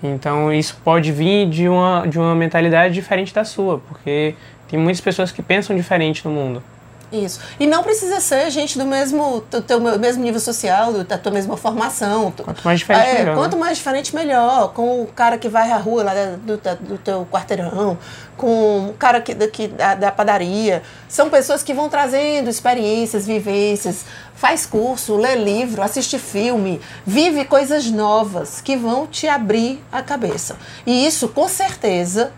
Então, 0.03 0.51
isso 0.51 0.79
pode 0.83 1.11
vir 1.11 1.47
de 1.49 1.67
uma, 1.67 2.05
de 2.07 2.19
uma 2.19 2.35
mentalidade 2.35 2.93
diferente 2.93 3.33
da 3.33 3.43
sua, 3.43 3.79
porque 3.79 4.35
tem 4.67 4.79
muitas 4.79 5.01
pessoas 5.01 5.31
que 5.31 5.41
pensam 5.41 5.75
diferente 5.75 6.25
no 6.25 6.31
mundo. 6.31 6.63
Isso. 7.11 7.39
E 7.59 7.67
não 7.67 7.83
precisa 7.83 8.21
ser 8.21 8.49
gente 8.49 8.77
do 8.77 8.85
mesmo, 8.85 9.43
do 9.51 9.61
teu 9.61 9.81
mesmo 9.81 10.23
nível 10.23 10.39
social, 10.39 10.93
da 11.03 11.17
tua 11.17 11.31
mesma 11.31 11.57
formação. 11.57 12.31
Quanto 12.31 12.63
mais 12.63 12.79
diferente, 12.79 13.05
é, 13.05 13.19
melhor. 13.19 13.35
Quanto 13.35 13.53
né? 13.55 13.59
mais 13.59 13.77
diferente, 13.77 14.15
melhor. 14.15 14.73
Com 14.73 15.01
o 15.01 15.07
cara 15.07 15.37
que 15.37 15.49
vai 15.49 15.71
à 15.71 15.77
rua 15.77 16.03
lá 16.03 16.13
do, 16.37 16.57
do 16.57 16.97
teu 16.97 17.27
quarteirão, 17.29 17.97
com 18.37 18.89
o 18.89 18.93
cara 18.93 19.19
que, 19.19 19.33
daqui, 19.33 19.67
da, 19.67 19.93
da 19.93 20.11
padaria. 20.11 20.81
São 21.09 21.29
pessoas 21.29 21.61
que 21.61 21.73
vão 21.73 21.89
trazendo 21.89 22.49
experiências, 22.49 23.27
vivências, 23.27 24.05
faz 24.33 24.65
curso, 24.65 25.17
lê 25.17 25.35
livro, 25.35 25.81
assiste 25.81 26.17
filme, 26.17 26.79
vive 27.05 27.43
coisas 27.43 27.85
novas 27.87 28.61
que 28.61 28.77
vão 28.77 29.05
te 29.05 29.27
abrir 29.27 29.83
a 29.91 30.01
cabeça. 30.01 30.55
E 30.85 31.05
isso, 31.05 31.27
com 31.27 31.49
certeza, 31.49 32.31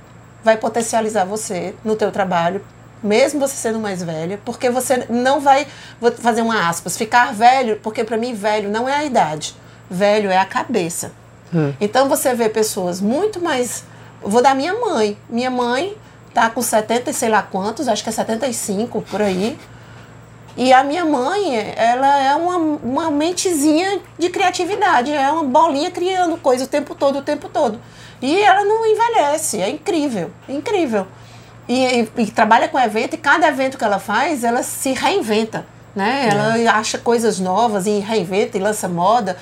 vai 0.43 0.57
potencializar 0.57 1.25
você 1.25 1.75
no 1.85 1.95
teu 1.95 2.11
trabalho 2.11 2.61
mesmo 3.03 3.39
você 3.39 3.55
sendo 3.55 3.79
mais 3.79 4.01
velha, 4.01 4.39
porque 4.45 4.69
você 4.69 5.05
não 5.09 5.39
vai, 5.39 5.67
vou 5.99 6.11
fazer 6.11 6.41
uma 6.41 6.69
aspas, 6.69 6.97
ficar 6.97 7.33
velho, 7.33 7.79
porque 7.83 8.03
para 8.03 8.17
mim 8.17 8.33
velho 8.33 8.69
não 8.69 8.87
é 8.87 8.95
a 8.95 9.03
idade, 9.03 9.55
velho 9.89 10.29
é 10.29 10.37
a 10.37 10.45
cabeça. 10.45 11.11
Hum. 11.53 11.73
Então 11.81 12.07
você 12.07 12.33
vê 12.33 12.49
pessoas 12.49 13.01
muito 13.01 13.41
mais, 13.41 13.83
vou 14.21 14.41
dar 14.41 14.55
minha 14.55 14.73
mãe, 14.73 15.17
minha 15.29 15.51
mãe 15.51 15.95
tá 16.33 16.49
com 16.49 16.61
70 16.61 17.11
e 17.11 17.13
sei 17.13 17.29
lá 17.29 17.43
quantos, 17.43 17.87
acho 17.87 18.03
que 18.03 18.09
é 18.09 18.13
75 18.13 19.01
por 19.01 19.21
aí, 19.21 19.57
E 20.55 20.71
a 20.71 20.83
minha 20.83 21.03
mãe, 21.03 21.73
ela 21.75 22.19
é 22.19 22.35
uma, 22.35 22.57
uma 22.57 23.09
mentezinha 23.09 23.99
de 24.19 24.29
criatividade, 24.29 25.11
é 25.11 25.31
uma 25.31 25.43
bolinha 25.43 25.89
criando 25.89 26.37
coisa 26.37 26.65
o 26.65 26.67
tempo 26.67 26.93
todo, 26.93 27.17
o 27.19 27.21
tempo 27.23 27.49
todo. 27.49 27.81
E 28.21 28.39
ela 28.39 28.63
não 28.63 28.85
envelhece, 28.85 29.59
é 29.59 29.69
incrível, 29.69 30.29
incrível. 30.47 31.07
E, 31.67 32.01
e, 32.01 32.09
e 32.17 32.31
trabalha 32.31 32.67
com 32.67 32.79
evento, 32.79 33.13
e 33.13 33.17
cada 33.17 33.47
evento 33.47 33.77
que 33.77 33.83
ela 33.83 33.99
faz, 33.99 34.43
ela 34.43 34.63
se 34.63 34.93
reinventa. 34.93 35.65
Né? 35.95 36.29
Ela 36.31 36.57
é. 36.57 36.67
acha 36.67 36.97
coisas 36.97 37.39
novas 37.39 37.85
e 37.85 37.99
reinventa 37.99 38.57
e 38.57 38.61
lança 38.61 38.87
moda. 38.89 39.37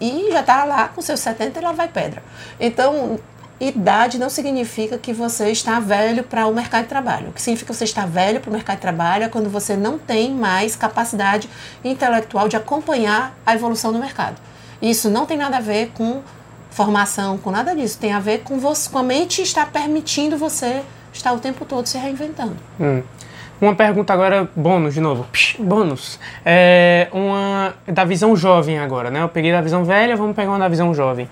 E 0.00 0.28
já 0.30 0.40
está 0.40 0.64
lá 0.64 0.88
com 0.88 1.00
seus 1.00 1.20
70 1.20 1.58
ela 1.58 1.72
vai 1.72 1.88
pedra. 1.88 2.22
Então, 2.60 3.18
idade 3.60 4.18
não 4.18 4.30
significa 4.30 4.96
que 4.96 5.12
você 5.12 5.50
está 5.50 5.80
velho 5.80 6.22
para 6.22 6.46
o 6.46 6.54
mercado 6.54 6.84
de 6.84 6.88
trabalho. 6.88 7.30
O 7.30 7.32
que 7.32 7.42
significa 7.42 7.72
que 7.72 7.76
você 7.76 7.84
está 7.84 8.06
velho 8.06 8.40
para 8.40 8.50
o 8.50 8.52
mercado 8.52 8.76
de 8.76 8.82
trabalho 8.82 9.24
é 9.24 9.28
quando 9.28 9.50
você 9.50 9.76
não 9.76 9.98
tem 9.98 10.32
mais 10.32 10.76
capacidade 10.76 11.50
intelectual 11.82 12.48
de 12.48 12.56
acompanhar 12.56 13.36
a 13.44 13.54
evolução 13.54 13.92
do 13.92 13.98
mercado. 13.98 14.36
Isso 14.80 15.10
não 15.10 15.26
tem 15.26 15.36
nada 15.36 15.56
a 15.56 15.60
ver 15.60 15.90
com 15.94 16.22
formação, 16.70 17.36
com 17.38 17.50
nada 17.50 17.74
disso. 17.74 17.98
Tem 17.98 18.12
a 18.12 18.20
ver 18.20 18.42
com, 18.44 18.60
você, 18.60 18.88
com 18.88 18.98
a 18.98 19.02
mente 19.02 19.42
estar 19.42 19.72
permitindo 19.72 20.38
você 20.38 20.84
estar 21.12 21.32
o 21.32 21.38
tempo 21.38 21.64
todo 21.64 21.86
se 21.86 21.98
reinventando. 21.98 22.56
Hum. 22.80 23.02
Uma 23.60 23.74
pergunta 23.74 24.12
agora, 24.12 24.48
bônus 24.54 24.94
de 24.94 25.00
novo. 25.00 25.24
Psh, 25.32 25.56
bônus. 25.58 26.20
É 26.44 27.08
uma 27.12 27.74
da 27.86 28.04
visão 28.04 28.36
jovem 28.36 28.78
agora, 28.78 29.10
né? 29.10 29.20
Eu 29.20 29.28
peguei 29.28 29.50
da 29.50 29.60
visão 29.60 29.84
velha, 29.84 30.16
vamos 30.16 30.36
pegar 30.36 30.50
uma 30.50 30.60
da 30.60 30.68
visão 30.68 30.94
jovem. 30.94 31.28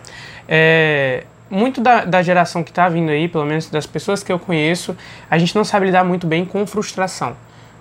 É, 0.49 1.23
muito 1.49 1.81
da, 1.81 2.05
da 2.05 2.23
geração 2.23 2.65
que 2.65 2.71
está 2.71 2.89
vindo 2.89 3.11
aí, 3.11 3.29
pelo 3.29 3.45
menos 3.45 3.71
das 3.71 3.87
pessoas 3.87 4.23
que 4.23 4.33
eu 4.33 4.39
conheço, 4.39 4.97
a 5.31 5.39
gente 5.39 5.55
não 5.55 5.65
sabe 5.65 5.87
lidar 5.87 6.05
muito 6.05 6.27
bem 6.27 6.45
com 6.45 6.67
frustração, 6.67 7.37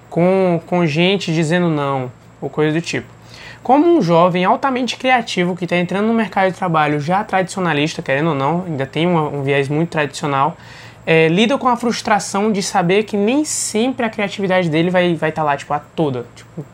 com, 0.10 0.62
com 0.68 0.86
gente 0.86 1.34
dizendo 1.34 1.68
não, 1.68 2.12
ou 2.40 2.50
coisa 2.50 2.72
do 2.72 2.82
tipo. 2.82 3.08
Como 3.64 3.98
um 3.98 4.00
jovem 4.00 4.46
altamente 4.46 4.96
criativo 4.96 5.56
que 5.56 5.66
está 5.66 5.76
entrando 5.76 6.06
no 6.06 6.14
mercado 6.14 6.52
de 6.52 6.58
trabalho 6.58 7.00
já 7.00 7.24
tradicionalista, 7.24 8.04
querendo 8.04 8.30
ou 8.30 8.36
não, 8.36 8.64
ainda 8.68 8.86
tem 8.86 9.08
um 9.08 9.42
viés 9.42 9.68
muito 9.68 9.90
tradicional, 9.90 10.56
é, 11.06 11.28
lida 11.28 11.58
com 11.58 11.68
a 11.68 11.78
frustração 11.78 12.52
de 12.52 12.64
saber 12.64 13.04
que 13.04 13.16
nem 13.16 13.46
sempre 13.46 14.06
a 14.06 14.10
criatividade 14.10 14.70
dele 14.70 14.90
vai 14.90 15.12
estar 15.12 15.20
vai 15.20 15.32
tá 15.32 15.44
lá, 15.44 15.56
tipo, 15.56 15.74
a 15.74 15.80
toda, 15.80 16.26
tipo, 16.36 16.66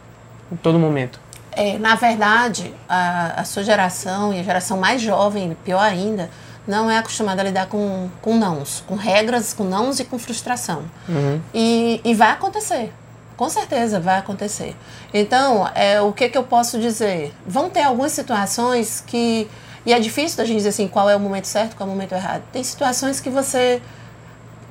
em 0.51 0.55
todo 0.55 0.79
momento. 0.79 1.19
É, 1.51 1.77
na 1.77 1.95
verdade, 1.95 2.73
a, 2.87 3.41
a 3.41 3.43
sua 3.43 3.63
geração 3.63 4.33
e 4.33 4.39
a 4.39 4.43
geração 4.43 4.79
mais 4.79 5.01
jovem, 5.01 5.55
pior 5.65 5.81
ainda, 5.81 6.29
não 6.65 6.89
é 6.89 6.97
acostumada 6.97 7.41
a 7.41 7.45
lidar 7.45 7.67
com, 7.67 8.09
com 8.21 8.37
nãos, 8.37 8.83
com 8.87 8.95
regras, 8.95 9.51
com 9.51 9.63
nãos 9.63 9.99
e 9.99 10.05
com 10.05 10.17
frustração. 10.17 10.83
Uhum. 11.09 11.41
E, 11.53 11.99
e 12.05 12.13
vai 12.13 12.31
acontecer. 12.31 12.93
Com 13.35 13.49
certeza 13.49 13.99
vai 13.99 14.19
acontecer. 14.19 14.75
Então, 15.13 15.67
é, 15.73 15.99
o 15.99 16.13
que, 16.13 16.29
que 16.29 16.37
eu 16.37 16.43
posso 16.43 16.79
dizer? 16.79 17.33
Vão 17.45 17.69
ter 17.69 17.81
algumas 17.81 18.11
situações 18.11 19.03
que. 19.05 19.49
E 19.83 19.91
é 19.91 19.99
difícil 19.99 20.37
da 20.37 20.45
gente 20.45 20.57
dizer 20.57 20.69
assim 20.69 20.87
qual 20.87 21.09
é 21.09 21.15
o 21.15 21.19
momento 21.19 21.45
certo, 21.45 21.75
qual 21.75 21.89
é 21.89 21.91
o 21.91 21.95
momento 21.95 22.13
errado. 22.13 22.43
Tem 22.51 22.63
situações 22.63 23.19
que 23.19 23.31
você 23.31 23.81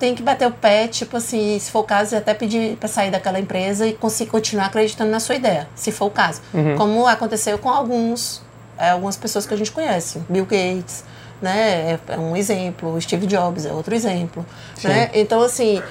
tem 0.01 0.15
que 0.15 0.23
bater 0.23 0.49
o 0.49 0.51
pé, 0.51 0.89
tipo 0.89 1.19
assim, 1.19 1.59
se 1.59 1.71
for 1.71 1.81
o 1.81 1.85
caso, 1.85 2.17
até 2.17 2.33
pedir 2.33 2.77
para 2.79 2.89
sair 2.89 3.11
daquela 3.11 3.39
empresa 3.39 3.87
e 3.87 3.93
conseguir 3.93 4.31
continuar 4.31 4.67
acreditando 4.67 5.11
na 5.11 5.21
sua 5.21 5.35
ideia, 5.35 5.69
se 5.77 5.93
for 5.93 6.07
o 6.07 6.11
caso. 6.11 6.41
Uhum. 6.55 6.75
Como 6.75 7.07
aconteceu 7.07 7.59
com 7.59 7.69
alguns, 7.69 8.43
é, 8.79 8.91
algumas 8.91 9.19
pessoas 9.19 9.45
que 9.45 9.53
a 9.53 9.57
gente 9.59 9.71
conhece, 9.71 10.19
Bill 10.27 10.47
Gates, 10.47 11.05
né, 11.43 11.99
é, 12.09 12.15
é 12.15 12.19
um 12.19 12.35
exemplo, 12.35 12.99
Steve 12.99 13.27
Jobs 13.27 13.67
é 13.67 13.73
outro 13.73 13.95
exemplo, 13.95 14.45
né? 14.83 15.11
Então 15.13 15.43
assim, 15.43 15.83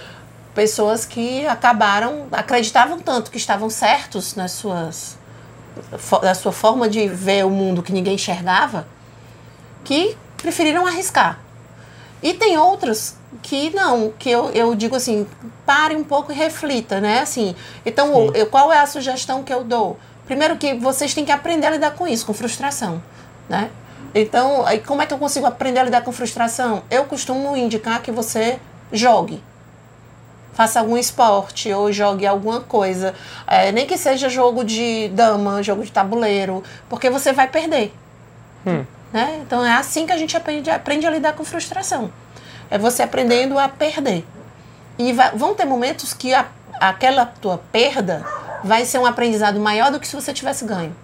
pessoas 0.56 1.06
que 1.06 1.46
acabaram, 1.46 2.26
acreditavam 2.32 3.00
tanto 3.00 3.30
que 3.30 3.38
estavam 3.38 3.70
certos 3.70 4.36
nas 4.36 4.52
suas 4.52 5.18
na 6.22 6.34
sua 6.34 6.52
forma 6.52 6.90
de 6.90 7.08
ver 7.08 7.46
o 7.46 7.50
mundo 7.50 7.82
que 7.82 7.94
ninguém 7.94 8.16
enxergava, 8.16 8.86
que 9.84 10.18
preferiram 10.36 10.86
arriscar. 10.86 11.40
E 12.22 12.34
tem 12.34 12.58
outras 12.58 13.19
que 13.42 13.70
não, 13.76 14.12
que 14.18 14.30
eu, 14.30 14.50
eu 14.52 14.74
digo 14.76 14.96
assim, 14.96 15.28
pare 15.66 15.96
um 15.96 16.04
pouco 16.04 16.32
e 16.32 16.36
reflita, 16.36 17.00
né? 17.00 17.20
Assim, 17.20 17.56
então, 17.86 18.32
eu, 18.34 18.48
qual 18.48 18.72
é 18.74 18.80
a 18.80 18.88
sugestão 18.88 19.44
que 19.44 19.54
eu 19.54 19.64
dou? 19.64 20.00
Primeiro 20.26 20.58
que 20.58 20.74
vocês 20.74 21.14
têm 21.14 21.26
que 21.26 21.32
aprender 21.32 21.68
a 21.68 21.72
lidar 21.72 21.92
com 21.92 22.08
isso, 22.08 22.26
com 22.26 22.34
frustração, 22.34 23.02
né? 23.48 23.70
Então, 24.14 24.66
aí 24.66 24.80
como 24.80 25.02
é 25.02 25.06
que 25.06 25.14
eu 25.14 25.18
consigo 25.18 25.46
aprender 25.46 25.80
a 25.80 25.84
lidar 25.84 26.02
com 26.02 26.12
frustração? 26.12 26.84
Eu 26.90 27.06
costumo 27.06 27.56
indicar 27.56 28.02
que 28.02 28.12
você 28.12 28.60
jogue. 28.92 29.42
Faça 30.54 30.80
algum 30.80 30.98
esporte 30.98 31.72
ou 31.72 31.92
jogue 31.92 32.26
alguma 32.26 32.60
coisa. 32.60 33.14
É, 33.48 33.72
nem 33.72 33.86
que 33.86 33.98
seja 33.98 34.28
jogo 34.28 34.64
de 34.64 35.08
dama, 35.10 35.64
jogo 35.64 35.84
de 35.84 35.92
tabuleiro, 35.92 36.64
porque 36.90 37.10
você 37.10 37.32
vai 37.32 37.48
perder. 37.48 37.94
Hum. 38.66 38.84
Né? 39.14 39.40
Então 39.42 39.66
é 39.66 39.74
assim 39.74 40.06
que 40.06 40.12
a 40.12 40.18
gente 40.18 40.36
aprende, 40.36 40.70
aprende 40.70 41.06
a 41.08 41.12
lidar 41.12 41.34
com 41.34 41.44
frustração. 41.44 42.12
É 42.70 42.78
você 42.78 43.04
aprendendo 43.04 43.58
a 43.58 43.68
perder. 43.68 44.26
E 44.98 45.14
vai, 45.14 45.32
vão 45.32 45.56
ter 45.56 45.66
momentos 45.66 46.14
que 46.14 46.34
a, 46.34 46.48
aquela 46.80 47.26
tua 47.26 47.58
perda 47.72 48.26
vai 48.64 48.86
ser 48.86 49.00
um 49.00 49.06
aprendizado 49.06 49.60
maior 49.60 49.92
do 49.92 50.00
que 50.00 50.08
se 50.08 50.16
você 50.16 50.34
tivesse 50.34 50.66
ganho. 50.66 50.96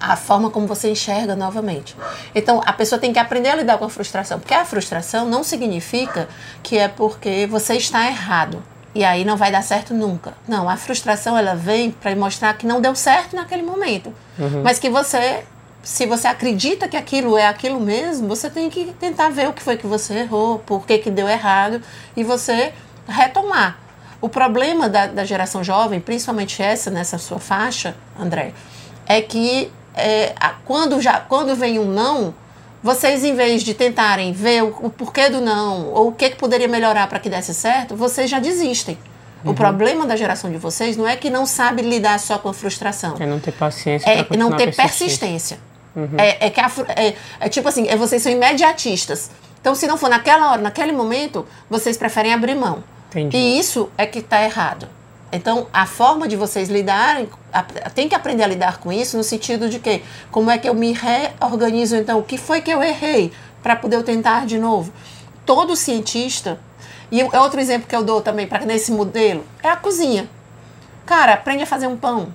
A 0.00 0.16
forma 0.16 0.50
como 0.50 0.66
você 0.66 0.90
enxerga 0.90 1.36
novamente. 1.36 1.94
Então, 2.34 2.60
a 2.66 2.72
pessoa 2.72 2.98
tem 2.98 3.12
que 3.12 3.18
aprender 3.18 3.50
a 3.50 3.56
lidar 3.56 3.78
com 3.78 3.84
a 3.84 3.90
frustração. 3.90 4.40
Porque 4.40 4.54
a 4.54 4.64
frustração 4.64 5.28
não 5.28 5.44
significa 5.44 6.28
que 6.62 6.76
é 6.76 6.88
porque 6.88 7.46
você 7.46 7.76
está 7.76 8.06
errado. 8.06 8.62
E 8.94 9.04
aí 9.04 9.24
não 9.24 9.36
vai 9.36 9.50
dar 9.50 9.62
certo 9.62 9.94
nunca. 9.94 10.34
Não, 10.46 10.68
a 10.68 10.76
frustração 10.76 11.38
ela 11.38 11.54
vem 11.54 11.90
para 11.90 12.14
mostrar 12.16 12.52
que 12.54 12.66
não 12.66 12.80
deu 12.80 12.94
certo 12.94 13.36
naquele 13.36 13.62
momento. 13.62 14.12
Uhum. 14.38 14.62
Mas 14.62 14.78
que 14.78 14.90
você 14.90 15.44
se 15.82 16.06
você 16.06 16.28
acredita 16.28 16.86
que 16.86 16.96
aquilo 16.96 17.36
é 17.36 17.46
aquilo 17.46 17.80
mesmo, 17.80 18.28
você 18.28 18.48
tem 18.48 18.70
que 18.70 18.94
tentar 19.00 19.30
ver 19.30 19.48
o 19.48 19.52
que 19.52 19.62
foi 19.62 19.76
que 19.76 19.86
você 19.86 20.14
errou, 20.14 20.60
por 20.60 20.86
que, 20.86 20.98
que 20.98 21.10
deu 21.10 21.28
errado 21.28 21.82
e 22.16 22.22
você 22.22 22.72
retomar. 23.08 23.78
O 24.20 24.28
problema 24.28 24.88
da, 24.88 25.08
da 25.08 25.24
geração 25.24 25.64
jovem, 25.64 25.98
principalmente 25.98 26.62
essa 26.62 26.90
nessa 26.90 27.18
sua 27.18 27.40
faixa, 27.40 27.96
André, 28.18 28.54
é 29.06 29.20
que 29.20 29.72
é, 29.94 30.32
quando, 30.64 31.00
já, 31.00 31.18
quando 31.18 31.56
vem 31.56 31.80
um 31.80 31.86
não, 31.86 32.32
vocês, 32.80 33.24
em 33.24 33.34
vez 33.34 33.64
de 33.64 33.74
tentarem 33.74 34.32
ver 34.32 34.62
o, 34.62 34.68
o 34.82 34.90
porquê 34.90 35.28
do 35.28 35.40
não 35.40 35.88
ou 35.88 36.08
o 36.08 36.12
que, 36.12 36.30
que 36.30 36.36
poderia 36.36 36.68
melhorar 36.68 37.08
para 37.08 37.18
que 37.18 37.28
desse 37.28 37.52
certo, 37.52 37.96
vocês 37.96 38.30
já 38.30 38.38
desistem. 38.38 38.96
Uhum. 39.44 39.50
O 39.50 39.54
problema 39.54 40.06
da 40.06 40.14
geração 40.14 40.50
de 40.50 40.58
vocês 40.58 40.96
não 40.96 41.06
é 41.06 41.16
que 41.16 41.28
não 41.28 41.44
sabe 41.44 41.82
lidar 41.82 42.20
só 42.20 42.38
com 42.38 42.48
a 42.48 42.54
frustração. 42.54 43.16
É 43.18 43.26
não 43.26 43.40
ter 43.40 43.52
paciência. 43.52 44.08
É 44.08 44.36
não 44.36 44.52
ter 44.52 44.74
persistência. 44.74 45.58
Uhum. 45.94 46.16
É, 46.18 46.46
é, 46.46 46.50
que 46.50 46.60
a, 46.60 46.70
é, 46.96 47.14
é, 47.40 47.48
tipo 47.48 47.68
assim, 47.68 47.88
é, 47.88 47.96
vocês 47.96 48.22
são 48.22 48.32
imediatistas. 48.32 49.30
Então, 49.60 49.74
se 49.74 49.86
não 49.86 49.96
for 49.96 50.08
naquela 50.08 50.52
hora, 50.52 50.62
naquele 50.62 50.92
momento, 50.92 51.46
vocês 51.68 51.96
preferem 51.96 52.32
abrir 52.32 52.54
mão. 52.54 52.82
Entendi. 53.10 53.36
E 53.36 53.58
isso 53.58 53.90
é 53.96 54.06
que 54.06 54.20
está 54.20 54.42
errado. 54.42 54.88
Então, 55.30 55.66
a 55.72 55.86
forma 55.86 56.28
de 56.28 56.36
vocês 56.36 56.68
lidarem, 56.68 57.28
a, 57.52 57.62
tem 57.90 58.08
que 58.08 58.14
aprender 58.14 58.42
a 58.42 58.46
lidar 58.46 58.78
com 58.78 58.92
isso 58.92 59.16
no 59.16 59.24
sentido 59.24 59.68
de 59.68 59.78
que, 59.78 60.02
como 60.30 60.50
é 60.50 60.58
que 60.58 60.68
eu 60.68 60.74
me 60.74 60.92
reorganizo, 60.92 61.96
então, 61.96 62.18
o 62.18 62.22
que 62.22 62.36
foi 62.36 62.60
que 62.60 62.70
eu 62.70 62.82
errei 62.82 63.32
para 63.62 63.74
poder 63.74 63.96
eu 63.96 64.02
tentar 64.02 64.44
de 64.44 64.58
novo? 64.58 64.92
Todo 65.46 65.74
cientista, 65.74 66.60
e 67.10 67.20
é 67.20 67.40
outro 67.40 67.60
exemplo 67.60 67.88
que 67.88 67.96
eu 67.96 68.02
dou 68.02 68.20
também 68.20 68.46
para 68.46 68.64
nesse 68.66 68.92
modelo, 68.92 69.44
é 69.62 69.68
a 69.68 69.76
cozinha. 69.76 70.28
Cara, 71.06 71.34
aprende 71.34 71.62
a 71.62 71.66
fazer 71.66 71.86
um 71.86 71.96
pão, 71.96 72.34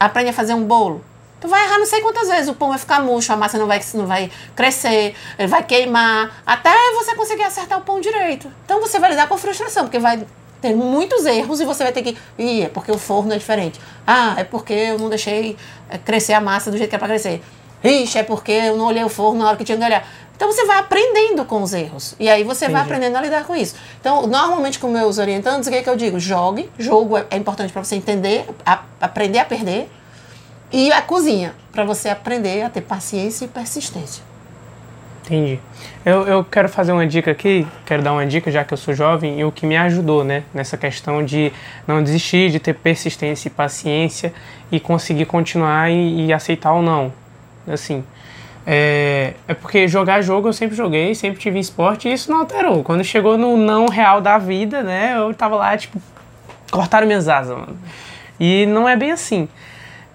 aprende 0.00 0.30
a 0.30 0.32
fazer 0.32 0.54
um 0.54 0.64
bolo, 0.64 1.04
Tu 1.40 1.46
vai 1.46 1.64
errar 1.64 1.78
não 1.78 1.86
sei 1.86 2.00
quantas 2.00 2.28
vezes, 2.28 2.48
o 2.48 2.54
pão 2.54 2.70
vai 2.70 2.78
ficar 2.78 3.00
murcho, 3.00 3.32
a 3.32 3.36
massa 3.36 3.58
não 3.58 3.66
vai, 3.66 3.80
não 3.94 4.06
vai 4.06 4.30
crescer, 4.56 5.14
ele 5.38 5.48
vai 5.48 5.62
queimar, 5.62 6.42
até 6.44 6.72
você 6.94 7.14
conseguir 7.14 7.44
acertar 7.44 7.78
o 7.78 7.82
pão 7.82 8.00
direito. 8.00 8.50
Então 8.64 8.80
você 8.80 8.98
vai 8.98 9.10
lidar 9.10 9.28
com 9.28 9.38
frustração, 9.38 9.84
porque 9.84 9.98
vai 9.98 10.26
ter 10.60 10.74
muitos 10.74 11.24
erros 11.26 11.60
e 11.60 11.64
você 11.64 11.84
vai 11.84 11.92
ter 11.92 12.02
que. 12.02 12.18
Ih, 12.36 12.62
é 12.62 12.68
porque 12.68 12.90
o 12.90 12.98
forno 12.98 13.32
é 13.32 13.38
diferente. 13.38 13.80
Ah, 14.06 14.34
é 14.36 14.44
porque 14.44 14.72
eu 14.72 14.98
não 14.98 15.08
deixei 15.08 15.56
é, 15.88 15.98
crescer 15.98 16.32
a 16.32 16.40
massa 16.40 16.70
do 16.70 16.76
jeito 16.76 16.90
que 16.90 16.96
é 16.96 16.98
para 16.98 17.08
crescer. 17.08 17.42
Ixi, 17.82 18.18
é 18.18 18.22
porque 18.24 18.50
eu 18.50 18.76
não 18.76 18.86
olhei 18.86 19.04
o 19.04 19.08
forno 19.08 19.40
na 19.40 19.48
hora 19.48 19.56
que 19.56 19.64
tinha 19.64 19.78
que 19.78 19.84
olhar. 19.84 20.04
Então 20.34 20.50
você 20.52 20.64
vai 20.64 20.78
aprendendo 20.78 21.44
com 21.44 21.62
os 21.62 21.72
erros. 21.72 22.14
E 22.18 22.28
aí 22.28 22.44
você 22.44 22.64
Entendi. 22.64 22.72
vai 22.72 22.82
aprendendo 22.82 23.16
a 23.16 23.20
lidar 23.20 23.44
com 23.44 23.54
isso. 23.54 23.74
Então, 24.00 24.26
normalmente 24.26 24.78
com 24.78 24.88
meus 24.88 25.18
orientandos, 25.18 25.66
o 25.66 25.70
que, 25.70 25.76
é 25.76 25.82
que 25.82 25.90
eu 25.90 25.96
digo? 25.96 26.18
Jogue. 26.18 26.70
Jogo 26.78 27.16
é, 27.16 27.26
é 27.30 27.36
importante 27.36 27.72
para 27.72 27.82
você 27.82 27.96
entender, 27.96 28.46
a, 28.64 28.82
aprender 29.00 29.38
a 29.38 29.44
perder 29.44 29.90
e 30.72 30.92
a 30.92 31.02
cozinha, 31.02 31.54
para 31.72 31.84
você 31.84 32.08
aprender 32.08 32.62
a 32.62 32.70
ter 32.70 32.82
paciência 32.82 33.44
e 33.44 33.48
persistência. 33.48 34.22
Entendi. 35.24 35.58
Eu, 36.06 36.26
eu 36.26 36.44
quero 36.44 36.68
fazer 36.70 36.92
uma 36.92 37.06
dica 37.06 37.30
aqui, 37.30 37.66
quero 37.84 38.02
dar 38.02 38.12
uma 38.12 38.24
dica, 38.24 38.50
já 38.50 38.64
que 38.64 38.72
eu 38.72 38.78
sou 38.78 38.94
jovem, 38.94 39.38
e 39.38 39.44
o 39.44 39.52
que 39.52 39.66
me 39.66 39.76
ajudou, 39.76 40.24
né, 40.24 40.42
nessa 40.54 40.76
questão 40.76 41.22
de 41.22 41.52
não 41.86 42.02
desistir, 42.02 42.50
de 42.50 42.58
ter 42.58 42.74
persistência 42.74 43.48
e 43.48 43.50
paciência 43.50 44.32
e 44.72 44.80
conseguir 44.80 45.26
continuar 45.26 45.90
e, 45.90 46.26
e 46.26 46.32
aceitar 46.32 46.72
ou 46.72 46.82
não. 46.82 47.12
Assim, 47.66 48.02
é, 48.66 49.34
é, 49.46 49.54
porque 49.54 49.86
jogar 49.86 50.22
jogo 50.22 50.48
eu 50.48 50.52
sempre 50.52 50.76
joguei, 50.76 51.14
sempre 51.14 51.38
tive 51.38 51.58
esporte 51.58 52.08
e 52.08 52.12
isso 52.12 52.30
não 52.30 52.40
alterou. 52.40 52.82
Quando 52.82 53.04
chegou 53.04 53.36
no 53.36 53.56
não 53.56 53.86
real 53.86 54.20
da 54.20 54.38
vida, 54.38 54.82
né, 54.82 55.14
eu 55.16 55.32
tava 55.34 55.56
lá, 55.56 55.76
tipo, 55.76 56.00
cortaram 56.70 57.06
minhas 57.06 57.28
asas, 57.28 57.56
mano. 57.56 57.78
E 58.40 58.66
não 58.66 58.88
é 58.88 58.96
bem 58.96 59.10
assim. 59.10 59.48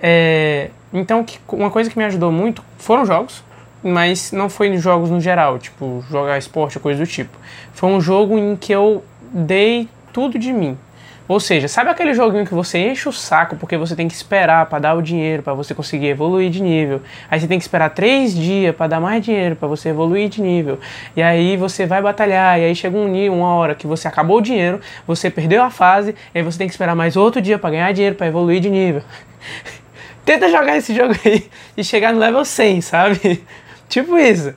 É, 0.06 0.70
então, 0.94 1.24
que, 1.24 1.40
uma 1.48 1.72
coisa 1.72 1.90
que 1.90 1.98
me 1.98 2.04
ajudou 2.04 2.30
muito 2.30 2.62
foram 2.78 3.06
jogos, 3.06 3.42
mas 3.82 4.34
não 4.34 4.50
foi 4.50 4.76
jogos 4.78 5.10
no 5.10 5.22
geral, 5.22 5.58
tipo 5.58 6.04
jogar 6.12 6.38
esporte 6.38 6.78
ou 6.78 6.82
coisa 6.82 7.00
do 7.00 7.08
tipo. 7.08 7.38
Foi 7.74 7.90
um 7.90 8.02
jogo 8.02 8.38
em 8.38 8.58
que 8.58 8.74
eu 8.74 9.02
dei 9.32 9.88
tudo 10.12 10.38
de 10.38 10.52
mim. 10.52 10.78
Ou 11.26 11.40
seja, 11.40 11.70
sabe 11.70 11.90
aquele 11.90 12.14
joguinho 12.14 12.46
que 12.46 12.54
você 12.54 12.78
enche 12.78 13.08
o 13.08 13.14
saco 13.14 13.56
porque 13.56 13.78
você 13.78 13.96
tem 13.96 14.10
que 14.10 14.14
esperar 14.14 14.66
para 14.66 14.78
dar 14.80 14.94
o 14.94 15.02
dinheiro 15.02 15.42
para 15.42 15.54
você 15.54 15.74
conseguir 15.74 16.08
evoluir 16.08 16.50
de 16.50 16.62
nível. 16.62 17.02
Aí 17.32 17.40
você 17.40 17.48
tem 17.48 17.58
que 17.58 17.64
esperar 17.64 17.90
três 17.92 18.36
dias 18.36 18.76
para 18.76 18.88
dar 18.88 19.00
mais 19.00 19.24
dinheiro 19.24 19.56
para 19.56 19.70
você 19.70 19.88
evoluir 19.88 20.28
de 20.28 20.42
nível. 20.42 20.80
E 21.16 21.22
aí 21.22 21.56
você 21.56 21.86
vai 21.86 22.02
batalhar 22.02 22.60
e 22.60 22.66
aí 22.66 22.76
chega 22.76 22.98
um 22.98 23.12
dia, 23.12 23.32
uma 23.32 23.56
hora 23.56 23.74
que 23.74 23.88
você 23.88 24.06
acabou 24.06 24.40
o 24.40 24.42
dinheiro, 24.42 24.82
você 25.08 25.30
perdeu 25.30 25.64
a 25.64 25.70
fase, 25.70 26.14
e 26.36 26.40
aí 26.40 26.44
você 26.44 26.58
tem 26.58 26.68
que 26.68 26.74
esperar 26.74 26.94
mais 26.94 27.16
outro 27.16 27.42
dia 27.42 27.58
para 27.58 27.70
ganhar 27.70 27.92
dinheiro 27.94 28.16
para 28.16 28.28
evoluir 28.28 28.60
de 28.60 28.70
nível. 28.70 29.02
Tenta 30.26 30.50
jogar 30.50 30.78
esse 30.78 30.96
jogo 30.96 31.14
aí 31.26 31.50
e 31.76 31.84
chegar 31.84 32.14
no 32.14 32.20
level 32.20 32.46
100, 32.46 32.82
sabe? 32.82 33.44
tipo 33.90 34.18
isso. 34.18 34.54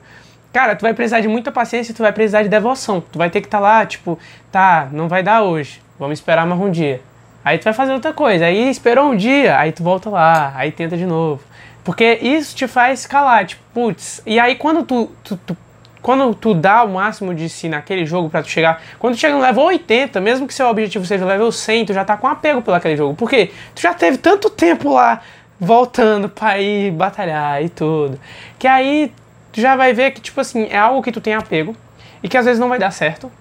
Cara, 0.53 0.75
tu 0.75 0.81
vai 0.81 0.93
precisar 0.93 1.19
de 1.19 1.27
muita 1.27 1.51
paciência, 1.51 1.93
tu 1.93 2.01
vai 2.01 2.11
precisar 2.11 2.43
de 2.43 2.49
devoção. 2.49 3.01
Tu 3.01 3.17
vai 3.17 3.29
ter 3.29 3.41
que 3.41 3.47
estar 3.47 3.59
tá 3.59 3.63
lá, 3.63 3.85
tipo, 3.85 4.17
tá, 4.51 4.87
não 4.91 5.07
vai 5.07 5.21
dar 5.21 5.43
hoje 5.43 5.81
Vamos 5.99 6.19
esperar 6.19 6.45
mais 6.45 6.61
um 6.61 6.69
dia. 6.69 7.01
Aí 7.43 7.57
tu 7.57 7.63
vai 7.63 7.73
fazer 7.73 7.91
outra 7.91 8.13
coisa. 8.13 8.45
Aí 8.45 8.69
esperou 8.69 9.09
um 9.09 9.15
dia, 9.15 9.57
aí 9.57 9.71
tu 9.71 9.81
volta 9.81 10.09
lá, 10.11 10.53
aí 10.55 10.71
tenta 10.71 10.95
de 10.95 11.07
novo. 11.07 11.41
Porque 11.83 12.19
isso 12.21 12.55
te 12.55 12.67
faz 12.67 12.99
escalar, 12.99 13.45
tipo, 13.47 13.61
putz. 13.73 14.21
E 14.25 14.39
aí 14.39 14.55
quando 14.55 14.83
tu, 14.83 15.09
tu, 15.23 15.37
tu, 15.37 15.57
quando 16.01 16.35
tu 16.35 16.53
dá 16.53 16.83
o 16.83 16.89
máximo 16.89 17.33
de 17.33 17.49
si 17.49 17.67
naquele 17.67 18.05
jogo 18.05 18.29
para 18.29 18.43
tu 18.43 18.49
chegar, 18.49 18.79
quando 18.99 19.15
tu 19.15 19.19
chega 19.19 19.33
no 19.33 19.41
level 19.41 19.63
80, 19.63 20.21
mesmo 20.21 20.45
que 20.45 20.53
seu 20.53 20.67
objetivo 20.67 21.03
seja 21.05 21.25
level 21.25 21.51
100, 21.51 21.85
tu 21.85 21.93
já 21.93 22.05
tá 22.05 22.15
com 22.15 22.27
apego 22.27 22.61
pelo 22.61 22.77
aquele 22.77 22.95
jogo. 22.95 23.15
Porque 23.15 23.51
tu 23.73 23.81
já 23.81 23.95
teve 23.95 24.17
tanto 24.17 24.51
tempo 24.51 24.93
lá 24.93 25.21
voltando 25.59 26.29
pra 26.29 26.59
ir 26.59 26.91
batalhar 26.91 27.63
e 27.63 27.69
tudo. 27.69 28.19
Que 28.59 28.67
aí 28.67 29.11
já 29.53 29.75
vai 29.75 29.93
ver 29.93 30.11
que, 30.11 30.21
tipo 30.21 30.39
assim, 30.39 30.67
é 30.69 30.77
algo 30.77 31.01
que 31.01 31.11
tu 31.11 31.19
tem 31.19 31.33
apego 31.33 31.75
e 32.21 32.29
que 32.29 32.37
às 32.37 32.45
vezes 32.45 32.59
não 32.59 32.69
vai 32.69 32.79
dar 32.79 32.91
certo 32.91 33.31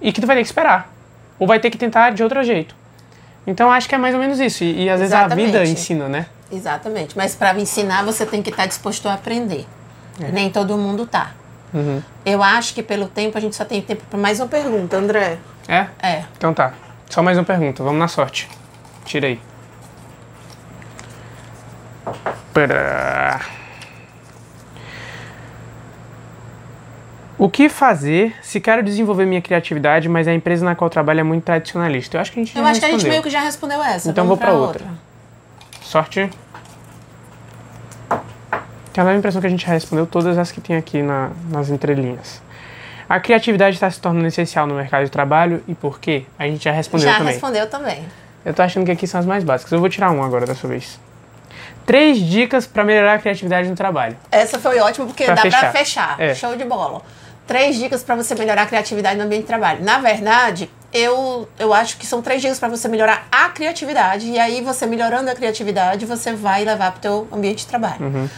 e 0.00 0.12
que 0.12 0.20
tu 0.20 0.26
vai 0.26 0.36
ter 0.36 0.42
que 0.42 0.48
esperar 0.48 0.92
ou 1.38 1.46
vai 1.46 1.58
ter 1.58 1.70
que 1.70 1.78
tentar 1.78 2.10
de 2.10 2.22
outro 2.22 2.42
jeito. 2.42 2.74
Então 3.46 3.70
acho 3.70 3.88
que 3.88 3.94
é 3.94 3.98
mais 3.98 4.14
ou 4.14 4.20
menos 4.20 4.38
isso. 4.38 4.62
E, 4.64 4.84
e 4.84 4.90
às 4.90 5.00
Exatamente. 5.00 5.36
vezes 5.36 5.54
a 5.54 5.58
vida 5.58 5.70
ensina, 5.70 6.08
né? 6.08 6.26
Exatamente. 6.50 7.16
Mas 7.16 7.34
para 7.34 7.58
ensinar 7.58 8.04
você 8.04 8.24
tem 8.26 8.42
que 8.42 8.50
estar 8.50 8.62
tá 8.62 8.68
disposto 8.68 9.08
a 9.08 9.14
aprender. 9.14 9.66
É. 10.20 10.30
Nem 10.30 10.50
todo 10.50 10.76
mundo 10.76 11.06
tá. 11.06 11.32
Uhum. 11.72 12.02
Eu 12.24 12.42
acho 12.42 12.74
que 12.74 12.82
pelo 12.82 13.08
tempo 13.08 13.36
a 13.38 13.40
gente 13.40 13.56
só 13.56 13.64
tem 13.64 13.80
tempo 13.80 14.02
para 14.08 14.18
mais 14.18 14.38
uma 14.38 14.48
pergunta, 14.48 14.96
André. 14.96 15.38
É? 15.66 15.86
É. 16.00 16.24
Então 16.36 16.52
tá. 16.52 16.74
Só 17.08 17.22
mais 17.22 17.38
uma 17.38 17.44
pergunta. 17.44 17.82
Vamos 17.82 17.98
na 17.98 18.08
sorte. 18.08 18.48
Tira 19.04 19.26
aí. 19.26 19.40
O 27.38 27.48
que 27.48 27.68
fazer 27.68 28.36
se 28.40 28.60
quero 28.60 28.82
desenvolver 28.82 29.26
minha 29.26 29.42
criatividade, 29.42 30.08
mas 30.08 30.28
a 30.28 30.32
empresa 30.34 30.64
na 30.64 30.76
qual 30.76 30.88
trabalho 30.88 31.20
é 31.20 31.22
muito 31.24 31.42
tradicionalista? 31.42 32.16
Eu 32.16 32.20
acho 32.20 32.30
que 32.30 32.38
a 32.38 32.44
gente 32.44 32.56
Eu 32.56 32.64
acho 32.64 32.74
respondeu. 32.74 32.88
que 32.90 32.94
a 32.94 32.98
gente 32.98 33.10
meio 33.10 33.22
que 33.22 33.30
já 33.30 33.40
respondeu 33.40 33.82
essa. 33.82 34.10
Então 34.10 34.24
Vamos 34.24 34.38
vou 34.38 34.46
para 34.46 34.56
outra. 34.56 34.84
outra. 34.84 34.98
Sorte. 35.80 36.30
Tem 38.92 39.04
a 39.04 39.14
impressão 39.16 39.40
que 39.40 39.46
a 39.46 39.50
gente 39.50 39.66
já 39.66 39.72
respondeu 39.72 40.06
todas 40.06 40.38
as 40.38 40.52
que 40.52 40.60
tem 40.60 40.76
aqui 40.76 41.02
na, 41.02 41.30
nas 41.50 41.68
entrelinhas. 41.70 42.40
A 43.08 43.18
criatividade 43.18 43.74
está 43.74 43.90
se 43.90 44.00
tornando 44.00 44.26
essencial 44.26 44.66
no 44.66 44.74
mercado 44.74 45.04
de 45.04 45.10
trabalho 45.10 45.64
e 45.66 45.74
por 45.74 45.98
quê? 45.98 46.24
A 46.38 46.46
gente 46.46 46.62
já 46.62 46.72
respondeu 46.72 47.08
já 47.08 47.14
também. 47.14 47.26
Já 47.26 47.32
respondeu 47.32 47.66
também. 47.68 48.04
Eu 48.44 48.54
tô 48.54 48.62
achando 48.62 48.84
que 48.84 48.92
aqui 48.92 49.06
são 49.06 49.18
as 49.18 49.26
mais 49.26 49.42
básicas. 49.42 49.72
Eu 49.72 49.80
vou 49.80 49.88
tirar 49.88 50.10
um 50.12 50.22
agora 50.22 50.46
dessa 50.46 50.68
vez. 50.68 51.00
Três 51.92 52.18
dicas 52.18 52.66
para 52.66 52.84
melhorar 52.84 53.14
a 53.14 53.18
criatividade 53.18 53.68
no 53.68 53.76
trabalho. 53.76 54.16
Essa 54.30 54.58
foi 54.58 54.78
ótima 54.78 55.04
porque 55.04 55.26
pra 55.26 55.34
dá 55.34 55.42
para 55.42 55.72
fechar. 55.72 56.18
É. 56.18 56.34
Show 56.34 56.56
de 56.56 56.64
bola 56.64 57.02
três 57.46 57.76
dicas 57.76 58.02
para 58.02 58.14
você 58.16 58.34
melhorar 58.34 58.62
a 58.62 58.66
criatividade 58.66 59.18
no 59.18 59.24
ambiente 59.24 59.42
de 59.42 59.46
trabalho. 59.46 59.84
Na 59.84 59.98
verdade, 59.98 60.70
eu, 60.90 61.46
eu 61.58 61.74
acho 61.74 61.98
que 61.98 62.06
são 62.06 62.22
três 62.22 62.40
dicas 62.40 62.58
para 62.58 62.68
você 62.68 62.88
melhorar 62.88 63.26
a 63.30 63.50
criatividade. 63.50 64.26
E 64.26 64.38
aí, 64.38 64.62
você 64.62 64.86
melhorando 64.86 65.30
a 65.30 65.34
criatividade, 65.34 66.06
você 66.06 66.32
vai 66.32 66.64
levar 66.64 66.92
para 66.92 66.98
o 66.98 67.00
teu 67.00 67.28
ambiente 67.30 67.58
de 67.58 67.66
trabalho. 67.66 68.06
Uhum. 68.06 68.28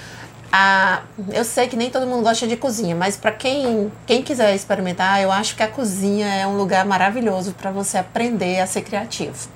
Ah, 0.56 1.02
eu 1.32 1.44
sei 1.44 1.66
que 1.66 1.74
nem 1.74 1.90
todo 1.90 2.06
mundo 2.06 2.22
gosta 2.22 2.46
de 2.46 2.56
cozinha, 2.56 2.94
mas 2.94 3.16
para 3.16 3.32
quem, 3.32 3.90
quem 4.06 4.22
quiser 4.22 4.54
experimentar, 4.54 5.20
eu 5.20 5.32
acho 5.32 5.56
que 5.56 5.64
a 5.64 5.66
cozinha 5.66 6.28
é 6.28 6.46
um 6.46 6.56
lugar 6.56 6.86
maravilhoso 6.86 7.54
para 7.54 7.72
você 7.72 7.98
aprender 7.98 8.60
a 8.60 8.66
ser 8.68 8.82
criativo. 8.82 9.48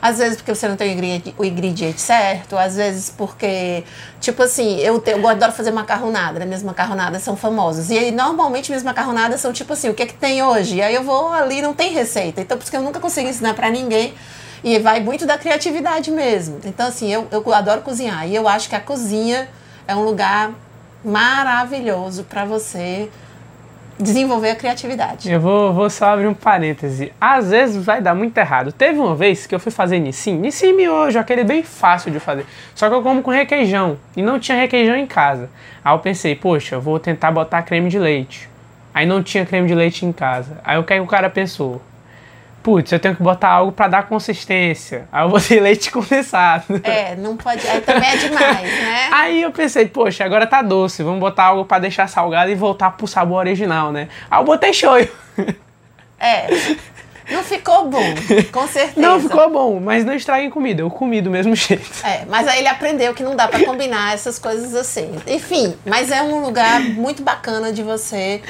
Às 0.00 0.16
vezes 0.16 0.38
porque 0.38 0.54
você 0.54 0.66
não 0.66 0.74
tem 0.74 0.98
o 1.36 1.44
ingrediente 1.44 2.00
certo, 2.00 2.56
às 2.56 2.74
vezes 2.74 3.10
porque, 3.10 3.84
tipo 4.18 4.42
assim, 4.42 4.78
eu, 4.78 4.98
te, 4.98 5.10
eu 5.10 5.28
adoro 5.28 5.52
fazer 5.52 5.72
macarronada, 5.72 6.38
né? 6.38 6.46
Minhas 6.46 6.62
macarronadas 6.62 7.20
são 7.20 7.36
famosas. 7.36 7.90
E 7.90 7.98
aí, 7.98 8.10
normalmente 8.10 8.70
minhas 8.70 8.82
macarronadas 8.82 9.42
são 9.42 9.52
tipo 9.52 9.74
assim, 9.74 9.90
o 9.90 9.94
que 9.94 10.04
é 10.04 10.06
que 10.06 10.14
tem 10.14 10.42
hoje? 10.42 10.76
E 10.76 10.82
aí 10.82 10.94
eu 10.94 11.04
vou 11.04 11.34
ali, 11.34 11.60
não 11.60 11.74
tem 11.74 11.92
receita. 11.92 12.40
Então, 12.40 12.56
por 12.56 12.62
isso 12.62 12.70
que 12.70 12.78
eu 12.78 12.82
nunca 12.82 12.98
consigo 12.98 13.28
ensinar 13.28 13.52
para 13.52 13.68
ninguém. 13.68 14.14
E 14.64 14.78
vai 14.78 15.00
muito 15.00 15.26
da 15.26 15.36
criatividade 15.36 16.10
mesmo. 16.10 16.60
Então, 16.64 16.86
assim, 16.86 17.12
eu, 17.12 17.28
eu 17.30 17.52
adoro 17.52 17.82
cozinhar. 17.82 18.26
E 18.26 18.34
eu 18.34 18.48
acho 18.48 18.70
que 18.70 18.74
a 18.74 18.80
cozinha 18.80 19.46
é 19.86 19.94
um 19.94 20.02
lugar 20.02 20.52
maravilhoso 21.04 22.24
para 22.24 22.44
você 22.44 23.08
desenvolver 23.98 24.50
a 24.50 24.56
criatividade. 24.56 25.30
Eu 25.30 25.40
vou, 25.40 25.72
vou 25.72 25.88
só 25.88 26.06
abrir 26.06 26.26
um 26.26 26.34
parêntese. 26.34 27.12
Às 27.20 27.50
vezes 27.50 27.82
vai 27.82 28.00
dar 28.00 28.14
muito 28.14 28.36
errado. 28.36 28.72
Teve 28.72 28.98
uma 28.98 29.14
vez 29.14 29.46
que 29.46 29.54
eu 29.54 29.60
fui 29.60 29.72
fazer 29.72 29.98
Nissim, 29.98 30.36
Nissim 30.36 30.74
miojo, 30.74 31.18
aquele 31.18 31.44
bem 31.44 31.62
fácil 31.62 32.10
de 32.10 32.20
fazer. 32.20 32.46
Só 32.74 32.88
que 32.88 32.94
eu 32.94 33.02
como 33.02 33.22
com 33.22 33.30
requeijão 33.30 33.98
e 34.16 34.22
não 34.22 34.38
tinha 34.38 34.58
requeijão 34.58 34.96
em 34.96 35.06
casa. 35.06 35.48
Aí 35.84 35.94
eu 35.94 35.98
pensei, 35.98 36.34
poxa, 36.34 36.74
eu 36.74 36.80
vou 36.80 36.98
tentar 36.98 37.30
botar 37.30 37.62
creme 37.62 37.88
de 37.88 37.98
leite. 37.98 38.50
Aí 38.92 39.06
não 39.06 39.22
tinha 39.22 39.46
creme 39.46 39.68
de 39.68 39.74
leite 39.74 40.04
em 40.04 40.12
casa. 40.12 40.58
Aí 40.64 40.78
o 40.78 40.84
que, 40.84 40.92
é 40.92 41.00
o 41.00 41.06
cara 41.06 41.30
pensou? 41.30 41.80
Putz, 42.66 42.90
eu 42.90 42.98
tenho 42.98 43.14
que 43.14 43.22
botar 43.22 43.50
algo 43.50 43.70
para 43.70 43.86
dar 43.86 44.08
consistência. 44.08 45.06
Aí 45.12 45.24
eu 45.24 45.28
botei 45.28 45.60
leite 45.60 45.88
condensado. 45.88 46.80
É, 46.82 47.14
não 47.14 47.36
pode. 47.36 47.64
Aí 47.64 47.80
também 47.80 48.10
é 48.10 48.16
demais, 48.16 48.62
né? 48.62 49.08
Aí 49.14 49.40
eu 49.42 49.52
pensei, 49.52 49.86
poxa, 49.86 50.24
agora 50.24 50.48
tá 50.48 50.62
doce, 50.62 51.04
vamos 51.04 51.20
botar 51.20 51.44
algo 51.44 51.64
para 51.64 51.78
deixar 51.78 52.08
salgado 52.08 52.50
e 52.50 52.56
voltar 52.56 52.90
pro 52.90 53.06
sabor 53.06 53.38
original, 53.38 53.92
né? 53.92 54.08
Aí 54.28 54.40
eu 54.40 54.44
botei 54.44 54.72
shoyu. 54.72 55.08
É. 56.18 56.48
Não 57.30 57.44
ficou 57.44 57.88
bom, 57.88 58.14
com 58.50 58.66
certeza. 58.66 59.00
Não 59.00 59.20
ficou 59.20 59.48
bom, 59.48 59.78
mas 59.78 60.04
não 60.04 60.14
estraguem 60.14 60.50
comida, 60.50 60.82
eu 60.82 60.90
comi 60.90 61.20
do 61.20 61.30
mesmo 61.30 61.54
jeito. 61.56 62.04
É, 62.04 62.24
mas 62.24 62.48
aí 62.48 62.58
ele 62.58 62.68
aprendeu 62.68 63.14
que 63.14 63.22
não 63.22 63.36
dá 63.36 63.46
para 63.46 63.64
combinar 63.64 64.12
essas 64.14 64.40
coisas 64.40 64.74
assim. 64.74 65.14
Enfim, 65.24 65.76
mas 65.84 66.10
é 66.10 66.20
um 66.20 66.40
lugar 66.40 66.80
muito 66.80 67.22
bacana 67.22 67.72
de 67.72 67.84
você 67.84 68.42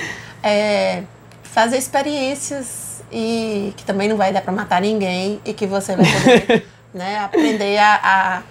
é, 0.43 1.03
fazer 1.43 1.77
experiências 1.77 2.86
e 3.11 3.73
que 3.77 3.85
também 3.85 4.09
não 4.09 4.17
vai 4.17 4.33
dar 4.33 4.41
para 4.43 4.53
matar 4.53 4.81
ninguém 4.81 5.41
e 5.45 5.53
que 5.53 5.67
você 5.67 5.97
vai 5.97 6.07
poder 6.07 6.67
né, 6.93 7.19
aprender 7.19 7.79
a, 7.79 8.01
a, 8.03 8.43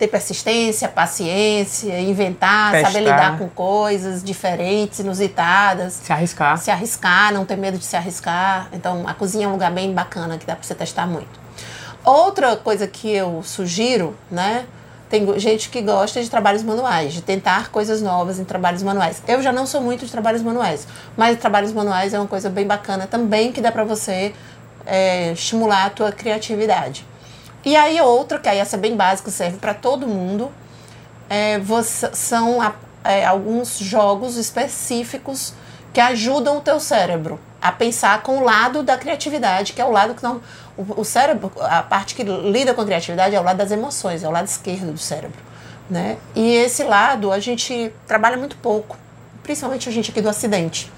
ter 0.00 0.08
persistência, 0.08 0.88
paciência, 0.88 2.00
inventar, 2.00 2.72
Testar. 2.72 2.88
saber 2.88 3.00
lidar 3.00 3.38
com 3.38 3.48
coisas 3.48 4.24
diferentes, 4.24 4.98
inusitadas. 4.98 6.00
Se 6.02 6.12
arriscar. 6.12 6.56
Se 6.56 6.70
arriscar, 6.70 7.34
não 7.34 7.44
ter 7.44 7.56
medo 7.56 7.76
de 7.76 7.84
se 7.84 7.96
arriscar. 7.96 8.68
Então, 8.72 9.06
a 9.06 9.12
cozinha 9.12 9.44
é 9.44 9.48
um 9.48 9.52
lugar 9.52 9.70
bem 9.70 9.92
bacana 9.92 10.38
que 10.38 10.46
dá 10.46 10.56
para 10.56 10.62
você 10.62 10.74
testar 10.74 11.06
muito. 11.06 11.38
Outra 12.02 12.56
coisa 12.56 12.86
que 12.86 13.10
eu 13.10 13.42
sugiro, 13.42 14.16
né? 14.30 14.64
Tem 15.10 15.40
gente 15.40 15.70
que 15.70 15.82
gosta 15.82 16.22
de 16.22 16.30
trabalhos 16.30 16.62
manuais, 16.62 17.12
de 17.12 17.20
tentar 17.20 17.70
coisas 17.70 18.00
novas 18.00 18.38
em 18.38 18.44
trabalhos 18.44 18.80
manuais. 18.80 19.20
Eu 19.26 19.42
já 19.42 19.50
não 19.50 19.66
sou 19.66 19.80
muito 19.80 20.06
de 20.06 20.12
trabalhos 20.12 20.40
manuais, 20.40 20.86
mas 21.16 21.36
trabalhos 21.36 21.72
manuais 21.72 22.14
é 22.14 22.18
uma 22.18 22.28
coisa 22.28 22.48
bem 22.48 22.64
bacana 22.64 23.08
também 23.08 23.50
que 23.50 23.60
dá 23.60 23.72
para 23.72 23.82
você 23.82 24.32
é, 24.86 25.32
estimular 25.32 25.86
a 25.86 25.90
tua 25.90 26.12
criatividade. 26.12 27.04
E 27.64 27.74
aí 27.74 28.00
outra, 28.00 28.38
que 28.38 28.48
aí 28.48 28.58
essa 28.58 28.76
é 28.76 28.78
bem 28.78 28.96
básica, 28.96 29.32
serve 29.32 29.58
para 29.58 29.74
todo 29.74 30.06
mundo, 30.06 30.52
é, 31.28 31.58
você, 31.58 32.14
são 32.14 32.58
é, 33.02 33.26
alguns 33.26 33.80
jogos 33.80 34.36
específicos 34.36 35.54
que 35.92 36.00
ajudam 36.00 36.58
o 36.58 36.60
teu 36.60 36.78
cérebro 36.78 37.40
a 37.60 37.70
pensar 37.70 38.22
com 38.22 38.38
o 38.38 38.44
lado 38.44 38.82
da 38.82 38.96
criatividade, 38.96 39.72
que 39.72 39.80
é 39.80 39.84
o 39.84 39.90
lado 39.90 40.14
que 40.14 40.22
não. 40.22 40.40
O, 40.76 41.00
o, 41.00 41.04
cérebro, 41.04 41.52
a 41.60 41.82
parte 41.82 42.14
que 42.14 42.22
lida 42.22 42.72
com 42.72 42.80
a 42.80 42.84
criatividade 42.84 43.34
é 43.34 43.40
o 43.40 43.42
lado 43.42 43.58
das 43.58 43.70
emoções, 43.70 44.22
é 44.22 44.28
o 44.28 44.30
lado 44.30 44.46
esquerdo 44.46 44.92
do 44.92 44.98
cérebro. 44.98 45.38
Né? 45.88 46.16
E 46.34 46.54
esse 46.54 46.84
lado 46.84 47.32
a 47.32 47.38
gente 47.38 47.92
trabalha 48.06 48.36
muito 48.36 48.56
pouco, 48.56 48.96
principalmente 49.42 49.88
a 49.88 49.92
gente 49.92 50.10
aqui 50.10 50.22
do 50.22 50.28
acidente. 50.28 50.90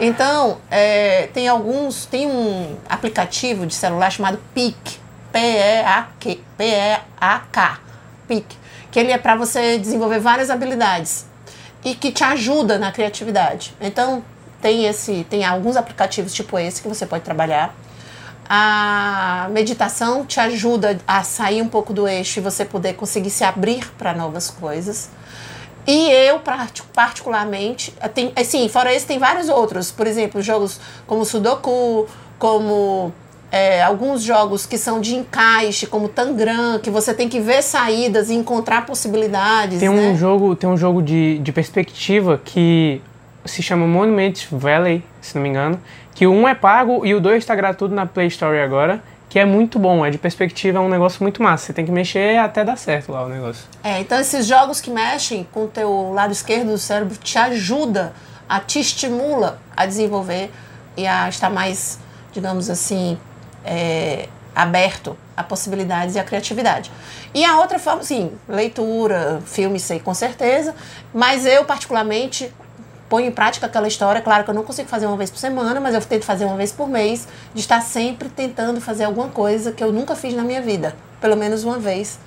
Então, 0.00 0.58
é, 0.70 1.28
tem 1.34 1.48
alguns. 1.48 2.06
Tem 2.06 2.26
um 2.26 2.76
aplicativo 2.88 3.66
de 3.66 3.74
celular 3.74 4.10
chamado 4.10 4.38
PIC, 4.54 5.00
P-E-A-K, 5.32 6.40
P-E-A-K, 6.56 7.80
PIC, 8.28 8.56
que 8.92 9.00
ele 9.00 9.10
é 9.10 9.18
para 9.18 9.34
você 9.34 9.76
desenvolver 9.76 10.20
várias 10.20 10.50
habilidades 10.50 11.26
e 11.84 11.94
que 11.94 12.12
te 12.12 12.22
ajuda 12.22 12.78
na 12.78 12.92
criatividade. 12.92 13.74
Então, 13.80 14.22
tem 14.60 14.86
esse, 14.86 15.24
tem 15.28 15.44
alguns 15.44 15.76
aplicativos 15.76 16.32
tipo 16.32 16.58
esse 16.58 16.82
que 16.82 16.88
você 16.88 17.06
pode 17.06 17.24
trabalhar. 17.24 17.74
A 18.48 19.48
meditação 19.50 20.24
te 20.24 20.40
ajuda 20.40 20.98
a 21.06 21.22
sair 21.22 21.60
um 21.60 21.68
pouco 21.68 21.92
do 21.92 22.08
eixo 22.08 22.38
e 22.38 22.42
você 22.42 22.64
poder 22.64 22.94
conseguir 22.94 23.30
se 23.30 23.44
abrir 23.44 23.90
para 23.98 24.14
novas 24.14 24.50
coisas. 24.50 25.10
E 25.86 26.10
eu, 26.10 26.40
particularmente, 26.94 27.94
tem, 28.14 28.32
assim, 28.36 28.68
fora 28.68 28.92
esse, 28.92 29.06
tem 29.06 29.18
vários 29.18 29.48
outros. 29.48 29.90
Por 29.90 30.06
exemplo, 30.06 30.40
jogos 30.42 30.80
como 31.06 31.24
Sudoku, 31.24 32.06
como 32.38 33.12
é, 33.50 33.82
alguns 33.82 34.22
jogos 34.22 34.66
que 34.66 34.76
são 34.76 35.00
de 35.00 35.14
encaixe, 35.14 35.86
como 35.86 36.08
Tangram, 36.08 36.78
que 36.78 36.90
você 36.90 37.14
tem 37.14 37.28
que 37.28 37.40
ver 37.40 37.62
saídas 37.62 38.28
e 38.28 38.34
encontrar 38.34 38.84
possibilidades. 38.84 39.80
Tem 39.80 39.88
né? 39.88 40.10
um 40.10 40.16
jogo, 40.16 40.54
tem 40.54 40.68
um 40.68 40.76
jogo 40.76 41.02
de, 41.02 41.38
de 41.38 41.52
perspectiva 41.52 42.40
que 42.42 43.00
se 43.48 43.62
chama 43.62 43.86
Monument 43.86 44.34
Valley, 44.50 45.02
se 45.20 45.34
não 45.34 45.42
me 45.42 45.48
engano, 45.48 45.80
que 46.14 46.26
o 46.26 46.32
um 46.32 46.46
é 46.46 46.54
pago 46.54 47.04
e 47.04 47.14
o 47.14 47.20
dois 47.20 47.38
está 47.38 47.54
gratuito 47.54 47.94
na 47.94 48.06
Play 48.06 48.28
Store 48.28 48.58
agora, 48.58 49.02
que 49.28 49.38
é 49.38 49.44
muito 49.44 49.78
bom, 49.78 50.04
é 50.04 50.10
de 50.10 50.18
perspectiva, 50.18 50.78
é 50.78 50.80
um 50.80 50.88
negócio 50.88 51.22
muito 51.22 51.42
massa. 51.42 51.66
Você 51.66 51.72
tem 51.72 51.84
que 51.84 51.92
mexer 51.92 52.38
até 52.38 52.64
dar 52.64 52.76
certo 52.76 53.12
lá 53.12 53.24
o 53.24 53.28
negócio. 53.28 53.64
É, 53.84 54.00
então 54.00 54.18
esses 54.18 54.46
jogos 54.46 54.80
que 54.80 54.90
mexem 54.90 55.46
com 55.52 55.64
o 55.64 55.68
teu 55.68 56.12
lado 56.12 56.32
esquerdo 56.32 56.68
do 56.68 56.78
cérebro 56.78 57.16
te 57.16 57.38
ajuda, 57.38 58.14
a 58.48 58.58
te 58.60 58.80
estimula 58.80 59.60
a 59.76 59.84
desenvolver 59.84 60.50
e 60.96 61.06
a 61.06 61.28
estar 61.28 61.50
mais, 61.50 61.98
digamos 62.32 62.70
assim, 62.70 63.18
é, 63.64 64.28
aberto 64.54 65.16
a 65.36 65.44
possibilidades 65.44 66.16
e 66.16 66.18
a 66.18 66.24
criatividade. 66.24 66.90
E 67.32 67.44
a 67.44 67.58
outra 67.58 67.78
forma, 67.78 68.02
sim, 68.02 68.32
leitura, 68.48 69.40
filme, 69.46 69.78
sei 69.78 70.00
com 70.00 70.12
certeza, 70.14 70.74
mas 71.14 71.46
eu 71.46 71.64
particularmente 71.64 72.52
ponho 73.08 73.26
em 73.26 73.32
prática 73.32 73.66
aquela 73.66 73.88
história. 73.88 74.20
Claro 74.20 74.44
que 74.44 74.50
eu 74.50 74.54
não 74.54 74.62
consigo 74.62 74.88
fazer 74.88 75.06
uma 75.06 75.16
vez 75.16 75.30
por 75.30 75.38
semana, 75.38 75.80
mas 75.80 75.94
eu 75.94 76.00
tento 76.00 76.24
fazer 76.24 76.44
uma 76.44 76.56
vez 76.56 76.72
por 76.72 76.88
mês, 76.88 77.26
de 77.54 77.60
estar 77.60 77.80
sempre 77.80 78.28
tentando 78.28 78.80
fazer 78.80 79.04
alguma 79.04 79.28
coisa 79.28 79.72
que 79.72 79.82
eu 79.82 79.92
nunca 79.92 80.14
fiz 80.14 80.34
na 80.34 80.42
minha 80.42 80.62
vida, 80.62 80.94
pelo 81.20 81.36
menos 81.36 81.64
uma 81.64 81.78
vez, 81.78 82.18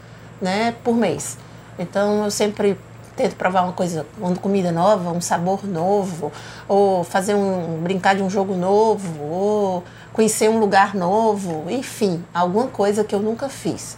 né, 0.41 0.75
por 0.83 0.95
mês. 0.95 1.37
Então 1.77 2.25
eu 2.25 2.31
sempre 2.31 2.77
tento 3.15 3.35
provar 3.35 3.63
uma 3.63 3.73
coisa, 3.73 4.05
uma 4.17 4.35
comida 4.35 4.71
nova, 4.71 5.11
um 5.11 5.21
sabor 5.21 5.65
novo, 5.67 6.31
ou 6.67 7.03
fazer 7.03 7.35
um 7.35 7.79
brincar 7.81 8.15
de 8.15 8.23
um 8.23 8.29
jogo 8.29 8.55
novo, 8.55 9.23
ou 9.23 9.83
conhecer 10.13 10.49
um 10.49 10.59
lugar 10.59 10.95
novo, 10.95 11.65
enfim, 11.69 12.23
alguma 12.33 12.67
coisa 12.67 13.03
que 13.03 13.13
eu 13.13 13.19
nunca 13.19 13.49
fiz. 13.49 13.97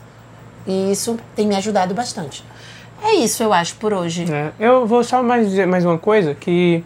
E 0.66 0.92
isso 0.92 1.18
tem 1.36 1.48
me 1.48 1.56
ajudado 1.56 1.94
bastante. 1.94 2.44
É 3.04 3.16
isso, 3.16 3.44
eu 3.44 3.52
acho, 3.52 3.76
por 3.76 3.94
hoje. 3.94 4.26
É, 4.32 4.52
eu 4.60 4.88
vou 4.88 5.04
só 5.04 5.22
mais 5.22 5.50
dizer 5.50 5.68
mais 5.68 5.86
uma 5.86 5.98
coisa, 5.98 6.34
que 6.34 6.84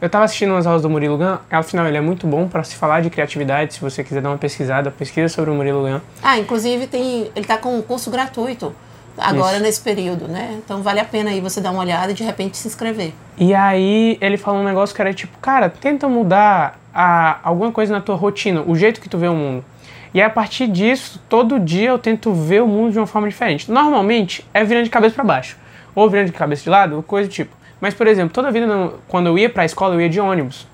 eu 0.00 0.06
estava 0.06 0.24
assistindo 0.24 0.52
umas 0.52 0.66
aulas 0.66 0.82
do 0.82 0.88
Murilo 0.88 1.18
Gun, 1.18 1.36
afinal 1.50 1.86
ele 1.86 1.96
é 1.96 2.00
muito 2.00 2.26
bom 2.26 2.46
para 2.46 2.62
se 2.62 2.76
falar 2.76 3.02
de 3.02 3.10
criatividade, 3.10 3.74
se 3.74 3.80
você 3.80 4.04
quiser 4.04 4.22
dar 4.22 4.30
uma 4.30 4.38
pesquisada, 4.38 4.90
pesquisa 4.90 5.28
sobre 5.28 5.50
o 5.50 5.54
Murilo 5.54 5.82
Gun. 5.82 6.00
Ah, 6.22 6.38
inclusive 6.38 6.86
tem, 6.86 7.30
ele 7.34 7.40
está 7.40 7.58
com 7.58 7.76
um 7.76 7.82
curso 7.82 8.08
gratuito 8.08 8.72
agora 9.18 9.54
Isso. 9.54 9.62
nesse 9.62 9.80
período, 9.80 10.28
né? 10.28 10.58
Então 10.64 10.80
vale 10.82 11.00
a 11.00 11.04
pena 11.04 11.30
aí 11.30 11.40
você 11.40 11.60
dar 11.60 11.72
uma 11.72 11.80
olhada 11.80 12.12
e 12.12 12.14
de 12.14 12.22
repente 12.22 12.56
se 12.56 12.68
inscrever. 12.68 13.12
E 13.36 13.52
aí 13.52 14.16
ele 14.20 14.36
falou 14.36 14.60
um 14.60 14.64
negócio 14.64 14.94
que 14.94 15.02
era 15.02 15.12
tipo, 15.12 15.36
cara, 15.38 15.68
tenta 15.68 16.08
mudar 16.08 16.78
a, 16.94 17.38
alguma 17.42 17.72
coisa 17.72 17.92
na 17.92 18.00
tua 18.00 18.14
rotina, 18.14 18.62
o 18.64 18.76
jeito 18.76 19.00
que 19.00 19.08
tu 19.08 19.18
vê 19.18 19.28
o 19.28 19.34
mundo. 19.34 19.64
E 20.12 20.22
a 20.22 20.30
partir 20.30 20.66
disso, 20.66 21.22
todo 21.28 21.60
dia 21.60 21.90
eu 21.90 21.98
tento 21.98 22.32
ver 22.32 22.62
o 22.62 22.66
mundo 22.66 22.92
de 22.92 22.98
uma 22.98 23.06
forma 23.06 23.28
diferente. 23.28 23.70
Normalmente 23.70 24.44
é 24.54 24.64
virando 24.64 24.84
de 24.84 24.90
cabeça 24.90 25.14
para 25.14 25.24
baixo, 25.24 25.56
ou 25.94 26.08
virando 26.08 26.26
de 26.26 26.32
cabeça 26.32 26.62
de 26.62 26.70
lado, 26.70 27.04
coisa 27.06 27.28
do 27.28 27.32
tipo. 27.32 27.54
Mas, 27.80 27.94
por 27.94 28.06
exemplo, 28.06 28.32
toda 28.32 28.50
vida 28.50 28.92
quando 29.06 29.26
eu 29.26 29.38
ia 29.38 29.48
para 29.48 29.62
a 29.62 29.66
escola, 29.66 29.94
eu 29.94 30.00
ia 30.00 30.08
de 30.08 30.20
ônibus. 30.20 30.66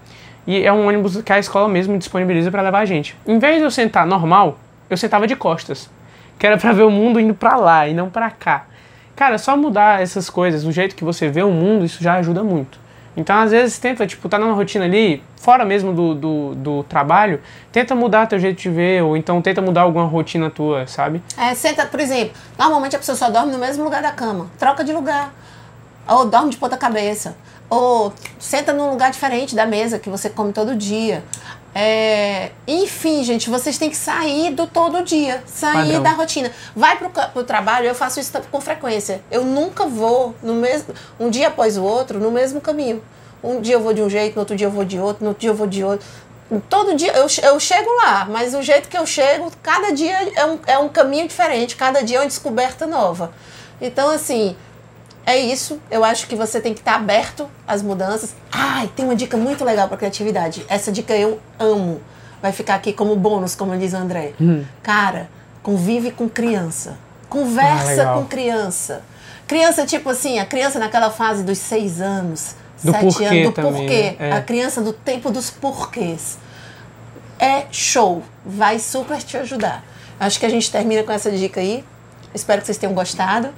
E 0.47 0.63
é 0.63 0.73
um 0.73 0.87
ônibus 0.87 1.21
que 1.23 1.33
a 1.33 1.39
escola 1.39 1.69
mesmo 1.69 1.97
disponibiliza 1.99 2.51
para 2.51 2.63
levar 2.63 2.81
a 2.81 2.85
gente. 2.85 3.17
Em 3.27 3.39
vez 3.39 3.57
de 3.57 3.63
eu 3.63 3.71
sentar 3.71 4.07
normal, 4.07 4.59
eu 4.89 4.97
sentava 4.97 5.27
de 5.27 5.35
costas, 5.35 5.91
que 6.39 6.47
era 6.47 6.57
para 6.57 6.73
ver 6.73 6.83
o 6.83 6.91
mundo 6.91 7.19
indo 7.19 7.35
para 7.35 7.57
lá 7.57 7.89
e 7.89 7.95
não 7.95 8.09
para 8.09 8.31
cá. 8.31 8.67
Cara, 9.17 9.39
só 9.39 9.57
mudar 9.57 10.03
essas 10.03 10.29
coisas, 10.29 10.65
o 10.65 10.73
jeito 10.73 10.97
que 10.97 11.05
você 11.05 11.29
vê 11.29 11.43
o 11.43 11.51
mundo, 11.51 11.85
isso 11.85 12.03
já 12.03 12.15
ajuda 12.15 12.43
muito. 12.43 12.84
Então, 13.17 13.37
às 13.39 13.51
vezes, 13.51 13.79
tenta, 13.79 14.07
tipo, 14.07 14.29
tá 14.29 14.39
numa 14.39 14.55
rotina 14.55 14.85
ali, 14.85 15.23
fora 15.37 15.65
mesmo 15.65 15.93
do, 15.93 16.15
do, 16.15 16.55
do, 16.55 16.83
trabalho, 16.85 17.41
tenta 17.71 17.95
mudar 17.95 18.27
teu 18.27 18.39
jeito 18.39 18.61
de 18.61 18.69
ver, 18.69 19.03
ou 19.03 19.17
então 19.17 19.41
tenta 19.41 19.63
mudar 19.63 19.83
alguma 19.83 20.05
rotina 20.05 20.51
tua, 20.51 20.87
sabe? 20.87 21.23
É, 21.37 21.55
senta, 21.55 21.87
por 21.87 22.01
exemplo, 22.01 22.35
normalmente 22.59 22.97
a 22.97 22.99
pessoa 22.99 23.17
só 23.17 23.31
dorme 23.31 23.53
no 23.53 23.59
mesmo 23.59 23.85
lugar 23.85 24.03
da 24.03 24.11
cama. 24.11 24.51
Troca 24.59 24.83
de 24.83 24.93
lugar. 24.93 25.33
Ou 26.09 26.27
dorme 26.27 26.51
de 26.51 26.57
ponta 26.57 26.77
cabeça. 26.77 27.37
Ou 27.71 28.13
senta 28.39 28.73
num 28.73 28.91
lugar 28.91 29.11
diferente 29.11 29.55
da 29.55 29.65
mesa 29.65 29.99
que 29.99 30.11
você 30.11 30.29
come 30.29 30.53
todo 30.53 30.75
dia. 30.75 31.23
É, 31.75 32.53
enfim, 32.69 33.25
gente, 33.25 33.51
vocês 33.51 33.77
têm 33.77 33.91
que 33.91 33.97
sair 33.97 34.53
do 34.53 34.65
todo 34.65 35.03
dia, 35.03 35.43
sair 35.45 35.87
Padrão. 35.87 36.03
da 36.05 36.11
rotina. 36.11 36.53
Vai 36.75 36.97
pro, 36.97 37.11
pro 37.11 37.43
trabalho, 37.43 37.87
eu 37.87 37.95
faço 37.95 38.21
isso 38.21 38.33
com 38.51 38.61
frequência. 38.61 39.21
Eu 39.29 39.45
nunca 39.45 39.85
vou 39.85 40.37
no 40.41 40.55
mesmo, 40.55 40.95
um 41.19 41.29
dia 41.29 41.49
após 41.49 41.77
o 41.77 41.83
outro, 41.83 42.21
no 42.21 42.31
mesmo 42.31 42.61
caminho. 42.61 43.03
Um 43.43 43.61
dia 43.61 43.75
eu 43.75 43.81
vou 43.81 43.93
de 43.93 44.01
um 44.01 44.09
jeito, 44.09 44.35
no 44.37 44.41
outro 44.41 44.55
dia 44.55 44.69
eu 44.69 44.71
vou 44.71 44.85
de 44.85 44.99
outro, 44.99 45.25
no 45.25 45.31
outro 45.31 45.41
dia 45.41 45.51
eu 45.51 45.55
vou 45.55 45.67
de 45.67 45.83
outro. 45.83 46.07
Todo 46.69 46.95
dia 46.95 47.13
eu, 47.13 47.27
eu 47.43 47.59
chego 47.59 47.91
lá, 48.05 48.25
mas 48.27 48.55
o 48.55 48.63
jeito 48.63 48.89
que 48.89 48.97
eu 48.97 49.05
chego, 49.05 49.51
cada 49.63 49.91
dia 49.93 50.33
é 50.37 50.47
um, 50.47 50.59
é 50.67 50.79
um 50.79 50.89
caminho 50.89 51.27
diferente, 51.27 51.75
cada 51.75 52.03
dia 52.03 52.19
é 52.19 52.21
uma 52.21 52.27
descoberta 52.27 52.87
nova. 52.87 53.33
Então, 53.81 54.09
assim, 54.11 54.57
é 55.27 55.39
isso. 55.39 55.81
Eu 55.91 56.05
acho 56.05 56.27
que 56.27 56.37
você 56.37 56.61
tem 56.61 56.75
que 56.75 56.81
estar 56.81 56.97
aberto 56.97 57.49
às 57.67 57.83
mudanças. 57.83 58.35
Ai, 58.53 58.91
tem 58.95 59.05
uma 59.05 59.17
dica 59.17 59.37
muito 59.37 59.65
legal 59.65 59.89
para 59.89 59.97
criatividade. 59.97 60.65
Essa 60.69 60.93
dica 60.93 61.15
eu 61.15 61.41
amo. 61.59 62.01
Vai 62.43 62.53
ficar 62.53 62.75
aqui 62.75 62.93
como 62.93 63.17
bônus, 63.17 63.55
como 63.55 63.77
diz 63.77 63.95
o 63.95 63.97
André. 63.97 64.35
Hum. 64.41 64.65
Cara, 64.83 65.31
convive 65.63 66.11
com 66.11 66.29
criança. 66.29 66.99
Conversa 67.29 68.11
ah, 68.11 68.15
com 68.15 68.27
criança. 68.27 69.03
Criança, 69.47 69.87
tipo 69.87 70.11
assim, 70.11 70.39
a 70.39 70.45
criança 70.45 70.79
naquela 70.79 71.11
fase 71.11 71.43
dos 71.43 71.59
seis 71.59 72.01
anos, 72.01 72.55
do 72.83 72.93
sete 72.93 73.05
porquê 73.05 73.25
anos, 73.25 73.43
do 73.45 73.53
também, 73.53 73.73
porquê. 73.73 74.17
É. 74.19 74.33
A 74.33 74.43
criança 74.43 74.83
do 74.83 74.93
tempo 74.93 75.31
dos 75.31 75.51
porquês. 75.51 76.39
É 77.39 77.65
show. 77.71 78.23
Vai 78.45 78.79
super 78.79 79.23
te 79.23 79.37
ajudar. 79.39 79.83
Acho 80.21 80.39
que 80.39 80.47
a 80.47 80.51
gente 80.51 80.71
termina 80.71 81.03
com 81.03 81.13
essa 81.13 81.31
dica 81.31 81.61
aí. 81.61 81.83
Espero 82.35 82.61
que 82.61 82.67
vocês 82.67 82.79
tenham 82.79 82.95
gostado. 82.95 83.49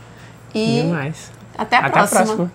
E 0.54 0.82
Demais. 0.82 1.35
Até 1.56 1.76
a 1.76 1.80
Até 1.80 1.90
próxima. 1.90 2.20
A 2.20 2.24
próxima. 2.24 2.52